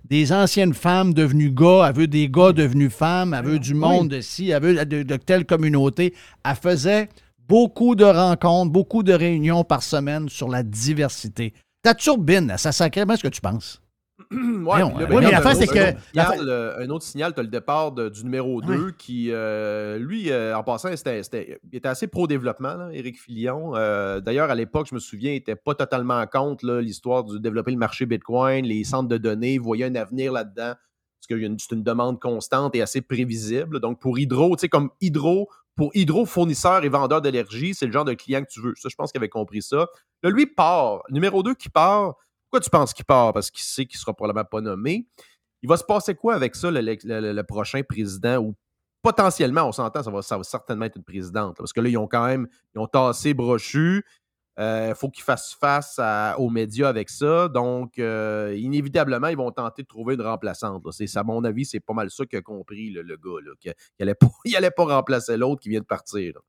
[0.08, 1.88] des anciennes femmes devenues gars.
[1.90, 3.34] Elle veut des gars devenus femmes.
[3.38, 4.48] Elle veut du monde de ci.
[4.48, 6.14] Elle veut de, de telle communauté.
[6.42, 7.10] Elle faisait
[7.46, 11.52] beaucoup de rencontres, beaucoup de réunions par semaine sur la diversité.
[11.82, 13.82] Ta turbine, ça sacrément ce que tu penses.
[14.68, 16.78] Ouais, puis là, euh, ben, ouais, mais l'affaire, c'est que- Un autre, l'affaire- signal, euh,
[16.84, 20.56] un autre signal, tu as le départ de- du numéro 2 qui, euh, lui, euh,
[20.56, 23.74] en passant, c'était, il était assez pro-développement, Éric Filion.
[23.74, 27.70] Euh, d'ailleurs, à l'époque, je me souviens, il n'était pas totalement contre l'histoire de développer
[27.70, 30.74] le marché Bitcoin, les centres de données, il voyait un avenir là-dedans.
[30.74, 33.80] Parce que c'est une demande constante et assez prévisible.
[33.80, 37.92] Donc, pour Hydro, tu sais, comme Hydro, pour Hydro, fournisseur et vendeur d'énergie, c'est le
[37.92, 38.74] genre de client que tu veux.
[38.76, 39.86] Ça, je pense qu'il avait compris ça.
[40.22, 41.02] Là, lui part.
[41.10, 42.14] Numéro 2 qui part.
[42.50, 43.34] Pourquoi tu penses qu'il part?
[43.34, 45.06] Parce qu'il sait qu'il sera probablement pas nommé.
[45.62, 48.38] Il va se passer quoi avec ça, le, prochain président?
[48.38, 48.54] Ou
[49.02, 51.56] potentiellement, on s'entend, ça va, ça va certainement être une présidente.
[51.58, 54.02] parce que là, ils ont quand même ils ont tassé Brochu.
[54.56, 56.00] Il faut qu'ils fassent face
[56.38, 57.48] aux médias avec ça.
[57.48, 60.82] Donc, euh, inévitablement, ils vont tenter de trouver une remplaçante.
[60.90, 63.40] C'est, à mon avis, c'est pas mal ça qu'a compris le, gars.
[63.44, 64.28] Là, n'allait pas,
[64.76, 66.40] pas remplacer l'autre qui vient de partir.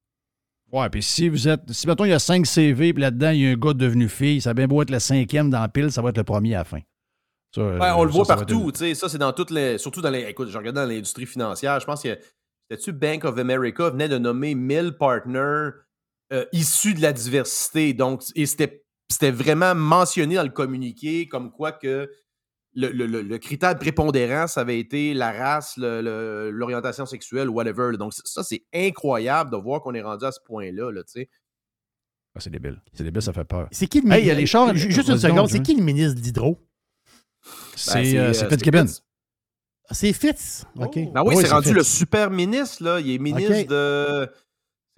[0.72, 1.62] Ouais, puis si vous êtes.
[1.72, 4.08] Si, mettons, il y a 5 CV, puis là-dedans, il y a un gars devenu
[4.08, 6.24] fille, ça a bien beau être le cinquième dans la pile, ça va être le
[6.24, 6.80] premier à la fin.
[7.54, 9.50] Ça, Ouais, euh, on le voit ça va partout, tu sais, ça c'est dans toutes
[9.50, 12.10] les, surtout dans les, écoute, je regardais dans l'industrie financière, je pense que
[12.70, 15.72] c'était-tu Bank of America venait de nommer 1000 partners
[16.32, 21.52] euh, issus de la diversité, donc, et c'était, c'était vraiment mentionné dans le communiqué comme
[21.52, 22.12] quoi que
[22.76, 27.50] le, le- le- le critère de prépondérance avait été la race, le- le- l'orientation sexuelle,
[27.50, 27.98] whatever, là.
[27.98, 31.30] donc ça c'est incroyable de voir qu'on est rendu à ce point-là, là, tu sais.
[32.36, 32.80] Ah, c'est débile.
[32.94, 33.68] C'est débile, ça fait peur.
[33.72, 34.76] C'est qui le Hey, il y a ministre- les chars.
[34.76, 36.60] Ju- Juste une seconde, c'est qui le ministre d'Hydro?
[37.76, 38.86] C'est euh, c'est Fitzgibbon.
[39.88, 40.66] Ah, C'est Fitz?
[40.76, 41.00] OK.
[41.16, 43.00] Ah oui, Oui, c'est c'est rendu le super ministre, là.
[43.00, 44.30] Il est ministre de.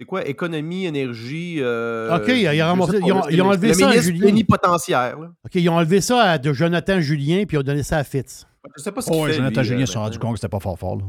[0.02, 0.26] C'est quoi?
[0.26, 1.58] Économie, énergie.
[1.60, 4.06] euh, Ok, il a ramassé- ils ont- ils ont le- enlevé le ça à ministre
[4.10, 4.20] Julien.
[4.22, 5.28] plénipotentiaire, là.
[5.44, 8.04] OK, ils ont enlevé ça à de Jonathan Julien, puis ils ont donné ça à
[8.04, 8.46] Fitz.
[8.76, 9.36] Je sais pas ce qu'il Oh, ouais, fait.
[9.36, 10.28] Jonathan lui, Julien euh, s'est rendu maintenant.
[10.30, 10.96] compte que c'était pas fort fort.
[10.96, 11.04] Là.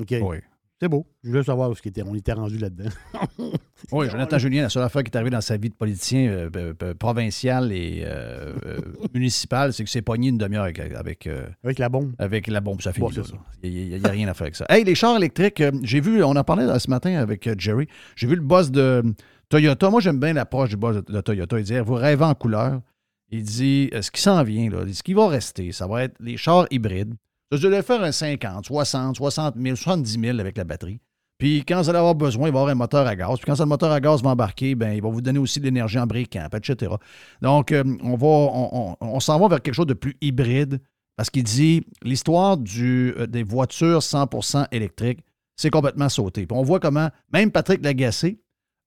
[0.00, 0.14] OK.
[0.22, 0.36] Oui.
[0.80, 1.06] C'est beau.
[1.22, 2.02] Je voulais savoir où ce était.
[2.02, 2.90] On était rendu là-dedans.
[3.92, 6.50] Oui, Jonathan Julien, la seule affaire qui est arrivée dans sa vie de politicien euh,
[6.54, 8.52] euh, euh, provincial et euh,
[9.14, 11.28] municipal, c'est que c'est pogné une demi-heure avec, avec,
[11.64, 12.12] Avec la bombe.
[12.18, 12.82] avec la bombe.
[12.82, 13.38] Ça finit Bon, là, là.
[13.62, 14.66] Il n'y a, rien à faire avec ça.
[14.68, 18.36] Hey, les chars électriques, j'ai vu, on en parlait ce matin avec Jerry, j'ai vu
[18.36, 19.02] le boss de
[19.48, 19.90] Toyota.
[19.90, 21.58] Moi, j'aime bien l'approche du boss de, de Toyota.
[21.58, 22.82] Il dit Vous rêvez en couleur.
[23.30, 26.36] Il dit Ce qui s'en vient, là, ce qui va rester, ça va être les
[26.36, 27.14] chars hybrides.
[27.52, 31.00] Je devais faire un 50, 60, 60 000, 70 000 avec la batterie.
[31.38, 33.38] Puis quand vous allez avoir besoin, il va y avoir un moteur à gaz.
[33.38, 35.64] Puis quand le moteur à gaz va embarquer, ben, il va vous donner aussi de
[35.64, 36.92] l'énergie en briquant, etc.
[37.40, 40.80] Donc, euh, on, on, s'en va vers quelque chose de plus hybride
[41.16, 45.20] parce qu'il dit l'histoire euh, des voitures 100% électriques,
[45.56, 46.46] c'est complètement sauté.
[46.46, 48.40] Puis on voit comment, même Patrick Lagacé,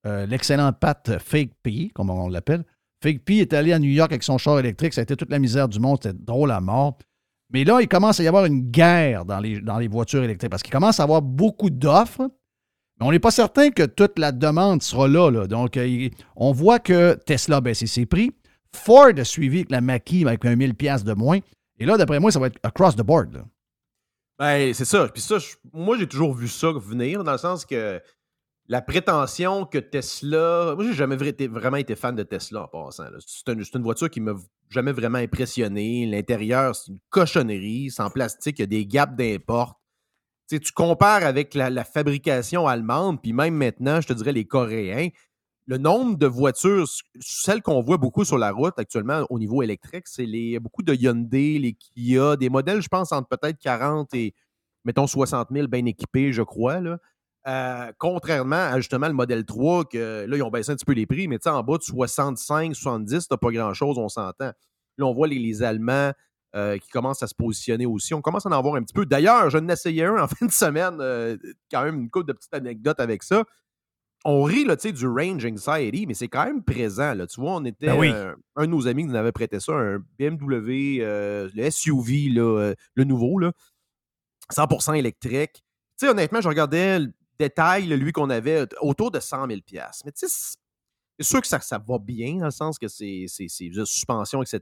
[0.05, 2.63] euh, l'excellent Pat Fake P, comme on l'appelle,
[3.01, 4.93] Fake P est allé à New York avec son char électrique.
[4.93, 5.99] Ça a été toute la misère du monde.
[6.01, 6.97] C'était drôle à mort.
[7.53, 10.49] Mais là, il commence à y avoir une guerre dans les, dans les voitures électriques
[10.49, 12.29] parce qu'il commence à avoir beaucoup d'offres.
[12.99, 15.47] Mais on n'est pas certain que toute la demande sera là.
[15.47, 18.31] Donc, euh, on voit que Tesla a baissé ses prix.
[18.75, 21.39] Ford a suivi avec la Mackie avec un 1000 pièces de moins.
[21.79, 23.43] Et là, d'après moi, ça va être across the board.
[24.39, 25.07] Ben, c'est ça.
[25.09, 25.37] Puis ça,
[25.71, 28.01] moi, j'ai toujours vu ça venir, dans le sens que
[28.73, 30.73] la prétention que Tesla.
[30.73, 33.03] Moi, j'ai jamais vraiment été fan de Tesla en passant.
[33.19, 34.33] C'est une, voiture qui m'a
[34.71, 36.07] jamais vraiment impressionné.
[36.07, 37.91] L'intérieur, c'est une cochonnerie.
[37.91, 39.79] C'est en plastique, il y a des gaps d'import.
[40.49, 45.09] Tu tu compares avec la, fabrication allemande, puis même maintenant, je te dirais les Coréens.
[45.67, 46.87] Le nombre de voitures,
[47.19, 50.25] celles qu'on voit beaucoup sur la route actuellement au niveau électrique, c'est
[50.59, 54.33] beaucoup de Hyundai, les Kia, des modèles, je pense, entre peut-être 40 et,
[54.83, 56.81] mettons, 60 000 bien équipés, je crois.
[57.45, 60.93] Euh, contrairement à justement le modèle 3, que là, ils ont baissé un petit peu
[60.93, 64.51] les prix, mais tu sais, en bas de 65, 70, t'as pas grand-chose, on s'entend.
[64.97, 66.13] Là, on voit les, les Allemands
[66.55, 68.13] euh, qui commencent à se positionner aussi.
[68.13, 69.05] On commence à en avoir un petit peu.
[69.05, 71.35] D'ailleurs, je essayé un en fin de semaine, euh,
[71.69, 73.43] quand même une couple de petites anecdotes avec ça.
[74.23, 77.13] On rit là, tu sais, du range anxiety, mais c'est quand même présent.
[77.13, 77.27] Là.
[77.27, 77.87] Tu vois, on était.
[77.87, 78.13] Ben oui.
[78.55, 80.99] un de nos amis qui nous avait prêté ça, un BMW,
[81.53, 83.51] le SUV, là, le nouveau, là,
[84.49, 85.55] 100% électrique.
[85.99, 86.99] Tu sais, honnêtement, je regardais
[87.39, 89.59] détail, lui, qu'on avait euh, autour de 100 000
[90.05, 90.55] Mais tu sais, c'est-
[91.21, 94.59] sûr que ça, ça va bien, dans le sens que c'est suspension, etc.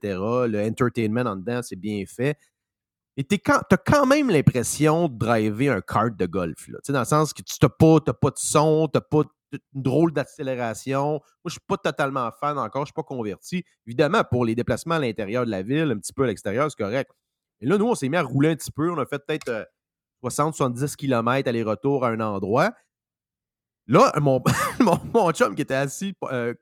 [0.48, 2.38] Le entertainment en dedans, c'est bien fait.
[3.18, 6.68] Et tu as quand même l'impression de driver un kart de golf.
[6.68, 6.80] Là.
[6.88, 9.81] Dans le sens que tu n'as pas, t'as pas de son, tu n'as pas une
[9.81, 11.11] drôle d'accélération.
[11.11, 13.64] Moi, je ne suis pas totalement fan encore, je ne suis pas converti.
[13.85, 16.81] Évidemment, pour les déplacements à l'intérieur de la ville, un petit peu à l'extérieur, c'est
[16.81, 17.11] correct.
[17.60, 18.89] Et là, nous, on s'est mis à rouler un petit peu.
[18.89, 19.65] On a fait peut-être euh,
[20.23, 22.72] 60-70 km aller-retour à un endroit.
[23.88, 24.41] Là, mon,
[24.80, 26.53] mon, mon chum qui était assis euh,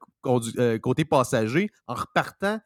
[0.57, 2.60] euh, côté passager, en repartant,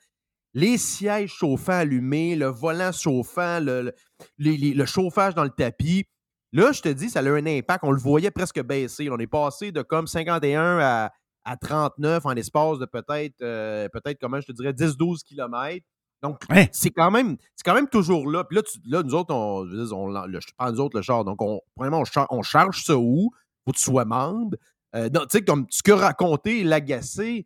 [0.54, 3.94] les sièges chauffants allumés, le volant chauffant, le,
[4.38, 6.06] le- chauffage dans le tapis.
[6.52, 7.84] Là, je te dis, ça a eu un impact.
[7.84, 9.10] On le voyait presque baisser.
[9.10, 11.12] On est passé de comme 51 à,
[11.44, 15.84] à 39 en l'espace de peut-être, euh, peut-être comment je te dirais, 10-12 km.
[16.24, 16.42] Donc,
[16.72, 18.44] c'est quand, même, c'est quand même toujours là.
[18.46, 20.96] Puis là, tu- là nous autres, on, je veux dire, on le, je nous autres
[20.98, 21.26] le char.
[21.26, 23.30] Donc, on, premièrement, on, char- on charge ça où?
[23.66, 24.58] Faut que tu sois membre.
[24.96, 27.46] Euh, tu sais, comme ce que raconter, l'agacer,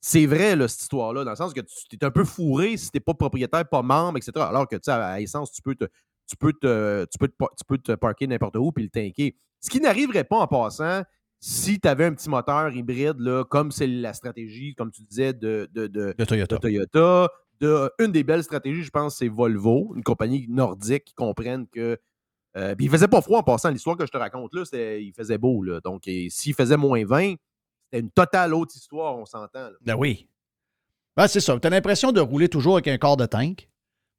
[0.00, 2.90] c'est vrai, là, cette histoire-là, dans le sens que tu es un peu fourré si
[2.90, 4.32] tu n'es pas propriétaire, pas membre, etc.
[4.38, 5.84] Alors que, tu sais, à essence, tu peux te,
[6.26, 9.34] tu peux te, tu peux te, tu peux te parker n'importe où puis le tanker.
[9.60, 11.02] Ce qui n'arriverait pas en passant
[11.40, 15.32] si tu avais un petit moteur hybride, là, comme c'est la stratégie, comme tu disais,
[15.34, 16.56] de, de, de, De Toyota.
[16.56, 17.28] de Toyota.
[17.60, 21.98] De, une des belles stratégies, je pense, c'est Volvo, une compagnie nordique qui comprennent que.
[22.56, 23.70] euh, puis il faisait pas froid en passant.
[23.70, 25.62] L'histoire que je te raconte là, c'était il faisait beau.
[25.62, 25.80] Là.
[25.80, 27.34] Donc, s'il faisait moins 20,
[27.84, 29.68] c'était une totale autre histoire, on s'entend.
[29.82, 30.28] Ben oui.
[31.16, 31.58] Ben, c'est ça.
[31.60, 33.68] Tu as l'impression de rouler toujours avec un quart de tank.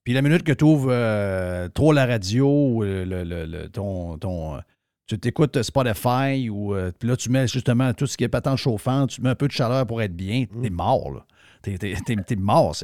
[0.05, 4.59] Puis la minute que tu ouvres trop la radio, ou le, le- ton, ton, euh,
[5.07, 8.57] tu t'écoutes Spotify, ou euh, puis là, tu mets justement tout ce qui est patente
[8.57, 11.25] chauffante, tu mets un peu de chaleur pour être bien, t'es mort, là.
[12.25, 12.75] T'es, mort.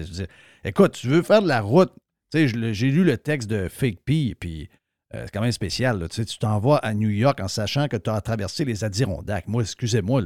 [0.63, 1.91] écoute, tu veux faire de la route.
[2.33, 4.69] J'ai lu le texte de Fake P, puis
[5.13, 6.07] euh, c'est quand même spécial.
[6.09, 9.47] Tu t'en à New York en sachant que tu as traversé les Adirondacks.
[9.47, 10.21] Moi, excusez-moi,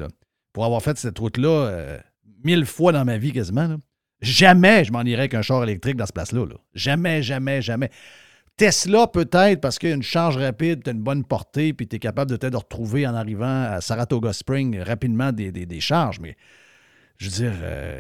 [0.54, 2.00] pour avoir fait cette route-là euh,
[2.44, 3.76] mille fois dans ma vie quasiment,
[4.22, 6.46] jamais je m'en irais avec un char électrique dans ce place-là.
[6.46, 6.56] là.
[6.74, 7.90] Jamais, jamais, jamais.
[8.58, 11.88] Tesla, peut-être, parce qu'il y a une charge rapide, tu as une bonne portée, puis
[11.88, 16.20] tu es capable de retrouver en arrivant à Saratoga Spring rapidement des, des- des charges.
[16.22, 16.38] Mais
[17.18, 17.54] je veux dire,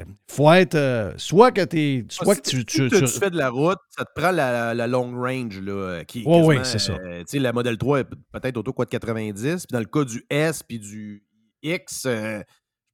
[0.07, 0.75] il faut être.
[0.75, 2.57] euh, soit que, t'es, soit que tu.
[2.59, 5.71] Si tu- tu, fais de la route, ça te prend la, la long range, là,
[5.71, 6.93] euh, qui oui, c'est ça.
[6.93, 9.65] euh, tu sais, la Model 3 est peut-être autour quoi, de 90.
[9.67, 11.23] Puis dans le cas du S puis du
[11.63, 12.43] X, euh, je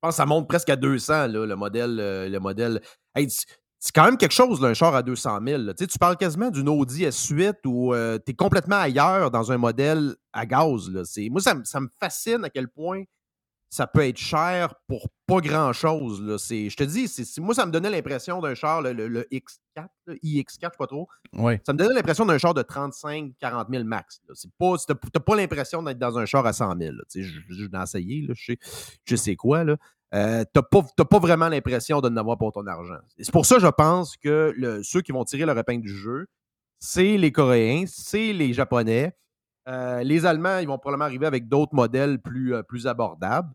[0.02, 1.98] pense que ça monte presque à 200, là, le modèle.
[2.00, 2.82] euh, le modèle.
[3.16, 5.62] Hey, c'est quand même quelque chose, là, un char à 200 000.
[5.64, 5.74] là.
[5.74, 7.94] Tu sais, tu parles quasiment d'une Audi S8 où
[8.24, 10.88] tu es complètement ailleurs dans un modèle à gaz.
[10.90, 11.02] Là.
[11.32, 13.04] Moi, ça, ça me fascine à quel point
[13.74, 16.20] ça peut être cher pour pas grand-chose.
[16.22, 19.88] Je te dis, c'est- moi, ça me donnait l'impression d'un char, le, le- le X4,
[20.08, 21.08] là, iX4, je sais pas trop.
[21.66, 24.20] Ça me donnait l'impression d'un char de 35-40 000 max.
[24.28, 24.34] là.
[24.36, 24.76] C'est pas,
[25.26, 26.92] pas l'impression d'être dans un char à 100 000.
[26.96, 27.04] là.
[27.10, 28.60] Tu sais, Je l'ai essayé, là, je, sais,
[29.06, 29.64] je sais quoi.
[29.64, 29.78] Là.
[30.14, 32.98] Euh, pas, t'as pas vraiment l'impression de n'avoir pour ton argent.
[33.18, 36.28] C'est pour ça, je pense que le- ceux qui vont tirer leur épingle du jeu,
[36.80, 39.16] c'est les Coréens, c'est les Japonais.
[39.70, 43.48] Euh, les Allemands, ils vont probablement arriver avec d'autres modèles plus, euh, plus abordables.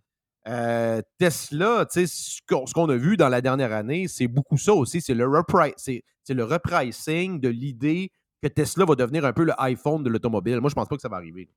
[0.48, 5.01] Euh, Tesla, ce qu'on a vu dans la dernière année, c'est beaucoup ça aussi.
[5.01, 8.10] C'est le, repricing de l'idée
[8.43, 10.60] que Tesla va devenir un peu le iPhone de l'automobile.
[10.60, 11.48] Moi, je pense pas que ça va arriver.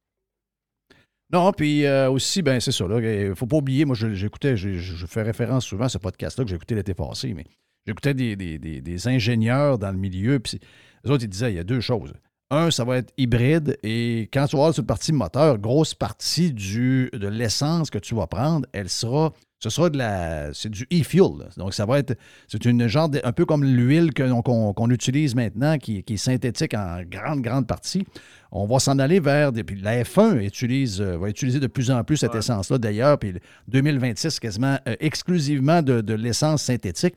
[1.32, 2.86] Non, puis euh, aussi, ben c'est ça.
[2.86, 6.50] Il ne faut pas oublier, moi, j'écoutais, je, fais référence souvent à ce podcast-là que
[6.50, 7.46] j'ai écouté l'été passé, mais
[7.86, 10.60] j'écoutais des, ingénieurs dans le milieu, puis
[11.06, 12.14] eux autres, ils disaient il y a deux choses.
[12.52, 13.78] Un, ça va être hybride.
[13.84, 18.00] Et quand tu vas avoir sur le parti moteur, grosse partie du, de l'essence que
[18.00, 19.34] tu vas prendre, elle sera.
[19.62, 20.54] Ce sera de la.
[20.54, 21.50] C'est du e-fuel.
[21.58, 22.18] Donc, ça va être.
[22.48, 23.10] C'est une genre.
[23.10, 27.42] de- un peu comme l'huile que- qu'on utilise maintenant, qui, qui est synthétique en grande,
[27.42, 28.06] grande partie.
[28.54, 29.52] On va s'en aller vers.
[29.52, 33.20] Des, puis la F1 utilise, euh, va utiliser de plus en plus cette essence-là, d'ailleurs.
[33.20, 37.16] Puis le 2026, quasiment euh, exclusivement de, de l'essence synthétique.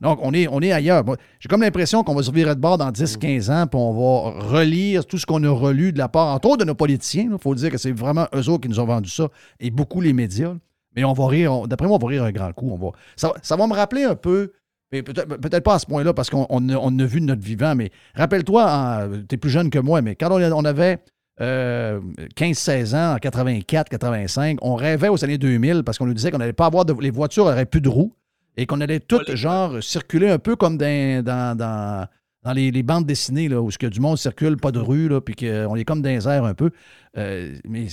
[0.00, 1.04] Donc, on est, on est ailleurs.
[1.40, 4.30] J'ai comme l'impression qu'on va se virer de bord dans 10-15 ans, puis on va
[4.48, 7.28] relire tout ce qu'on a relu de la part, entre autres, de nos politiciens.
[7.32, 9.28] Il faut dire que c'est vraiment eux autres qui nous ont vendu ça,
[9.60, 10.54] et beaucoup les médias.
[10.96, 12.70] Mais on va rire, d'après moi, on va rire un grand coup.
[12.70, 14.52] On va, ça, ça va me rappeler un peu,
[14.92, 17.26] mais peut-être peut pas à ce point-là, parce qu'on on, a- on a vu de
[17.26, 20.98] notre vivant, mais rappelle-toi, tu es plus jeune que moi, mais quand on, on avait
[21.40, 22.00] euh,
[22.36, 26.38] 15-16 ans, en 84, 85, on rêvait aux années 2000 parce qu'on nous disait qu'on
[26.38, 26.94] n'allait pas avoir de.
[27.00, 28.12] Les voitures n'auraient plus de roues
[28.56, 32.06] et qu'on allait toutes, genre, circuler un peu comme dans, dans, dans,
[32.42, 35.08] dans les, les bandes dessinées, là, où ce que du monde circule, pas de rue,
[35.08, 36.70] là, puis qu'on est comme dans les airs un peu.
[37.16, 37.86] Euh, mais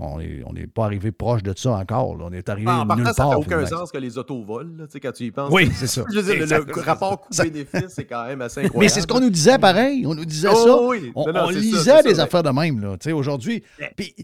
[0.00, 2.16] on n'est on est pas arrivé proche de ça encore.
[2.16, 2.24] là.
[2.28, 3.30] On est arrivé Ah, En nulle partant, ça part.
[3.32, 3.68] fait aucun finalement.
[3.78, 5.50] sens que les autos volent, sais, quand tu y penses.
[5.52, 6.02] Oui, c'est ça.
[6.12, 8.80] Je veux dire, le- rapport coût-bénéfice, c'est quand même assez incroyable.
[8.84, 10.06] Mais c'est ce qu'on nous disait pareil.
[10.06, 10.82] On nous disait Oh, ça.
[10.88, 11.12] oui.
[11.14, 11.60] On, Non, non, on c'est ça,
[12.00, 12.96] lisait des affaires de même.
[13.12, 13.62] Aujourd'hui.
[13.96, 14.14] Puis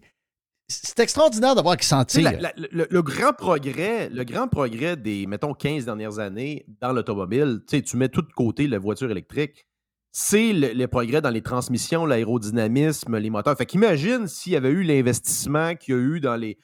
[0.70, 2.22] c'est extraordinaire de voir qu'ils s'en tirent.
[2.32, 6.92] la- la- le, le grand progrès, le grand progrès des, mettons, 15 dernières années dans
[6.92, 9.64] l'automobile, tu sais, tu mets tout de côté la voiture électrique,
[10.12, 13.56] c'est le, le progrès dans les transmissions, l'aérodynamisme, les moteurs.
[13.56, 16.58] Fait qu'imagine s'il y avait eu l'investissement qu'il y a eu dans les,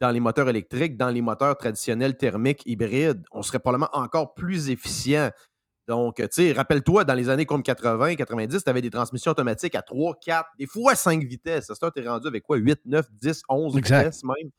[0.00, 4.70] dans les moteurs électriques, dans les moteurs traditionnels thermiques hybrides, on serait probablement encore plus
[4.70, 5.30] efficient.
[5.88, 9.74] Donc, tu sais, rappelle-toi, dans les années comme 80, 90, tu avais des transmissions automatiques
[9.74, 11.72] à 3, 4, des fois 5 vitesses.
[11.72, 12.58] Ça, tu es rendu avec quoi?
[12.58, 13.98] 8, 9, 10, 11 Exact.
[14.00, 14.50] vitesses même.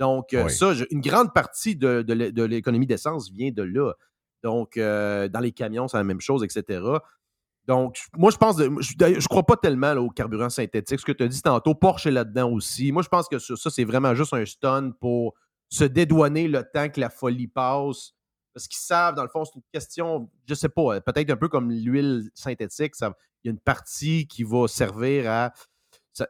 [0.00, 0.50] Donc, euh, Oui.
[0.52, 3.92] ça, une grande partie de, de l'é- de l'économie d'essence vient de là.
[4.42, 6.80] Donc, euh, dans les camions, c'est la même chose, etc.
[7.66, 10.98] Donc, moi, je pense, de- je, je crois pas tellement là, au carburant synthétique.
[10.98, 12.90] Ce que tu as dit tantôt, Porsche est là-dedans aussi.
[12.90, 15.34] Moi, je pense que ça, ça, c'est vraiment juste un stun pour
[15.68, 18.12] se dédouaner le temps que la folie passe.
[18.54, 21.48] Parce qu'ils savent, dans le fond, c'est une question, je sais pas, peut-être un peu
[21.48, 22.94] comme l'huile synthétique.
[23.00, 23.08] Il
[23.44, 25.52] y a une partie qui va servir à.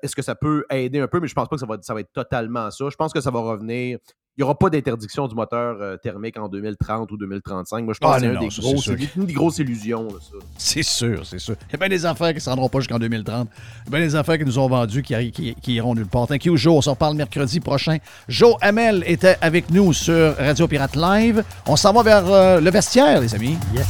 [0.02, 1.92] Est-ce que ça peut aider un peu, mais je pense pas que ça va, ça
[1.92, 2.88] va être totalement ça.
[2.88, 3.98] Je pense que ça va revenir.
[4.36, 7.84] Il n'y aura pas d'interdiction du moteur euh, thermique en 2030 ou 2035.
[7.84, 9.32] Moi, je pense Ah, que c'est un des ça, gros- c'est sûr c'est une des
[9.32, 10.08] grosses illusions.
[10.08, 10.36] là, ça.
[10.58, 11.54] C'est sûr, c'est sûr.
[11.68, 13.48] Il y a bien des affaires qui ne se rendront pas jusqu'en 2030.
[13.86, 16.08] Il y a bien des affaires qui nous ont vendues qui, qui, qui iront nulle
[16.08, 16.26] part.
[16.26, 16.74] Thank you, Joe.
[16.74, 17.98] On s'en reparle mercredi prochain.
[18.26, 21.44] Joe Hamel était avec nous sur Radio Pirate Live.
[21.68, 23.56] On s'en va vers euh, le vestiaire, les amis.
[23.72, 23.86] Yes.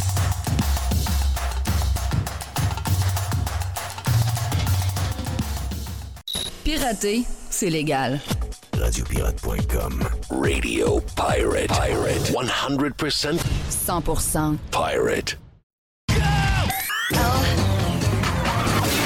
[6.65, 8.21] Pirater, c'est légal.
[8.75, 10.41] Radiopirate.com.
[10.41, 11.71] Radio Pirate.
[11.71, 12.21] Pirate.
[12.23, 15.37] 100% 100% pirate.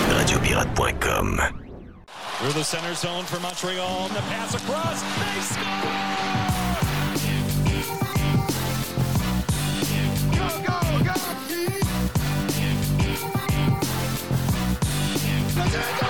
[0.09, 1.41] Radiopirate.com.
[2.39, 4.07] Through the center zone for Montreal.
[4.07, 5.03] And the pass across.
[5.03, 6.09] They score!
[10.39, 11.19] Go, go, go!
[15.59, 16.08] Wins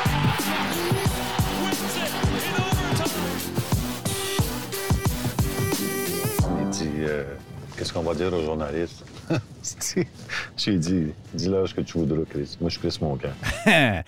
[7.05, 7.25] euh,
[7.79, 9.05] Qu'est-ce qu'on va dire aux journalistes?
[10.57, 12.57] J'ai dit Dis-leur ce que tu voudras, Chris.
[12.61, 13.29] Moi, je suis Chris Moncan.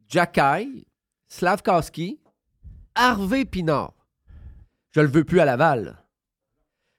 [0.07, 0.87] Jacky,
[1.27, 2.19] Slavkowski,
[2.95, 3.93] Harvey Pinard.
[4.91, 6.03] Je le veux plus à Laval.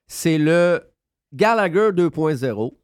[0.06, 0.92] C'est le
[1.32, 2.76] Gallagher 2.0.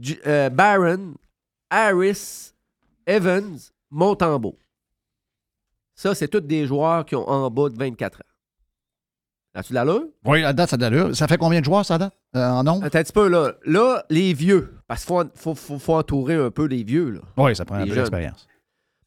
[0.00, 1.14] J- euh, Barron,
[1.70, 2.52] Harris,
[3.06, 3.58] Evans,
[3.90, 4.58] Montembeau.
[5.94, 8.24] Ça, c'est tous des joueurs qui ont en bas de 24 ans.
[9.54, 10.04] As-tu de l'allure?
[10.24, 11.16] Oui, la date, ça a de l'allure.
[11.16, 12.12] Ça fait combien de joueurs, ça date?
[12.34, 12.84] Euh, en nombre?
[12.84, 13.54] Attends un petit peu, là.
[13.64, 14.74] Là, les vieux.
[14.86, 17.20] Parce qu'il faut, faut, faut- faut entourer un peu les vieux, là.
[17.38, 18.46] Oui, ça prend un peu d'expérience.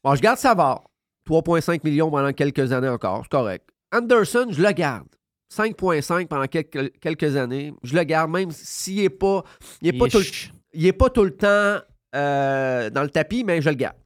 [0.02, 0.82] Bon, je garde Savard.
[1.26, 3.20] 3,5 millions pendant quelques années encore.
[3.22, 3.68] C'est correct.
[3.92, 5.06] Anderson, je le garde.
[5.54, 7.72] 5,5 pendant quelques, quelques années.
[7.84, 9.44] Je le garde, même s'il n'est pas,
[9.82, 11.78] il est Il pas, est tout, le- ch- il est pas tout le temps
[12.14, 13.96] euh, dans le tapis, mais je le garde.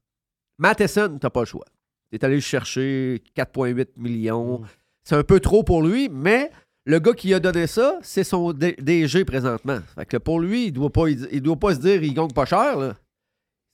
[0.59, 1.65] Matheson, tu n'as pas le choix.
[2.11, 4.63] Tu es allé le chercher 4,8 millions.
[5.03, 6.51] C'est un peu trop pour lui, mais
[6.87, 9.79] le gars qui a donné ça, c'est son DG présentement.
[9.95, 12.45] Fait que pour lui, il doit pas, il doit pas se dire il gagne pas
[12.45, 12.77] cher.
[12.79, 12.95] là.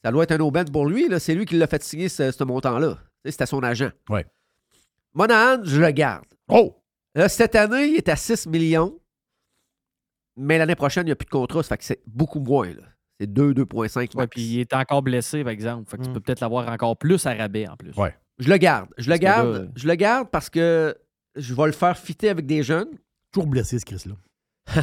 [0.04, 1.06] Ça doit être un aubaine pour lui.
[1.18, 2.98] C'est lui qui l'a fait signer ce, ce montant-là.
[3.24, 3.90] C'était son agent.
[4.08, 4.24] Ouais.
[5.12, 6.24] Monahan, je le garde.
[6.48, 6.74] Oh!
[7.14, 8.98] Là, cette année, il est à 6 millions.
[10.40, 11.62] Mais l'année prochaine, il n'y a plus de contrat.
[11.62, 12.68] Ça fait que c'est beaucoup moins.
[12.68, 12.82] là.
[13.20, 14.30] C'est 2, 2,5 Ouais, max.
[14.30, 15.90] puis il est encore blessé, par exemple.
[15.90, 17.92] Fait que tu peux peut-être l'avoir encore plus à rabais en plus.
[17.96, 18.14] Ouais.
[18.38, 18.88] Je le garde.
[18.96, 19.52] Je le garde.
[19.54, 20.96] là, Je le garde parce que
[21.36, 22.88] je vais le faire fitter avec des jeunes.
[23.30, 24.14] Toujours blessé, ce Chris-là.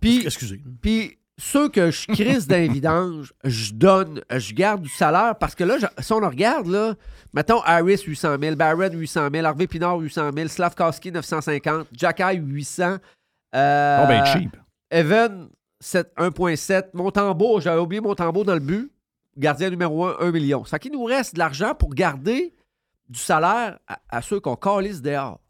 [0.00, 0.62] Puis, Excusez.
[0.82, 5.64] puis ceux que je crise d'un vidange, je donne, je garde du salaire parce que
[5.64, 6.94] là, je- si on le regarde, là,
[7.32, 12.96] mettons Harris 800 000, Barrett 800 000, Harvey Pinard 800 000, Slavkowski 950, Jacky 800.
[13.54, 14.56] Euh, Oh, ben, cheap.
[14.90, 15.48] Evan
[15.80, 18.90] 7 1.7, Montembeau, j'avais oublié Montembeau dans le but,
[19.36, 20.64] gardien numéro 1, 1 million.
[20.64, 22.54] Ça qui nous reste de l'argent pour garder
[23.08, 25.40] du salaire à, à ceux qu'on calisse dehors.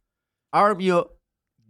[0.53, 1.05] Armia,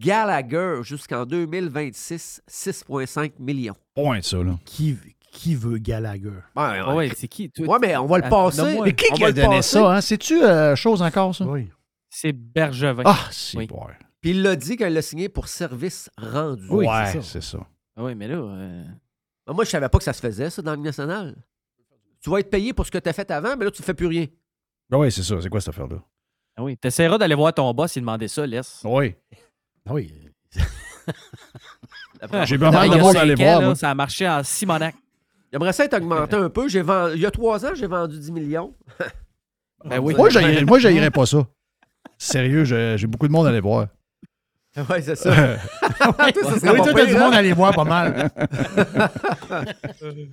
[0.01, 3.77] Gallagher jusqu'en 2026, 6,5 millions.
[3.95, 4.59] Point, ça, là.
[4.65, 4.97] Qui,
[5.33, 6.29] qui veut Gallagher?
[6.29, 7.51] Ouais, Ah ouais, c'est qui?
[7.51, 7.67] toi?
[7.67, 8.81] Ouais, mais on va le passer.
[8.83, 9.79] Mais qui, On qui va a le donné passer.
[9.79, 9.93] ça?
[9.97, 10.01] Hein?
[10.01, 11.45] C'est-tu euh, chose encore, ça?
[11.45, 11.71] Oui.
[12.11, 13.03] C'est Bergevin.
[13.05, 13.67] Ah, c'est Oui.
[13.67, 13.81] bon.
[14.25, 16.65] Puis il l'a dit qu'il l'a signé pour service rendu.
[16.71, 17.59] Oui, ouais, c'est ça.
[17.95, 18.37] Ah oui, mais là.
[18.37, 18.83] euh,
[19.47, 21.37] Mais Moi, je savais pas que ça se faisait, ça, dans le national.
[22.23, 23.85] Tu vas être payé pour ce que tu as fait avant, mais là, tu ne
[23.85, 24.25] fais plus rien.
[24.89, 25.39] Ben oui, c'est ça.
[25.43, 25.99] C'est quoi cette affaire-là?
[26.57, 28.81] Ah oui, t'essaieras d'aller voir ton boss et demander ça, laisse.
[28.83, 29.15] Oui.
[29.85, 30.11] Ah oui.
[32.47, 33.75] J'ai pas mal de monde cinq à aller ans, voir, là.
[33.75, 34.95] Ça a marché en Simonac.
[35.53, 36.67] J'aimerais ça être augmenté un peu.
[36.71, 38.75] J'ai vendu, il y a trois ans, j'ai vendu 10 millions.
[39.85, 40.15] Ben oui.
[40.15, 40.31] Moi,
[40.79, 41.47] j'haïrais pas ça.
[42.17, 43.89] Sérieux, j'ai beaucoup de monde à aller voir.
[44.91, 45.31] oui, c'est ça.
[46.19, 47.19] Oui, du hein?
[47.19, 48.31] monde à aller voir pas mal.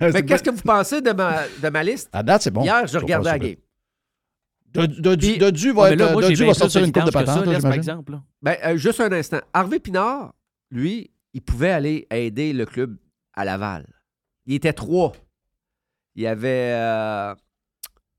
[0.00, 2.08] Mais qu'est-ce que vous pensez de ma, de ma liste?
[2.12, 2.62] À date, c'est bon.
[2.62, 3.56] Hier, je regardais la game.
[4.72, 8.18] Dodu va, être, Dodu sortir une coupe de patente, par exemple.
[8.40, 9.40] Ben, euh, juste un instant.
[9.52, 10.34] Harvey Pinard,
[10.70, 12.96] lui, il pouvait aller aider le club
[13.34, 13.86] à Laval.
[14.46, 15.12] Il était trois.
[16.14, 17.34] Il y avait euh,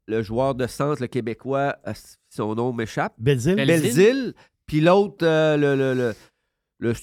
[0.07, 1.93] le joueur de centre, le Québécois, euh,
[2.29, 3.13] son nom m'échappe.
[3.17, 3.55] Belzile?
[3.55, 4.33] Belzile.
[4.67, 6.13] Puis l'autre, euh, le, le, le,
[6.79, 6.93] le,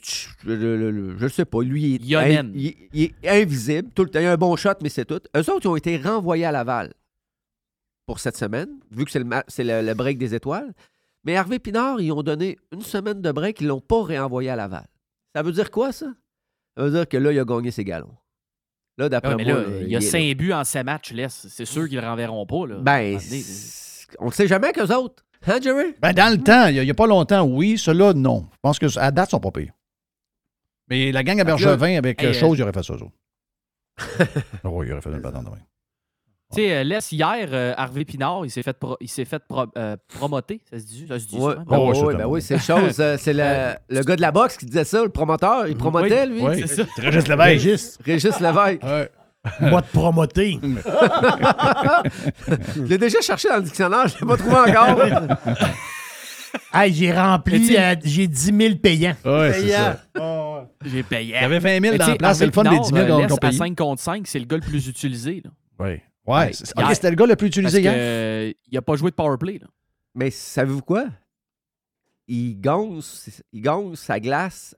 [0.57, 3.91] le- le- le- je sais pas, lui, il est, il- il est invisible.
[3.95, 5.21] Tout le temps, il a un bon shot, mais c'est tout.
[5.37, 6.93] Eux autres, ils ont été renvoyés à Laval
[8.07, 9.21] pour cette semaine, vu que c'est
[9.65, 10.73] le, break des étoiles.
[11.25, 14.57] Mais Hervé Pinard, ils ont donné une semaine de break, ils l'ont pas réenvoyé à
[14.57, 14.87] Laval.
[15.35, 16.07] Ça veut dire quoi, ça?
[16.77, 18.17] Ça veut dire que là, il a gagné ses galons.
[18.97, 20.01] Là, d'après Ouais, moi, là, il y a.
[20.01, 21.47] 5 buts en 7 matchs, laisse.
[21.49, 22.67] C'est sûr qu'ils ne le renverront pas.
[22.67, 22.77] Là.
[22.81, 23.19] Ben,
[24.19, 25.23] on ne sait jamais qu'eux autres.
[25.47, 25.95] Hein, Jerry?
[26.01, 27.79] Ben, dans le temps, il n'y a, pas longtemps, oui.
[27.79, 28.47] Ceux-là, non.
[28.53, 29.73] Je pense que à date, ils sont pas pires.
[30.89, 32.95] Mais la gang à que Bergevin avec hey, euh, euh, chose, il aurait fait ça,
[32.95, 33.13] eux autres.
[34.65, 35.51] Ah oui, il aurait fait une patente de.
[36.53, 39.39] Tu sais, euh, laisse hier, euh, Harvey Pinard, il s'est fait, pro- il s'est fait
[39.39, 40.61] pro- euh, promoter.
[40.69, 42.43] Ça se dit, ça se dit Ouais, ça, ben Oh, oui, c'est oui, ben oui,
[42.43, 42.99] c'est chose.
[42.99, 45.69] euh, c'est le, le gars de la boxe qui disait ça, le promoteur.
[45.69, 46.43] Il promotait, lui.
[46.43, 46.83] Oui, c'est ça.
[46.97, 47.47] Régis Lévesque.
[47.63, 48.83] Régis, Régis Lévesque.
[48.83, 49.11] Ouais.
[49.61, 50.59] Moi te promoter.
[52.77, 54.99] je l'ai déjà cherché dans le dictionnaire, je ne l'ai pas trouvé encore.
[56.73, 59.15] Hey, j'ai rempli, euh, j'ai 10 000 payants.
[59.25, 60.01] Ouais, c'est ça.
[60.19, 60.89] Oh, ouais.
[60.91, 61.35] J'ai payé.
[61.37, 62.39] Il y avait 20 000 Mais dans la place.
[62.39, 63.57] C'est le fun des Harvey 10 000 Pinard, qu'on euh, qu'on laisse à paye.
[63.57, 65.43] 5 contre 5, c'est le gars le plus utilisé.
[65.45, 65.51] Là.
[65.79, 66.01] Oui.
[66.27, 66.53] Ouais.
[66.53, 66.95] c'est- OK, hier.
[66.97, 67.93] c'était le gars le plus Parce utilisé hier.
[67.97, 69.59] euh, il n'a pas joué de powerplay.
[69.61, 69.67] Là.
[70.17, 71.05] Mais savez-vous quoi?
[72.27, 74.75] Il gonce, il gonce sa glace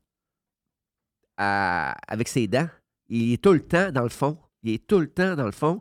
[1.39, 2.69] à- avec ses dents.
[3.09, 4.37] Il est tout le temps dans le fond.
[4.63, 5.81] Il est tout le temps dans le fond.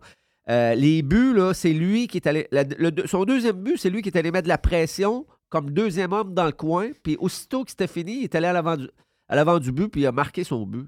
[0.49, 2.47] Euh, les buts, là, c'est lui qui est allé.
[2.51, 5.69] la- le- son deuxième but, c'est lui qui est allé mettre de la pression comme
[5.71, 6.89] deuxième homme dans le coin.
[7.03, 8.87] Puis aussitôt que c'était fini, il est allé à l'avant du,
[9.27, 10.87] à l'avant du but, puis il a marqué son but.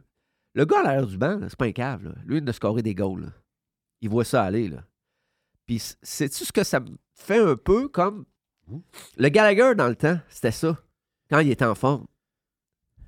[0.55, 2.03] Le gars à l'arrière du banc, là, c'est pas un cave.
[2.03, 2.11] là.
[2.25, 3.21] Lui, il a scoré des goals.
[3.21, 3.27] là.
[4.01, 4.67] Il voit ça aller.
[4.69, 4.83] Là.
[5.65, 8.25] Puis sais-tu ce que ça me fait un peu comme
[9.17, 10.77] Le Gallagher, dans le temps, c'était ça.
[11.29, 12.05] Quand il était en forme.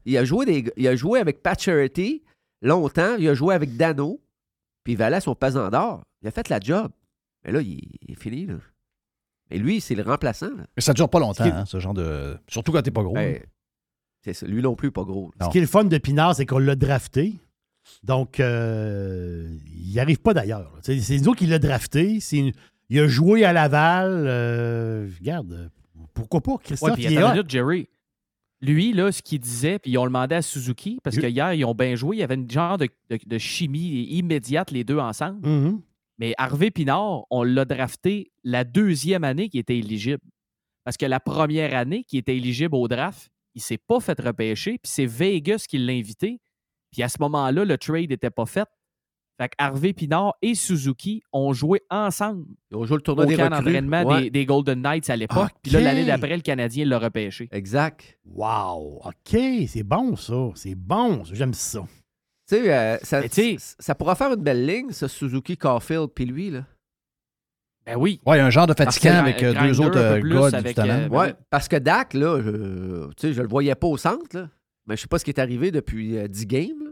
[0.06, 2.24] Il a joué, des, il a joué avec Pat Charity
[2.62, 3.16] longtemps.
[3.18, 4.22] Il a joué avec Dano.
[4.86, 6.04] Puis il valait son pesant d'or.
[6.22, 6.92] Il a fait la job.
[7.44, 8.46] Mais là, il, il est fini.
[8.46, 8.54] Là.
[9.52, 10.56] Et lui, c'est le remplaçant.
[10.56, 10.64] là.
[10.78, 12.38] Mais ça dure pas longtemps, Ce qui- hein, ce genre de.
[12.48, 13.14] Surtout quand t'es pas gros.
[13.16, 13.42] Ben,
[14.24, 14.48] c'est ça.
[14.48, 15.32] Lui non plus, pas gros.
[15.44, 17.34] Ce qui est le fun de Pinard, c'est qu'on l'a drafté.
[18.04, 19.48] Donc, euh,
[19.78, 20.72] il n'y arrive pas d'ailleurs.
[20.82, 22.20] C'est c'est nous qui l'a drafté.
[22.90, 24.26] Il a joué à Laval.
[24.28, 25.70] euh, regarde,
[26.14, 26.54] pourquoi pas?
[26.54, 27.90] Ouais, Christophe, puis il une minute, Jerry.
[28.62, 31.66] Lui, là, ce qu'il disait, puis ils ont demandé à Suzuki, parce que hier, ils
[31.66, 34.98] ont bien joué, il y avait une genre de, de- de chimie immédiate, les deux
[34.98, 35.48] ensemble.
[35.48, 35.82] Mhm.
[36.18, 40.22] Mais Harvey Pinard, on l'a drafté la deuxième année qui était éligible.
[40.86, 44.78] Parce que la première année qui était éligible au draft, il s'est pas fait repêcher,
[44.82, 46.40] puis c'est Vegas qui l'a invité.
[46.92, 48.68] Puis à ce moment-là, le trade n'était pas fait.
[49.38, 52.46] Fait que Harvey Pinard et Suzuki ont joué ensemble.
[52.72, 54.24] Ils ont joué le tournoi au des camp d'entraînement Ouais.
[54.24, 55.52] des, des Golden Knights à l'époque.
[55.62, 57.50] Puis là, l'année d'après, le Canadien l'a repêché.
[57.52, 58.18] Exact.
[58.26, 60.52] Wow, OK, c'est bon ça.
[60.56, 61.82] C'est bon, j'aime ça.
[62.48, 63.22] Tu sais, euh, ça,
[63.80, 66.52] ça pourra faire une belle ligne, ce Suzuki Caulfield, puis lui.
[66.52, 66.64] Là.
[67.86, 68.22] Ben oui.
[68.26, 70.94] Ouais, un genre de fatigant avec euh, Grinder deux autres euh, gars du talent.
[70.94, 74.26] euh, ouais, parce que Dak, là, je, tu sais, je le voyais pas au centre,
[74.38, 74.50] là.
[74.88, 76.84] mais je sais pas ce qui est arrivé depuis euh, 10 games.
[76.84, 76.92] là.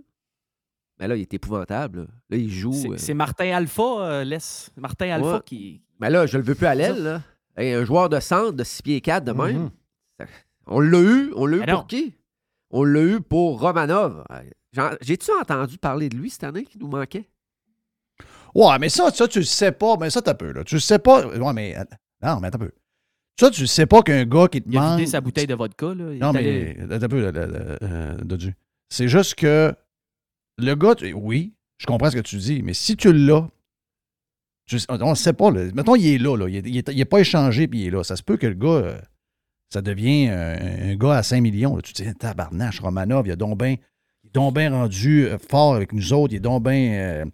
[1.03, 1.99] Mais là, il est épouvantable.
[1.99, 2.71] Là, Là, il joue.
[2.71, 4.71] C'est- euh, C'est Martin Alpha, euh, laisse.
[4.77, 5.41] Martin Alpha Ouais.
[5.45, 5.81] qui.
[5.99, 7.03] Mais là, je le veux plus à l'aile.
[7.03, 7.21] là.
[7.57, 9.57] Hey, un joueur de centre de 6 pieds 4 de même.
[10.19, 10.27] Mhm.
[10.67, 11.33] On l'a eu.
[11.35, 11.79] On l'a eu Ben non.
[11.79, 12.15] pour qui?
[12.71, 14.23] On l'a eu pour Romanov.
[14.31, 17.27] Euh, J'ai-tu entendu parler de lui cette année qui nous manquait?
[18.55, 19.97] Ouais, mais ça, ça, tu le sais pas.
[19.99, 20.63] Mais ça, t'as peu, là.
[20.63, 21.27] Tu le sais pas.
[21.27, 21.77] Ouais, mais.
[21.77, 21.83] euh,
[22.23, 22.71] Non, mais un peu.
[23.39, 24.99] Ça, tu le sais pas qu'un gars qui te Il a manque.
[24.99, 25.87] vidé sa bouteille de vodka.
[25.87, 26.13] Là.
[26.13, 26.39] Il Non, mais.
[26.39, 28.55] allé- Attends un peu, là, là, là, euh, Dodu.
[28.89, 29.73] C'est juste que.
[30.57, 33.47] Le gars, tu- oui, je comprends ce que tu dis, mais si tu l'as.
[34.89, 35.51] on ne sait pas.
[35.51, 35.65] Là.
[35.73, 36.37] Mettons, il est là.
[36.37, 36.47] là.
[36.47, 38.03] Il n'est pas échangé, puis il est là.
[38.03, 38.67] Ça se peut que le gars.
[38.67, 38.97] euh,
[39.71, 41.75] ça devient euh, un gars à 5 millions.
[41.75, 41.81] là.
[41.81, 43.75] Tu te dis, tabarnache, Romanov, il a donc bien
[44.23, 46.33] il est donc bien rendu euh, fort avec nous autres.
[46.33, 46.91] Il est donc bien.
[46.93, 47.25] euh,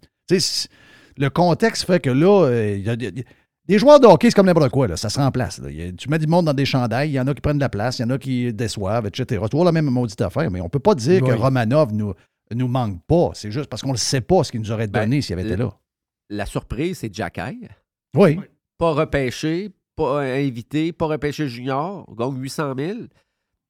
[1.18, 4.70] le contexte fait que là, il y a des joueurs de hockey, c'est comme n'importe
[4.70, 4.88] quoi.
[4.88, 5.58] Là, ça se remplace.
[5.58, 5.70] là.
[5.70, 7.62] Il tu mets du monde dans des chandails, il y en a qui prennent de
[7.62, 9.38] la place, il y en a qui déçoivent, etc.
[9.44, 11.32] C'est toujours la même maudite affaire, mais on ne peut pas dire que.
[11.32, 12.14] Romanov nous,
[12.54, 13.30] nous manque pas.
[13.34, 15.56] C'est juste parce qu'on ne sait pas ce qu'il nous aurait donné s'il avait été
[15.56, 15.72] là.
[16.28, 17.68] La surprise, c'est Jack Hay.
[18.14, 18.38] Oui.
[18.78, 22.06] Pas repêché, pas invité, pas repêché junior.
[22.08, 22.98] Il gagne 800 000.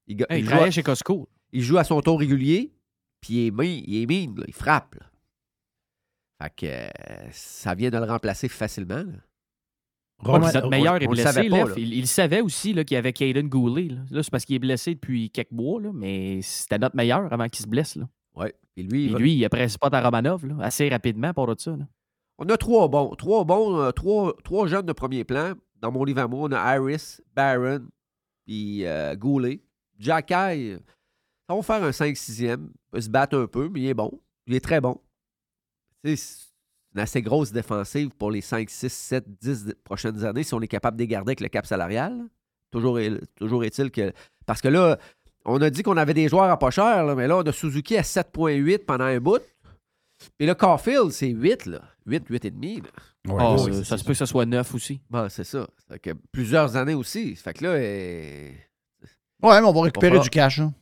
[0.07, 1.29] Il, Hey, il joue travaille à- chez Costco.
[1.53, 2.73] Il joue à son tour régulier,
[3.21, 4.95] puis il est mine, il, est mine, là, il frappe.
[4.97, 5.07] là.
[6.43, 8.97] Fait que euh, ça vient de le remplacer facilement.
[9.03, 9.13] là.
[10.23, 11.23] Ouais, puis notre meilleur on le blessé.
[11.33, 11.75] savait pas, là.
[11.79, 13.89] il, il savait aussi là, qu'il y avait Caden Goulet.
[13.89, 17.33] Là, Là, c'est parce qu'il est blessé depuis quelques mois, là, mais c'était notre meilleur
[17.33, 17.97] avant qu'il se blesse.
[17.97, 18.07] Là.
[18.81, 21.33] Et lui, il va- lui, il a pris un spot à Romanov là, assez rapidement
[21.35, 21.73] pour ça.
[21.77, 21.87] là.
[22.39, 23.15] On a trois bons.
[23.17, 25.53] Trois bons, euh, trois, trois jeunes de premier plan.
[25.81, 27.87] Dans mon livre à moi, on a Harris, Barron,
[28.47, 29.61] puis euh, Goulet.
[29.99, 30.79] Jack Hay, euh,
[31.49, 32.71] ça va faire un 5-6e.
[32.73, 34.11] Il peut se battre un peu, mais il est bon.
[34.47, 34.99] Il est très bon.
[36.05, 36.17] C'est
[36.95, 40.61] une assez grosse défensive pour les 5, 6, 7, 10 de- prochaines années si on
[40.61, 42.17] est capable de les garder avec le cap salarial.
[42.19, 42.25] là.
[42.71, 44.13] Toujours, est- toujours est-il que.
[44.47, 44.99] Parce que là,
[45.45, 47.53] on a dit qu'on avait des joueurs à pas cher, là, mais là, on a
[47.53, 49.41] Suzuki à 7,8 pendant un bout.
[50.39, 51.81] Puis là, Caulfield, c'est 8, là.
[52.07, 52.89] 8, 8 et demi, là.
[53.39, 55.01] Ah, euh, ça se peut que ce soit neuf aussi.
[55.11, 55.61] Bon, c'est ça.
[55.79, 57.37] Ça fait que plusieurs années aussi.
[57.37, 58.51] Ça fait que là, euh,
[59.43, 60.59] Ouais, mais on va récupérer du cash.
[60.61, 60.73] hein.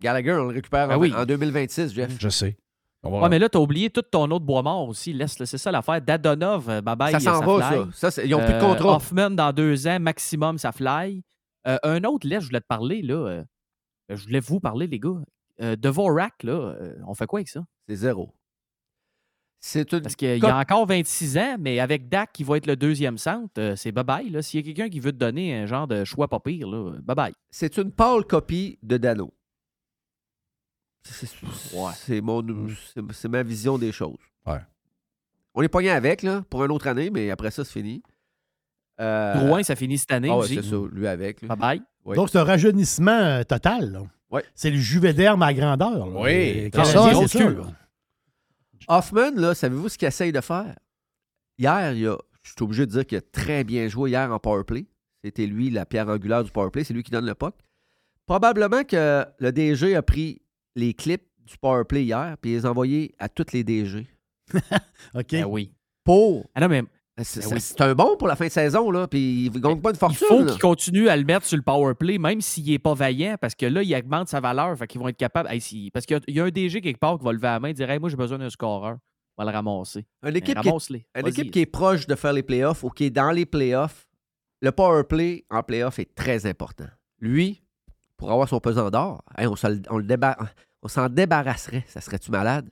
[0.00, 1.12] Gallagher, on le récupère Ben en, oui.
[1.14, 2.10] en 2026, Jeff.
[2.18, 2.56] Je sais.
[3.02, 5.12] On va- Ouais, mais là, t'as oublié tout ton autre bois mort aussi.
[5.12, 6.00] Laisse, c'est ça l'affaire.
[6.00, 7.12] Dadonov, euh, bye bye.
[7.12, 8.10] Ça s'en va, fly.
[8.10, 8.24] ça.
[8.24, 8.96] Ils ont plus de Euh, contrat.
[8.96, 11.22] Hoffman, dans deux ans, maximum, ça fly.
[11.66, 13.14] Euh, un autre, laisse, je voulais te parler, là.
[13.14, 13.44] euh,
[14.08, 15.20] je voulais vous parler, les gars.
[15.60, 17.64] Euh, Devorak, là, euh, on fait quoi avec ça?
[17.86, 18.34] C'est zéro.
[19.62, 20.00] C'est une.
[20.00, 23.18] Parce qu'il y a encore 26 ans, mais avec Dak qui va être le deuxième
[23.18, 24.30] centre, euh, c'est bye-bye.
[24.30, 24.40] là.
[24.40, 26.92] S'il y a quelqu'un qui veut te donner un genre de choix pas pire, là,
[27.02, 27.34] bye-bye.
[27.50, 29.34] C'est une pâle copie de Dano.
[31.02, 34.18] C'est c'est- c'est ma vision des choses.
[34.46, 34.60] Ouais.
[35.54, 38.02] On est pogné avec, là, pour une autre année, mais après ça, c'est fini.
[39.00, 41.42] Euh, Drouin, ça finit cette année ah ouais, c'est ça, lui avec.
[41.42, 41.48] là.
[41.56, 41.80] Bye-bye.
[42.04, 42.16] Oui.
[42.16, 43.92] Donc, c'est un rajeunissement euh, total.
[43.92, 44.02] là.
[44.30, 44.44] Ouais.
[44.54, 46.06] C'est le juvéderme à grandeur.
[46.06, 46.20] là.
[46.20, 47.50] Oui, c'est ça, c'est sûr.
[47.50, 47.66] là.
[48.88, 50.74] Hoffman, là, savez-vous ce qu'il essaye de faire?
[51.58, 54.38] Hier, il a, je suis obligé de dire qu'il a très bien joué hier en
[54.38, 54.86] powerplay.
[55.22, 56.84] C'était lui la pierre angulaire du powerplay.
[56.84, 57.54] C'est lui qui donne le puck.
[58.26, 60.40] Probablement que le DG a pris
[60.76, 64.06] les clips du powerplay hier puis les a envoyés à toutes les DG.
[65.14, 65.26] OK.
[65.32, 65.72] Ben oui.
[66.04, 66.48] Pour.
[66.54, 66.82] Ah non, mais
[67.24, 67.86] C'est Ben c'est- oui.
[67.90, 69.06] un bon pour la fin de saison, là.
[69.08, 70.26] Puis il ne gagne pas une il fortune.
[70.26, 70.52] faut là.
[70.52, 73.54] qu'il continue à le mettre sur le power play, même s'il n'est pas vaillant, parce
[73.54, 74.76] que là, il augmente sa valeur.
[74.76, 75.48] Fait qu'ils vont être capables.
[75.50, 77.46] Hey, parce qu'il y a- il y, a un DG quelque part qui va lever
[77.48, 78.98] la main et dire Hey, Moi, j'ai besoin d'un scoreur.
[79.36, 80.00] On va le ramasser.
[80.22, 82.90] Une Ben, équipe, qui est, une équipe qui est proche de faire les playoffs ou
[82.90, 84.06] qui est dans les playoffs,
[84.60, 86.88] le power play en playoff est très important.
[87.20, 87.62] Lui,
[88.18, 89.66] pour avoir son pesant d'or, hey, on, se
[90.02, 90.36] débar-
[90.86, 91.84] s'en débarrasserait.
[91.86, 92.68] Ça serait-tu malade?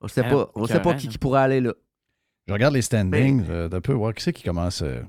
[0.00, 0.50] On ne sait pas.
[0.54, 0.96] On sait pas hein.
[0.96, 1.74] qui pourrait aller là.
[2.50, 4.82] Je regarde les standings euh, d'un peu, voir qui c'est qui commence.
[4.82, 5.02] euh.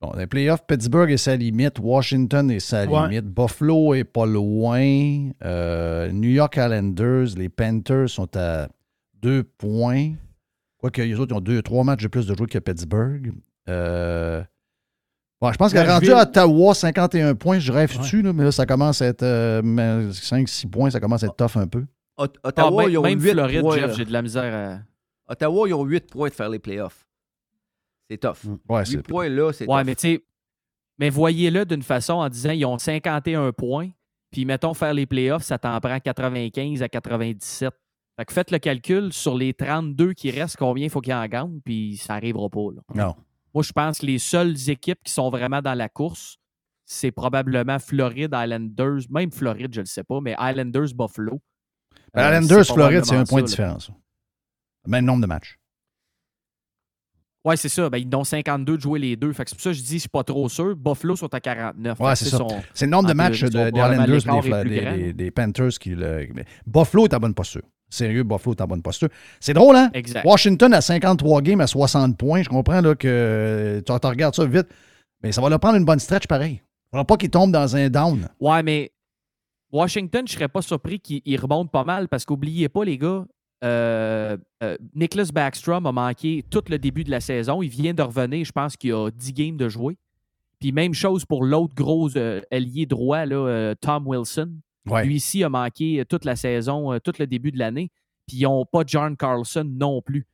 [0.00, 3.08] Bon, les playoffs, Pittsburgh est sa limite, Washington est sa Ouais.
[3.08, 8.66] limite, Buffalo est pas loin, euh, New York Islanders, les Panthers sont à
[9.22, 10.14] deux points.
[10.78, 13.32] Quoique les autres ils ont deux, trois matchs de plus de joueurs que Pittsburgh.
[13.68, 14.42] Euh,
[15.40, 18.50] bon, je pense qu'à rendu à Ottawa, 51 points, je rêve dessus, là, mais là,
[18.50, 21.84] ça commence à être 5-6 points, ça commence à être tough un peu.
[22.18, 23.76] Ot- Ah, Ottawa, même ils ont même 8 Floride, points.
[23.78, 24.78] Jeff, j'ai de la misère à.
[25.28, 27.06] Ottawa, ils ont 8 points de faire les playoffs.
[28.08, 28.44] C'est tough.
[28.68, 29.86] Ouais, 8 c'est- points là, c'est Ouais, tough.
[29.86, 30.24] mais tu sais,
[30.98, 33.90] mais voyez-le d'une façon en disant ils ont 51 points,
[34.30, 37.72] puis mettons faire les playoffs, ça t'en prend 95 à 97.
[38.18, 41.26] Fait que faites le calcul sur les 32 qui restent, combien il faut qu'ils en
[41.26, 42.68] gagnent, puis ça n'arrivera pas.
[42.74, 42.82] là.
[42.94, 43.14] Non.
[43.52, 46.38] Moi, je pense que les seules équipes qui sont vraiment dans la course,
[46.84, 51.40] c'est probablement Floride, Islanders, même Floride, je ne le sais pas, mais Islanders, Buffalo.
[52.14, 53.76] Ben, Euh, Islanders, c'est Floride, c'est un point de ça, là.
[54.86, 55.58] Même nombre de matchs.
[57.44, 57.88] Ouais, c'est ça.
[57.88, 59.32] Ben, ils ont 52 de jouer les deux.
[59.32, 60.74] Fait que c'est pour ça que je dis, je suis pas trop sûr.
[60.74, 62.00] Buffalo sont à 49.
[62.00, 62.38] Ouais, c'est ça.
[62.74, 66.26] C'est le nombre de matchs de- des Islanders des, des- Panthers qui le.
[66.66, 67.62] Buffalo est à bonne posture.
[67.88, 69.08] Sérieux, Buffalo est à bonne posture.
[69.38, 69.90] C'est drôle, hein?
[69.94, 70.24] Exact.
[70.26, 72.42] Washington à 53 games à 60 points.
[72.42, 74.66] Je comprends là, que tu tu regardes ça vite,
[75.22, 76.54] mais ça va leur prendre une bonne stretch pareil.
[76.54, 78.28] Il ne faudra pas qu'ils tombent dans un down.
[78.40, 78.90] Ouais, mais
[79.70, 83.24] Washington, je serais pas surpris qu'il il remonte pas mal parce qu'oubliez pas, les gars,
[83.64, 87.62] euh, euh, Nicholas Backstrom a manqué tout le début de la saison.
[87.62, 89.98] Il vient de revenir, je pense qu'il a 10 games de jouer.
[90.60, 94.52] Puis même chose pour l'autre gros euh, ailier droit, là, Tom Wilson.
[94.86, 95.04] Ouais.
[95.04, 97.90] Lui ici a manqué toute la saison, tout le début de l'année.
[98.26, 100.26] Puis ils n'ont pas John Carlson non plus.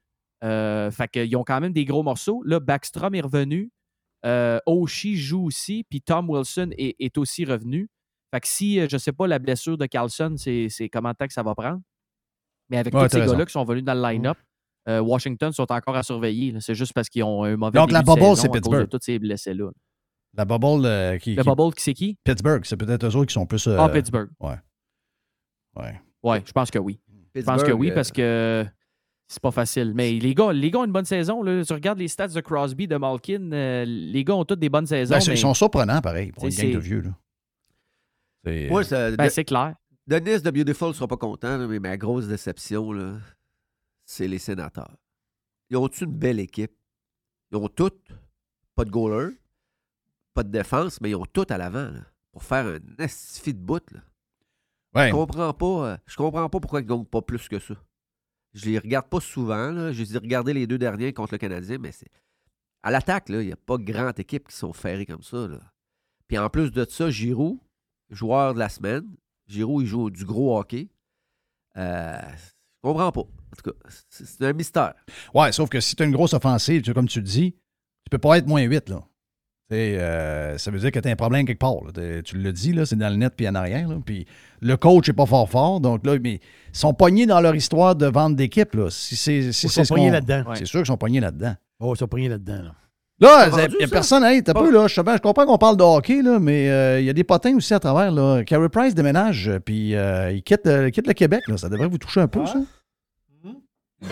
[0.43, 2.43] Fait qu'ils ont quand même des gros morceaux.
[2.44, 3.70] Là, Backstrom est revenu.
[4.66, 5.85] Oshie joue aussi.
[5.89, 7.89] Puis Tom Wilson est, est aussi revenu.
[8.31, 11.32] Fait que si, je ne sais pas, la blessure de Carlson, c'est comment temps que
[11.32, 11.81] ça va prendre.
[12.70, 14.39] Mais avec Ouais, tous ces gars-là qui sont venus dans le line-up,
[14.89, 16.52] euh, Washington sont encore à surveiller.
[16.52, 16.60] là.
[16.60, 18.89] C'est juste parce qu'ils ont un mauvais Donc, la bubble, c'est Pittsburgh.
[18.89, 19.70] tous ces blessés-là.
[20.34, 21.34] La bubble euh, qui.
[21.34, 22.16] Le qui- bubble, c'est qui?
[22.24, 23.66] Pittsburgh, c'est peut-être eux autres qui sont plus.
[23.66, 24.30] euh, Ah, Pittsburgh.
[24.40, 24.56] Ouais.
[25.76, 26.01] Ouais.
[26.22, 26.98] Ouais, je pense que oui.
[27.34, 28.66] Je pense que oui, euh, parce que
[29.28, 29.93] c'est pas facile.
[29.94, 31.43] Mais les gars, les gars ont une bonne saison.
[31.43, 31.64] Là.
[31.64, 34.86] Tu regardes les stats de Crosby, de Malkin, euh, les gars ont toutes des bonnes
[34.86, 35.14] saisons.
[35.16, 37.01] Ben, mais Ils sont surprenants, pareil, pour une gang de vieux.
[37.02, 37.10] Là.
[38.84, 39.74] Ça- Ben, c'est clair.
[40.07, 43.19] Denis de Beautiful ne sera pas content, mais ma grosse déception, là,
[44.05, 44.97] c'est les sénateurs.
[45.70, 46.73] Ils ont une belle équipe.
[47.51, 48.09] Ils ont toutes,
[48.74, 49.39] pas de goaler,
[50.35, 52.01] pas de défense, mais ils ont tout à l'avant là,
[52.33, 53.83] pour faire un estifi de bout.
[53.93, 54.01] Là.
[54.95, 55.09] Ouais.
[55.09, 55.66] Je comprends pas.
[55.93, 57.74] euh, je comprends pas pourquoi ils ne gagnent pas plus que ça.
[58.55, 59.70] Je les regarde pas souvent.
[59.70, 59.93] Là.
[59.93, 62.11] J'ai regardé les deux derniers contre le Canadien, mais c'est.
[62.83, 65.47] À l'attaque, il n'y a pas grande équipe qui sont ferrées comme ça.
[65.47, 65.61] Là.
[66.27, 67.59] Puis en plus de ça, Giroud,
[68.11, 69.07] joueur de la semaine.
[69.47, 70.89] Giroud, il joue du gros hockey.
[71.77, 73.20] Euh, je comprends pas.
[73.20, 73.77] En tout cas,
[74.09, 74.94] c'est un mystère.
[75.35, 78.19] Ouais, sauf que si tu as une grosse offensive, comme tu le dis, tu peux
[78.19, 79.01] pas être moins 8, là.
[79.73, 81.82] Euh, ça veut dire que tu as un problème quelque part.
[81.85, 82.23] là.
[82.23, 83.89] Tu le dis, là, c'est dans le net puis en arrière.
[83.89, 83.97] là.
[84.05, 84.27] Puis
[84.60, 85.81] le coach n'est pas fort fort.
[85.81, 86.40] Donc là, mais
[86.73, 88.74] ils sont pognés dans leur histoire de vente d'équipe.
[88.74, 88.90] Là.
[88.90, 90.44] Si c'est, si Ils sont ce pognés là-dedans.
[90.55, 91.55] C'est sûr qu'ils sont pognés là-dedans.
[91.81, 92.62] Oh, ils sont pognés là-dedans.
[92.62, 92.74] Là.
[93.23, 94.24] Là, il n'y a personne.
[94.24, 94.86] Hey, t'as Pas- peu, là.
[94.89, 97.12] Je, sais bien, je comprends qu'on parle de hockey, là, mais euh, il y a
[97.12, 98.11] des potins aussi à travers.
[98.11, 98.43] Là.
[98.44, 101.43] Carey Price déménage, euh, puis euh, il, quitte, euh, quitte le Québec.
[101.49, 101.57] Là.
[101.57, 102.59] Ça devrait vous toucher un peu, ça.
[103.44, 104.09] Ouais.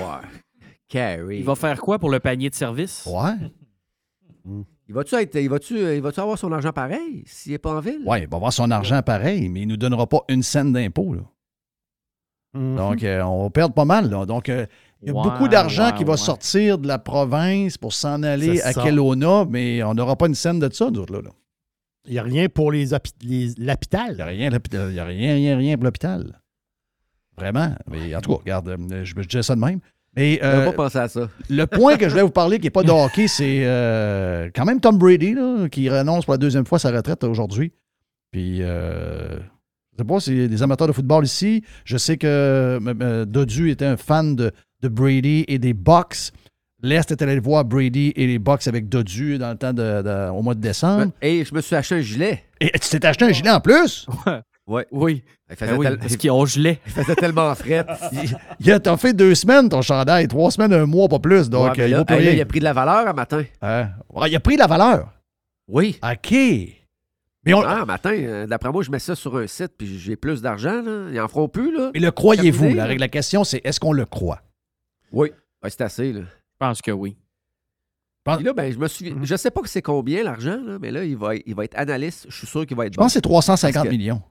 [0.88, 1.38] Carey.
[1.38, 3.06] Il va faire quoi pour le panier de service?
[3.06, 3.34] Ouais.
[4.88, 7.80] Il va-tu être- il va-tu, il va-tu avoir son argent pareil s'il n'est pas en
[7.80, 8.00] ville?
[8.06, 10.72] Oui, il va avoir son argent pareil, mais il ne nous donnera pas une scène
[10.72, 11.16] d'impôt.
[12.54, 12.76] Mhm.
[12.76, 14.10] Donc, euh, on va perdre pas mal.
[14.10, 14.26] là.
[14.26, 14.66] Donc, euh,
[15.02, 16.18] il y a beaucoup d'argent qui va ouais.
[16.18, 18.74] sortir de la province pour s'en aller à.
[18.74, 21.22] Kelowna, mais on n'aura pas une scène de ça, nous autres, là.
[21.22, 21.30] là.
[22.06, 22.86] Il n'y a rien pour les,
[23.58, 24.12] l'hôpital.
[24.12, 26.40] Il n'y a rien, l'hôpital- il y a rien, rien, rien pour l'hôpital.
[27.36, 27.74] Vraiment.
[27.90, 29.80] Mais en tout cas, regarde, euh, je, je disais ça de même.
[30.16, 31.28] Mais, euh, pas pensé à ça.
[31.50, 34.64] le point que je voulais vous parler, qui n'est pas de hockey, c'est euh, quand
[34.64, 37.72] même Tom Brady, là, qui renonce pour la deuxième fois sa retraite aujourd'hui.
[38.32, 39.38] Puis, euh,
[39.92, 41.62] je sais pas a des amateurs de football ici.
[41.84, 44.52] Je sais que euh, Dodu était un fan de,
[44.82, 46.32] de Brady et des Bucks.
[46.82, 50.30] L'Est est allé voir Brady et les Bucks avec Dodu dans le temps de, de-
[50.30, 51.12] au mois de décembre.
[51.20, 52.42] Et je me suis acheté un gilet.
[52.60, 54.06] Et tu t'es acheté un gilet en plus?
[54.66, 54.86] Ouais.
[54.92, 55.22] Oui.
[55.50, 56.78] Il faisait, Ben oui, tel- parce qu'ils ont gelé.
[56.86, 57.84] il faisait tellement fret.
[58.60, 61.50] Il a t'as fait deux semaines ton chandail, trois semaines, un mois, pas plus.
[61.50, 62.00] Donc, Ouais, il hey, là,
[62.42, 63.42] a pris de la valeur un matin.
[63.62, 63.88] Hein?
[64.08, 65.08] Ouais, il a pris la valeur.
[65.66, 65.98] Oui.
[66.02, 66.30] OK.
[67.44, 69.98] Mais, on- Ah, un matin, euh, d'après moi, je mets ça sur un site puis
[69.98, 70.82] j'ai plus d'argent.
[70.82, 71.06] Là.
[71.12, 71.76] Ils en feront plus.
[71.76, 71.90] Là.
[71.92, 72.72] mais le croyez-vous?
[72.74, 74.40] La, la question, c'est est-ce qu'on le croit?
[75.12, 75.30] Oui.
[75.62, 76.12] Ouais, c'est assez.
[76.12, 76.20] Là.
[76.22, 76.26] Je
[76.58, 77.16] pense que oui.
[78.26, 79.16] Là, ben, je me souviens.
[79.22, 81.76] Je sais pas que c'est combien l'argent, là, mais là, il va, il va être
[81.76, 82.26] analyste.
[82.28, 84.22] Je suis sûr qu'il va être Je pense que c'est 350 Parce que millions.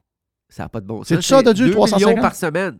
[0.48, 1.08] Ça n'a pas de bon sens.
[1.08, 2.08] C'est ça, t'as dû, 2 350?
[2.10, 2.78] millions par semaine.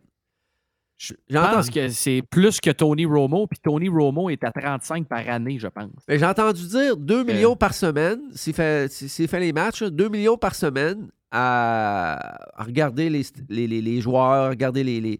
[0.97, 5.07] Je J'entends- pense que c'est plus que Tony Romo, puis Tony Romo est à 35
[5.07, 5.91] par année, je pense.
[6.07, 10.37] Mais j'ai entendu dire 2 millions par semaine, s'il fait, fait les matchs, 2 millions
[10.37, 12.17] par semaine à,
[12.59, 15.01] à regarder les, les, les- les joueurs, regarder les.
[15.01, 15.19] les-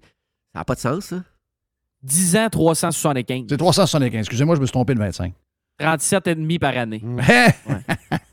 [0.54, 1.24] Ça n'a pas de sens, hein?
[2.04, 3.46] 10 ans, 375.
[3.50, 4.20] C'est 375.
[4.20, 5.34] Excusez-moi, je me suis trompé de 25.
[5.80, 7.02] 37,5 par année.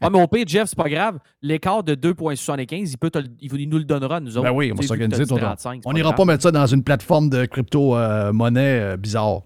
[0.00, 1.18] Ah, mais au pire, Jeff, c'est pas grave.
[1.40, 4.46] L'écart de 2,75, il, peut te le- il il nous le donnera nous autres.
[4.46, 5.22] Ben oui, on va s'organiser.
[5.30, 6.16] On 35, c'est on n'ira grave.
[6.16, 9.42] pas mettre ça dans une plateforme de crypto-monnaie euh, bizarre.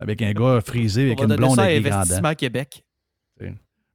[0.00, 2.34] Avec un gars frisé avec On une blonde ça à avec des grands Investissement dents.
[2.34, 2.84] Québec.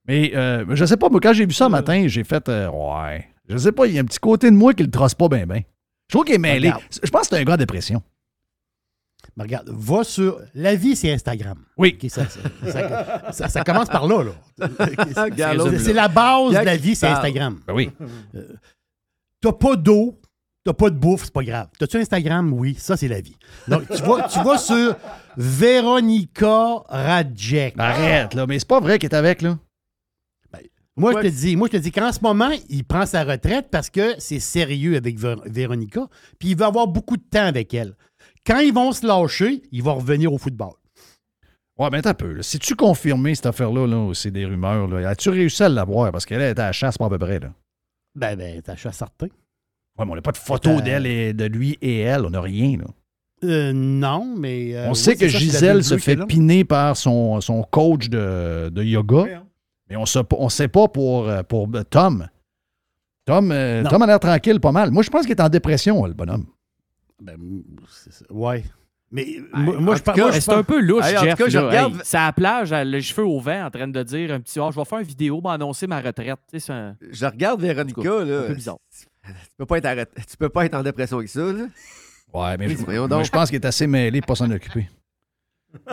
[0.08, 3.28] Mais euh, je sais pas, moi, quand j'ai vu ça matin, j'ai fait euh, Ouais.
[3.48, 5.28] Je sais pas, il y a un petit côté de moi qui le trosse pas
[5.28, 5.62] bien, bien.
[6.10, 6.70] Je trouve qu'il est mêlé.
[6.70, 6.84] Regarde.
[7.04, 8.02] Je pense que c'est un gars en dépression.
[9.42, 10.40] Mais regarde, va sur.
[10.54, 11.58] La vie, c'est Instagram.
[11.78, 11.98] Oui.
[12.10, 12.40] Ça, ça-
[12.72, 14.24] ça- ça- ça commence par là.
[14.24, 14.68] là.
[15.80, 17.08] C'est- la base de la vie, c'est.
[17.08, 17.60] Instagram.
[17.68, 17.90] Ben oui.
[18.36, 18.54] Euh,
[19.42, 20.20] T'as pas d'eau,
[20.64, 21.68] t'as pas de bouffe, c'est pas grave.
[21.80, 22.54] T'as-tu Instagram?
[22.54, 23.36] Oui, ça, c'est la vie.
[23.68, 24.96] Donc, tu vas, tu vas sur
[25.36, 27.76] Véronica Radjek.
[27.78, 28.46] Arrête, là.
[28.48, 29.58] Mais c'est pas vrai qu'il est avec, là.
[30.98, 33.70] Moi, je te dis, moi, je te dis qu'en ce moment, il prend sa retraite
[33.72, 36.02] parce que c'est sérieux avec Vé- Véronica,
[36.38, 37.96] puis il va avoir beaucoup de temps avec elle.
[38.46, 40.74] Quand ils vont se lâcher, il va revenir au football.
[41.78, 42.34] Ouais, mais un peu.
[42.34, 42.44] là.
[42.44, 46.12] Si tu confirmé cette affaire-là, là, c'est des rumeurs, là, as-tu réussi à l'avoir?
[46.12, 47.52] Parce qu'elle était à la chasse, pas à peu près, là.
[48.16, 49.28] Ben, ben, t'as à certain.
[49.28, 52.26] Ouais, mais on n'a pas de photo Euh, d'elle et de lui et elle.
[52.26, 52.86] On n'a rien, là.
[53.44, 54.76] Euh, non, mais.
[54.76, 58.70] euh, On oui, sait que ça, Gisèle se fait piner par son, son coach de,
[58.70, 59.44] de yoga.
[59.90, 60.04] Mais on
[60.44, 62.28] ne sait pas pour, euh, pour Tom.
[63.26, 63.84] Tom, euh.
[63.84, 64.92] Tom a l'air tranquille pas mal.
[64.92, 66.46] Moi, je pense qu'il est en dépression, le bonhomme.
[67.22, 67.38] Ben,
[67.90, 68.26] c'est ça.
[68.30, 68.64] ouais.
[69.14, 70.16] Mais moi, moi, En je tout pense.
[70.16, 71.36] cas, moi, je c'est un peu louche, tout Jeff.
[71.36, 74.04] cas, je regarde- Hey, c'est à la plage, les cheveux au vent, en train de
[74.04, 76.40] dire un petit Ah, je vais faire une vidéo pour annoncer ma retraite.
[76.50, 78.40] Tu sais, c'est un- Je regarde Véronica, cas, là.
[78.40, 78.78] un peu bizarre.
[78.94, 79.06] Tu
[79.58, 81.66] peux pas être, arrêt- tu peux pas être en dépression avec ça, là.
[82.34, 82.78] Ouais, mais je,
[83.10, 84.88] moi, je pense qu'il est assez mêlé pour pas s'en occuper.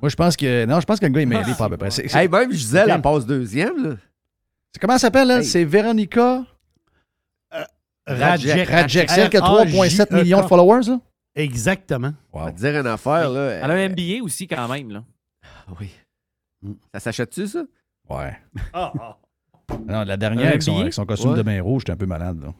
[0.00, 0.64] moi, je pense que.
[0.64, 1.88] Non, je pense que le gars est mêlé pas à peu près.
[2.18, 2.94] Hey, même Gisèle, Ok.
[2.96, 3.96] elle passe deuxième, là.
[4.72, 5.38] c'est- comment elle s'appelle, elle?
[5.40, 5.44] Hey.
[5.44, 6.44] C'est Véronica
[8.08, 8.68] Radjek.
[8.68, 9.10] Radjek.
[9.10, 11.00] Celle qui a 3,7 millions de followers, là?
[11.34, 12.12] Exactement.
[12.32, 13.50] On va te dire une affaire, là.
[13.62, 14.90] Elle a un MBA aussi, quand même.
[14.90, 15.04] Là.
[15.80, 15.90] Oui.
[16.92, 17.62] Ça s'achète-tu, ça?
[18.10, 18.36] Ouais.
[18.72, 18.92] Ah,
[19.86, 20.80] Non, la dernière, avec son, MBA?
[20.80, 21.36] avec son costume Ouais.
[21.36, 22.54] de bain rouge, j'étais un peu malade, là.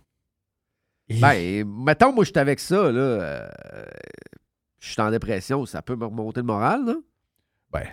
[1.20, 3.00] Ben, mettons, moi, je suis avec ça, là.
[3.00, 3.48] euh,
[4.78, 6.94] je suis en dépression, ça peut me remonter le moral, là.
[7.72, 7.84] Ben,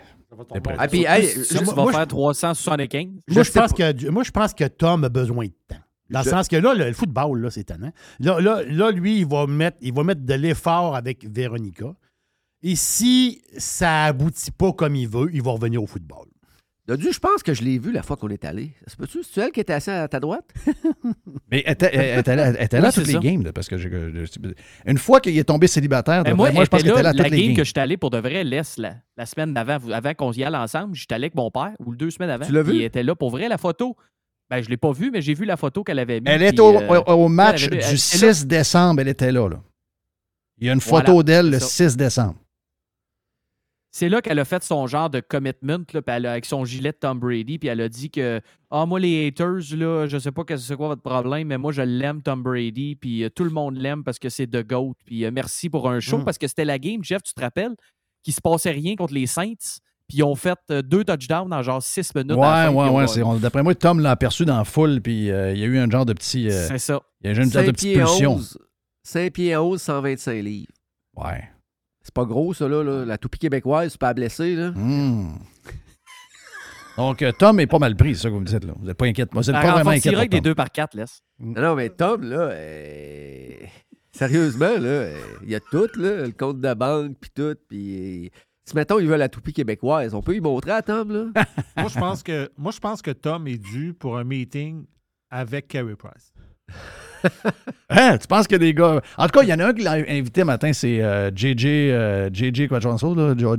[0.78, 3.08] Ah, puis, hey, tu moi, vas moi, faire 375.
[3.30, 5.82] Moi, Je pense que, moi, je pense que Tom a besoin de temps.
[6.10, 7.92] Dans Je- le sens que là, le, le football, là, c'est étonnant.
[8.20, 11.94] Là, là, là, lui, il va mettre, il va mettre de l'effort avec Véronica.
[12.64, 16.26] Et si ça aboutit pas comme il veut, il va revenir au football.
[16.88, 18.72] Dodu, je pense que je l'ai vu la fois qu'on est allé.
[18.86, 19.24] Ça se peut-tu?
[19.24, 20.46] C'est elle qui était assise à ta droite?
[21.52, 23.20] Mais elle était, elle était là, elle était là Oui, à toutes c'est les ça.
[23.20, 24.50] games, là, parce que je- je-
[24.86, 27.24] une fois qu'il est tombé célibataire, moi, moi, je pense elle qu'elle était là la
[27.24, 27.56] toutes les game games.
[27.58, 30.56] que j'étais allé pour de vrai, laisse la, la semaine d'avant, avant qu'on y aille
[30.56, 32.46] ensemble, j'étais allé avec mon père, ou deux semaines avant.
[32.46, 32.76] Tu l'as vu?
[32.76, 33.96] Elle était là pour vrai, la photo.
[34.50, 36.30] Ben, je l'ai pas vue, mais j'ai vu la photo qu'elle avait mise.
[36.30, 38.34] Elle est au, euh, au- match elle avait- elle du était là.
[38.34, 39.62] 6 décembre, elle était là, là.
[40.60, 41.90] Il y a une Voilà, photo d'elle le c'est ça.
[41.90, 42.36] 6 décembre.
[43.92, 46.66] C'est là qu'elle a fait son genre de commitment là, puis elle a- avec son
[46.66, 50.18] gilet de Tom Brady, puis elle a dit que Ah, moi, les haters, là, je
[50.18, 53.46] sais pas c'est quoi votre problème, mais moi, je l'aime, Tom Brady, puis euh, tout
[53.46, 56.26] le monde l'aime parce que c'est The GOAT, puis euh, merci pour un show, Mm.
[56.26, 57.76] parce que c'était la game, Jeff, tu te rappelles,
[58.22, 61.62] qu'il se passait rien contre les Saints, puis ils ont fait euh, deux touchdowns en
[61.64, 62.32] genre six minutes.
[62.34, 63.08] Ouais, ouais, ouais.
[63.08, 65.78] c'est- D'après moi, Tom l'a aperçu dans la foule, puis euh, il y a eu
[65.80, 66.50] un genre de petit.
[66.50, 67.00] euh, C'est ça.
[67.22, 68.34] Il y a eu une genre de 5 petite pieds pulsion.
[68.36, 68.58] 11.
[69.04, 70.72] 5 pieds 11, 125 livres.
[71.16, 71.44] Ouais.
[72.02, 72.84] C'est pas gros, ça, là.
[72.84, 73.04] là.
[73.06, 74.72] La toupie québécoise, c'est pas blessé, là.
[74.72, 75.38] Hmm.
[76.98, 78.74] Donc, Tom est pas mal pris, c'est ça que vous me dites, là.
[78.80, 79.34] Vous n'êtes pas inquiète.
[79.34, 80.30] Moi, Elle pas vraiment renforcerait inquiète.
[80.32, 81.22] pour des deux par quatre, laisse.
[81.40, 83.50] Non, non, mais Tom, là, euh,
[84.14, 88.32] sérieusement, là, euh, il y a tout, là, le compte de banque, puis tout, puis...
[88.68, 91.44] Si, mettons, il veut la toupie québécoise, on peut lui montrer à Tom, là?
[91.78, 94.86] moi, je pense que, moi, je pense que Tom est dû pour un meeting
[95.30, 96.34] avec Carey Price.
[97.90, 99.02] Hein, tu penses que des gars.
[99.18, 101.66] En tout cas, il y en a un qui l'a invité matin, c'est euh, JJ.
[101.66, 102.96] euh, JJ, quoi, là?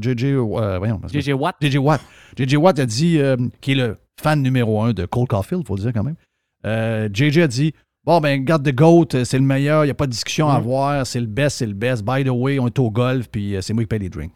[0.00, 0.24] JJ.
[0.24, 0.98] euh, voyons.
[1.00, 1.56] parce que- JJ Watt.
[1.60, 2.00] JJ Watt.
[2.38, 5.66] JJ Watt a dit, euh, qui est le fan numéro un de Cole Caulfield, il
[5.66, 6.14] faut le dire quand même.
[6.64, 7.72] Euh, JJ a dit
[8.04, 10.46] Bon, ben, garde de GOAT, euh, c'est le meilleur, il n'y a pas de discussion
[10.46, 10.50] Mm.
[10.50, 12.04] à avoir, c'est le best, c'est le best.
[12.04, 14.34] By the way, on est au golf, puis euh, c'est moi qui paye les drinks.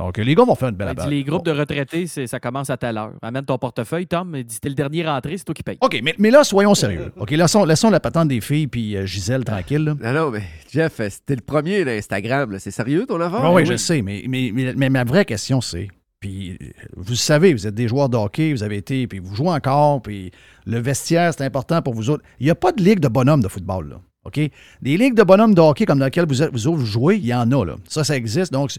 [0.00, 2.78] Donc, les gars vont faire une belle abat- les groupes de retraités, ça commence à
[2.78, 3.12] telle heure.
[3.20, 4.34] Amène ton portefeuille, Tom.
[4.34, 5.76] Il dit T'es le dernier rentré, c'est toi qui paye.
[5.82, 7.12] OK, mais, mais là, soyons sérieux.
[7.18, 9.84] OK, laissons, laissons la patente des filles, puis euh, Gisèle tranquille.
[9.84, 9.94] là.
[10.12, 12.58] Non, non, mais Jeff, euh, c'était le premier d'Instagram, là.
[12.58, 13.40] C'est sérieux, ton affaire?
[13.44, 16.66] Ah oui, Ben je sais, mais, mais, mais, mais ma vraie question, c'est Puis euh,
[16.96, 20.00] vous savez, vous êtes des joueurs de hockey, vous avez été, puis vous jouez encore,
[20.00, 20.30] puis
[20.64, 22.24] le vestiaire, c'est important pour vous autres.
[22.38, 23.96] Il n'y a pas de ligue de bonhomme de football, là.
[24.26, 24.38] OK?
[24.82, 27.50] Des ligues de bonhomme de hockey comme dans lesquelles vous, vous jouez, il y en
[27.52, 27.76] a, là.
[27.88, 28.52] Ça, ça existe.
[28.52, 28.70] Donc,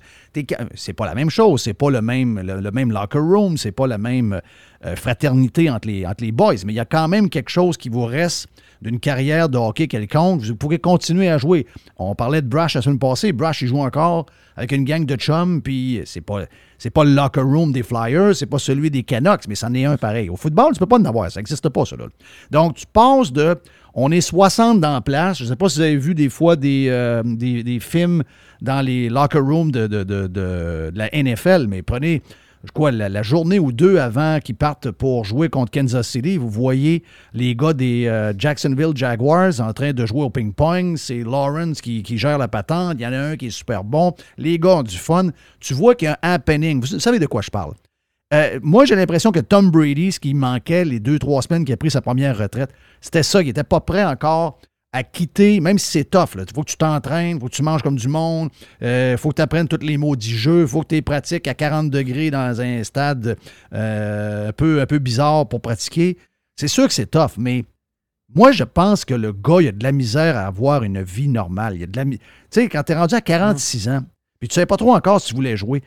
[0.76, 1.64] c'est pas la même chose.
[1.64, 3.58] C'est pas le même, le, même locker room.
[3.58, 4.40] C'est pas la même
[4.86, 6.54] euh, fraternité entre les, entre les boys.
[6.66, 8.50] Mais il y a quand même quelque chose qui vous reste
[8.84, 10.42] d'une carrière de hockey quelconque.
[10.42, 11.66] Vous pourrez continuer à jouer.
[11.98, 13.32] On parlait de Brash la semaine passée.
[13.32, 16.46] Brash, il joue encore avec une gang de chums, puis c'est pas,
[16.94, 19.98] pas le locker room des Flyers, c'est pas celui des Canucks, mais c'en est un
[19.98, 20.30] pareil.
[20.30, 21.32] Au football, tu peux pas en avoir.
[21.32, 21.96] Ça n'existe pas, ça.
[21.96, 22.06] Là.
[22.52, 23.58] Donc, tu passes de.
[23.94, 25.38] On est 60 dans la place.
[25.40, 27.22] Je ne sais pas si vous avez vu des fois des, euh,
[27.80, 28.24] films
[28.62, 32.22] dans les locker rooms de, de- la NFL, mais prenez
[32.76, 36.50] quoi, la, la journée ou deux avant qu'ils partent pour jouer contre Kansas City, vous
[36.50, 37.04] voyez
[37.34, 40.96] les gars des euh, Jacksonville Jaguars en train de jouer au ping-pong.
[40.96, 42.98] C'est Lawrence qui, qui gère la patente.
[43.00, 44.14] Il y en a un qui est super bon.
[44.38, 45.30] Les gars ont du fun.
[45.60, 46.80] Tu vois qu'il y a un happening.
[46.82, 47.74] Vous savez de quoi je parle?
[48.34, 51.74] Euh, moi, j'ai l'impression que Tom Brady, ce qui manquait les deux, trois semaines qu'il
[51.74, 52.72] a pris sa première retraite,
[53.02, 53.42] c'était ça.
[53.42, 54.60] Il n'était pas prêt encore
[54.94, 56.36] à quitter, même si c'est tough.
[56.36, 58.50] Il faut que tu t'entraînes, il faut que tu manges comme du monde,
[58.82, 61.48] il faut que tu apprennes tous les mots du jeu, il faut que tu pratiques
[61.48, 63.38] à 40 degrés dans un stade
[63.74, 66.18] euh, un, peu, un peu bizarre pour pratiquer.
[66.58, 67.64] C'est sûr que c'est tough, mais
[68.36, 71.28] moi, je pense que le gars, il a de la misère à avoir une vie
[71.28, 71.76] normale.
[71.76, 74.04] Il a de la Tu sais, quand tu es rendu à 46 ans,
[74.40, 75.84] puis tu ne sais pas trop encore si tu voulais jouer,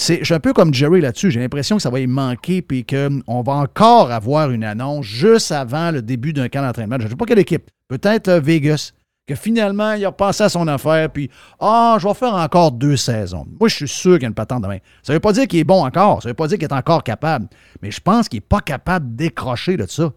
[0.00, 1.32] c'est, je suis un peu comme Jerry là-dessus.
[1.32, 5.50] J'ai l'impression que ça va y manquer puis qu'on va encore avoir une annonce juste
[5.50, 6.98] avant le début d'un camp d'entraînement.
[7.00, 7.68] Je ne sais pas quelle équipe.
[7.88, 8.92] Peut-être euh, Vegas.
[9.26, 12.96] Que finalement, il a repensé à son affaire, puis Ah, je vais faire encore deux
[12.96, 13.44] saisons.
[13.58, 14.78] Moi, je suis sûr qu'il y a une patente demain.
[15.02, 16.22] Ça ne veut pas dire qu'il est bon encore.
[16.22, 17.48] Ça ne veut pas dire qu'il est encore capable.
[17.82, 20.12] Mais je pense qu'il n'est pas capable de décrocher de ça.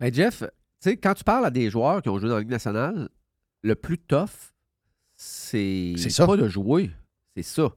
[0.00, 0.46] Ben Jeff, tu
[0.80, 3.08] sais, quand tu parles à des joueurs qui ont joué dans la Ligue nationale,
[3.62, 4.52] le plus tough,
[5.16, 6.90] c'est C'est pas de jouer.
[7.36, 7.68] C'est ça.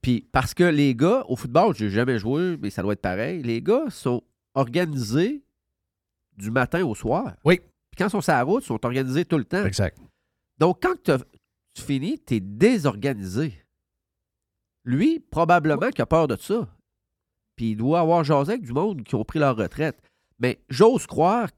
[0.00, 3.42] Puis parce que les gars, au football, j'ai jamais joué, mais ça doit être pareil.
[3.42, 4.22] Les gars sont
[4.54, 5.44] organisés
[6.36, 7.34] du matin au soir.
[7.44, 7.58] Oui.
[7.58, 9.64] Puis quand ils sont sur la route, ils sont organisés tout le temps.
[9.64, 9.98] Exact.
[10.58, 13.54] Donc, quand tu finis, tu es désorganisé.
[14.84, 16.68] Lui, probablement qu'il a peur de ça.
[17.56, 20.00] Puis il doit avoir jasé avec du monde qui ont pris leur retraite.
[20.38, 21.50] Mais j'ose croire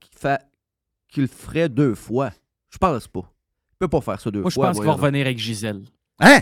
[1.09, 2.31] qu'il le ferait deux fois.
[2.71, 3.33] Je pense pas.
[3.73, 4.69] Il peut pas faire ça deux Moi, je fois.
[4.69, 5.83] pense qu'il va revenir avec Gisèle.
[6.21, 6.41] Hein?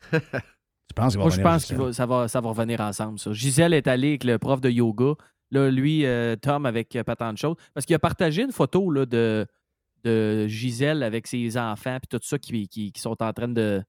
[0.12, 3.32] tu penses qu'il va Moi, je pense que ça va, ça va revenir ensemble, ça.
[3.32, 5.12] Gisèle est allée avec le prof de yoga.
[5.52, 7.56] Là, lui, euh, Tom, avec euh, pas tant de choses.
[7.74, 9.46] Parce qu'il a partagé une photo là, de,
[10.04, 13.82] de Gisèle avec ses enfants puis tout ça qui, qui, qui sont en train de.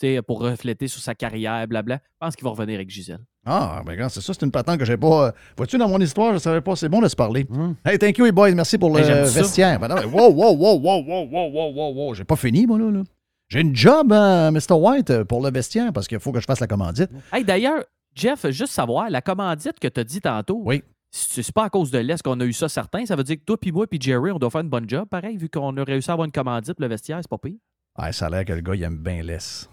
[0.00, 1.96] Tu sais, pour refléter sur sa carrière, blabla.
[1.96, 3.18] Je pense qu'il va revenir avec Gisèle.
[3.44, 5.28] Ah, ben c'est ça, c'est une patente que j'ai pas.
[5.28, 6.76] euh, Vois-tu, dans mon histoire, je savais pas.
[6.76, 7.46] C'est bon de se parler.
[7.84, 8.52] Hey, thank you, les boys.
[8.54, 9.40] Merci pour le Hey, j'aime ça.
[9.40, 9.80] vestiaire.
[9.80, 12.14] Ben non, wow, wow, wow, wow, wow, wow, wow, wow, wow.
[12.14, 12.90] J'ai pas fini, moi, là.
[12.90, 13.02] là.
[13.48, 14.72] J'ai une job, hein, Mr.
[14.74, 17.10] White, euh, pour le vestiaire, parce qu'il faut que je fasse la commandite.
[17.32, 17.82] Hey, d'ailleurs,
[18.14, 20.82] Jeff, juste savoir, la commandite que tu as dit tantôt, oui.
[21.10, 23.06] c'est c'est pas à cause de l'Est qu'on a eu ça certain.
[23.06, 25.08] Ça veut dire que toi, puis moi, puis Jerry, on doit faire une bonne job,
[25.08, 27.56] pareil, vu qu'on a réussi à avoir une commandite pour le vestiaire, c'est pas pire.
[27.94, 29.68] Ah, ça a l'air que le gars, il aime bien l'ess.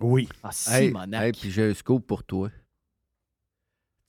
[0.00, 0.28] Oui.
[0.44, 1.22] Ah, Hey, Simonac.
[1.24, 2.48] hey, puis j'ai un scoop pour toi.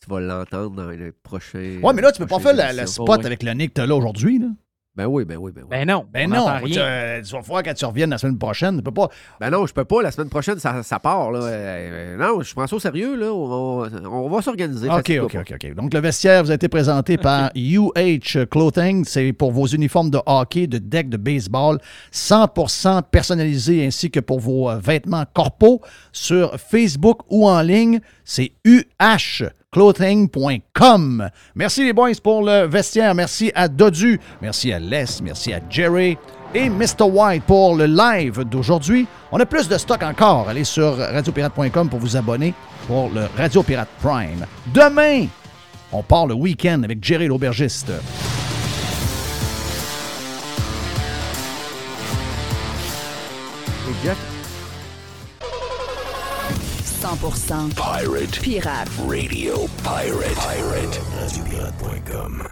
[0.02, 1.80] Tu vas l'entendre dans le prochain.
[1.82, 3.04] Ouais, mais là, tu peux pas faire la, émission.
[3.04, 4.48] spot avec le nez que t'as là aujourd'hui, là.
[4.99, 5.67] Ben oui, ben oui, ben oui.
[5.69, 6.05] Ben non.
[6.11, 7.19] Ben on non, rien.
[7.21, 8.76] tu, tu vas voir quand tu reviennes la semaine prochaine.
[8.76, 9.07] Tu peux pas.
[9.39, 10.01] Ben non, je peux pas.
[10.01, 11.31] La semaine prochaine, ça, ça part.
[11.31, 11.39] Là.
[11.39, 13.15] Euh, non, je prends ça au sérieux.
[13.15, 13.31] Là.
[13.31, 14.89] On va, s'organiser.
[14.89, 15.51] OK, fatigue-toi OK.
[15.51, 15.73] OK, OK.
[15.76, 19.05] Donc, le vestiaire vous a été présenté par UH Clothing.
[19.05, 21.80] C'est pour vos uniformes de hockey, de deck, de baseball,
[22.11, 25.80] 100% personnalisé, ainsi que pour vos euh, vêtements corpaux.
[26.11, 28.51] Sur Facebook ou en ligne, c'est
[29.76, 31.30] uhclothing.com.
[31.56, 33.14] Merci les boys pour le vestiaire.
[33.14, 34.20] Merci à Dodu.
[34.41, 35.22] Merci à Les.
[35.24, 36.18] Merci à Jerry.
[36.56, 37.04] Et Mr.
[37.04, 39.06] White pour le live d'aujourd'hui.
[39.32, 40.50] On a plus de stock encore.
[40.50, 42.54] Allez sur radiopirate.com pour vous abonner
[42.88, 44.46] pour le Radio Pirate Prime.
[44.74, 45.28] Demain,
[45.91, 47.91] on part le week-end avec Jerry l'aubergiste.
[56.99, 58.89] 100% Pirate pirate.
[59.07, 59.53] Radio
[59.84, 60.35] Pirate.
[60.35, 61.01] Pirate.
[61.21, 62.43] RadioPirate.com.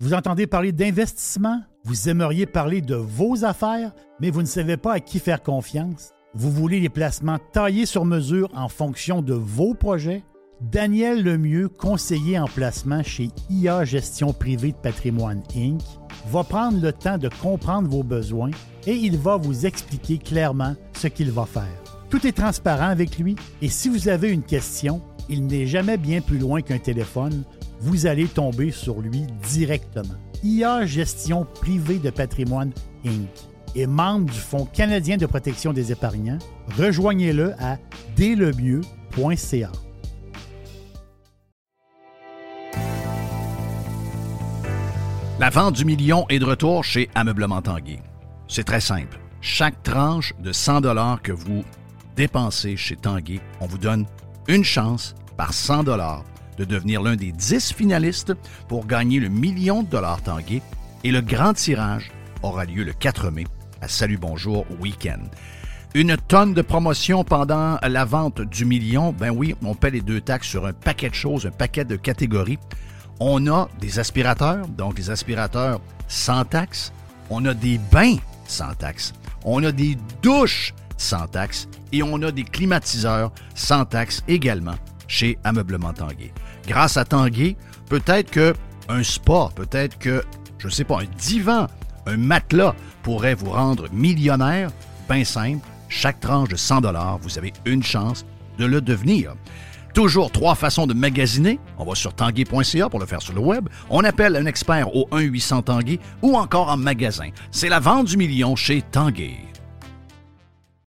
[0.00, 1.60] Vous entendez parler d'investissement?
[1.84, 6.12] Vous aimeriez parler de vos affaires, mais vous ne savez pas à qui faire confiance?
[6.32, 10.24] Vous voulez les placements taillés sur mesure en fonction de vos projets?
[10.62, 15.82] Daniel Lemieux, conseiller en placement chez IA Gestion Privée de Patrimoine Inc.,
[16.30, 18.50] va prendre le temps de comprendre vos besoins
[18.86, 21.83] et il va vous expliquer clairement ce qu'il va faire.
[22.10, 26.20] Tout est transparent avec lui et si vous avez une question, il n'est jamais bien
[26.20, 27.44] plus loin qu'un téléphone.
[27.80, 30.14] Vous allez tomber sur lui directement.
[30.42, 32.72] IA Gestion Privée de Patrimoine
[33.04, 33.28] Inc.
[33.74, 36.38] et membre du Fonds canadien de protection des épargnants.
[36.78, 37.78] Rejoignez-le à
[38.16, 39.72] dèslemieux.ca.
[45.40, 47.98] La vente du million est de retour chez Ameublement Tanguay.
[48.46, 49.18] C'est très simple.
[49.40, 51.64] Chaque tranche de 100 dollars que vous
[52.16, 54.06] dépensez chez Tanguay, on vous donne
[54.48, 56.24] une chance par 100 dollars
[56.58, 58.34] de devenir l'un des 10 finalistes
[58.68, 60.62] pour gagner le million de dollars Tanguay
[61.02, 62.10] et le grand tirage
[62.42, 63.44] aura lieu le 4 mai
[63.80, 65.20] à Salut Bonjour Week-end.
[65.94, 69.12] Une tonne de promotion pendant la vente du million.
[69.12, 71.96] Ben oui, on paie les deux taxes sur un paquet de choses, un paquet de
[71.96, 72.58] catégories.
[73.20, 76.92] On a des aspirateurs, donc des aspirateurs sans taxes.
[77.30, 78.16] On a des bains
[78.46, 79.12] sans taxes.
[79.44, 81.68] On a des douches sans taxes.
[81.92, 84.76] Et on a des climatiseurs sans taxes également
[85.06, 86.32] chez Ameublement Tanguay.
[86.66, 87.56] Grâce à Tanguay,
[87.88, 88.54] peut-être que
[88.88, 90.22] un spa, peut-être que,
[90.58, 91.66] je ne sais pas, un divan,
[92.06, 94.70] un matelas pourrait vous rendre millionnaire.
[95.08, 96.80] Ben simple, chaque tranche de 100
[97.20, 98.24] vous avez une chance
[98.58, 99.34] de le devenir.
[99.94, 101.60] Toujours trois façons de magasiner.
[101.78, 103.68] On va sur tanguay.ca pour le faire sur le web.
[103.90, 107.28] On appelle un expert au 1-800 Tanguay ou encore en magasin.
[107.52, 109.36] C'est la vente du million chez Tanguay.